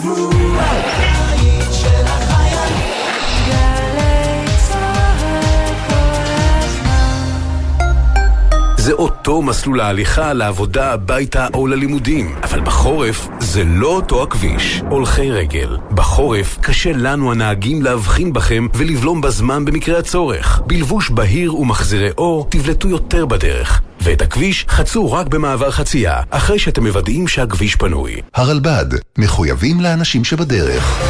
זה 8.76 8.92
אותו 8.92 9.42
מסלול 9.42 9.80
ההליכה 9.80 10.32
לעבודה, 10.32 10.92
הביתה 10.92 11.46
או 11.54 11.66
ללימודים. 11.66 12.34
אבל 12.42 12.60
בחורף 12.60 13.28
זה 13.40 13.64
לא 13.64 13.86
אותו 13.86 14.22
הכביש. 14.22 14.82
הולכי 14.90 15.30
רגל. 15.30 15.76
בחורף 15.90 16.58
קשה 16.60 16.92
לנו 16.92 17.32
הנהגים 17.32 17.82
להבחין 17.82 18.32
בכם 18.32 18.66
ולבלום 18.74 19.20
בזמן 19.20 19.64
במקרה 19.64 19.98
הצורך. 19.98 20.62
בלבוש 20.66 21.10
בהיר 21.10 21.56
ומחזירי 21.56 22.10
אור 22.18 22.46
תבלטו 22.50 22.88
יותר 22.88 23.26
בדרך. 23.26 23.82
ואת 24.02 24.22
הכביש 24.22 24.66
חצו 24.68 25.12
רק 25.12 25.26
במעבר 25.26 25.70
חצייה, 25.70 26.20
אחרי 26.30 26.58
שאתם 26.58 26.86
מוודאים 26.86 27.28
שהכביש 27.28 27.76
פנוי. 27.76 28.20
הרלב"ד, 28.34 28.86
מחויבים 29.18 29.80
לאנשים 29.80 30.24
שבדרך. 30.24 31.00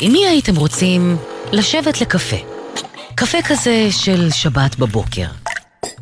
עם 0.00 0.12
מי 0.12 0.26
הייתם 0.26 0.56
רוצים 0.56 1.16
לשבת 1.52 2.00
לקפה? 2.00 2.36
קפה 3.14 3.38
כזה 3.48 3.88
של 3.90 4.30
שבת 4.30 4.76
בבוקר. 4.78 5.26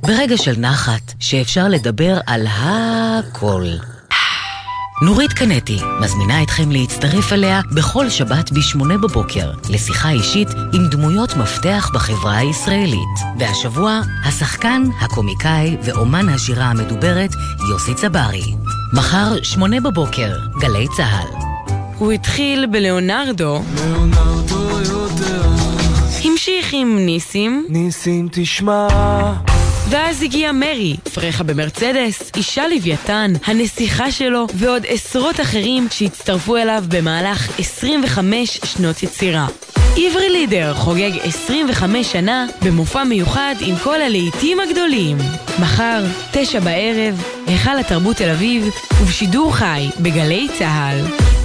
ברגע 0.03 0.37
של 0.37 0.55
נחת, 0.59 1.13
שאפשר 1.21 1.69
לדבר 1.69 2.19
על 2.27 2.47
הכל. 2.51 3.65
נורית 5.03 5.33
קנטי 5.33 5.79
מזמינה 6.01 6.43
אתכם 6.43 6.71
להצטרף 6.71 7.33
אליה 7.33 7.61
בכל 7.75 8.11
שבת 8.11 8.53
ב-8 8.53 8.99
בבוקר 9.03 9.51
לשיחה 9.69 10.11
אישית 10.11 10.49
עם 10.73 10.89
דמויות 10.91 11.37
מפתח 11.37 11.91
בחברה 11.95 12.37
הישראלית. 12.37 13.19
והשבוע, 13.39 14.01
השחקן, 14.25 14.83
הקומיקאי 15.01 15.77
ואומן 15.83 16.29
השירה 16.29 16.65
המדוברת 16.65 17.31
יוסי 17.71 17.95
צברי. 17.95 18.55
מחר, 18.95 19.43
8 19.43 19.81
בבוקר, 19.81 20.37
גלי 20.61 20.87
צה"ל. 20.97 21.39
הוא 21.99 22.13
התחיל 22.13 22.67
בלאונרדו. 22.67 23.63
ליאונרדו 23.75 24.81
יודע. 24.81 25.43
המשיך 26.25 26.73
עם 26.73 26.99
ניסים. 26.99 27.67
ניסים 27.69 28.29
תשמע. 28.33 29.48
ואז 29.91 30.23
הגיע 30.23 30.53
מרי, 30.53 30.97
פרחה 31.15 31.45
במרצדס, 31.45 32.31
אישה 32.37 32.69
לוויתן, 32.69 33.33
הנסיכה 33.45 34.11
שלו, 34.11 34.47
ועוד 34.55 34.83
עשרות 34.89 35.41
אחרים 35.41 35.87
שהצטרפו 35.91 36.57
אליו 36.57 36.85
במהלך 36.89 37.59
25 37.59 38.61
שנות 38.65 39.03
יצירה. 39.03 39.47
עברי 39.97 40.31
לידר 40.31 40.75
חוגג 40.75 41.11
25 41.23 42.13
שנה 42.13 42.47
במופע 42.65 43.05
מיוחד 43.05 43.55
עם 43.61 43.77
כל 43.77 44.03
הלהיטים 44.03 44.61
הגדולים. 44.61 45.19
מחר, 45.61 46.05
תשע 46.33 46.61
בערב, 46.61 47.23
היכל 47.47 47.79
התרבות 47.79 48.17
תל 48.17 48.31
אביב, 48.31 48.69
ובשידור 49.03 49.55
חי 49.55 49.89
בגלי 50.01 50.49
צה"ל. 50.59 51.38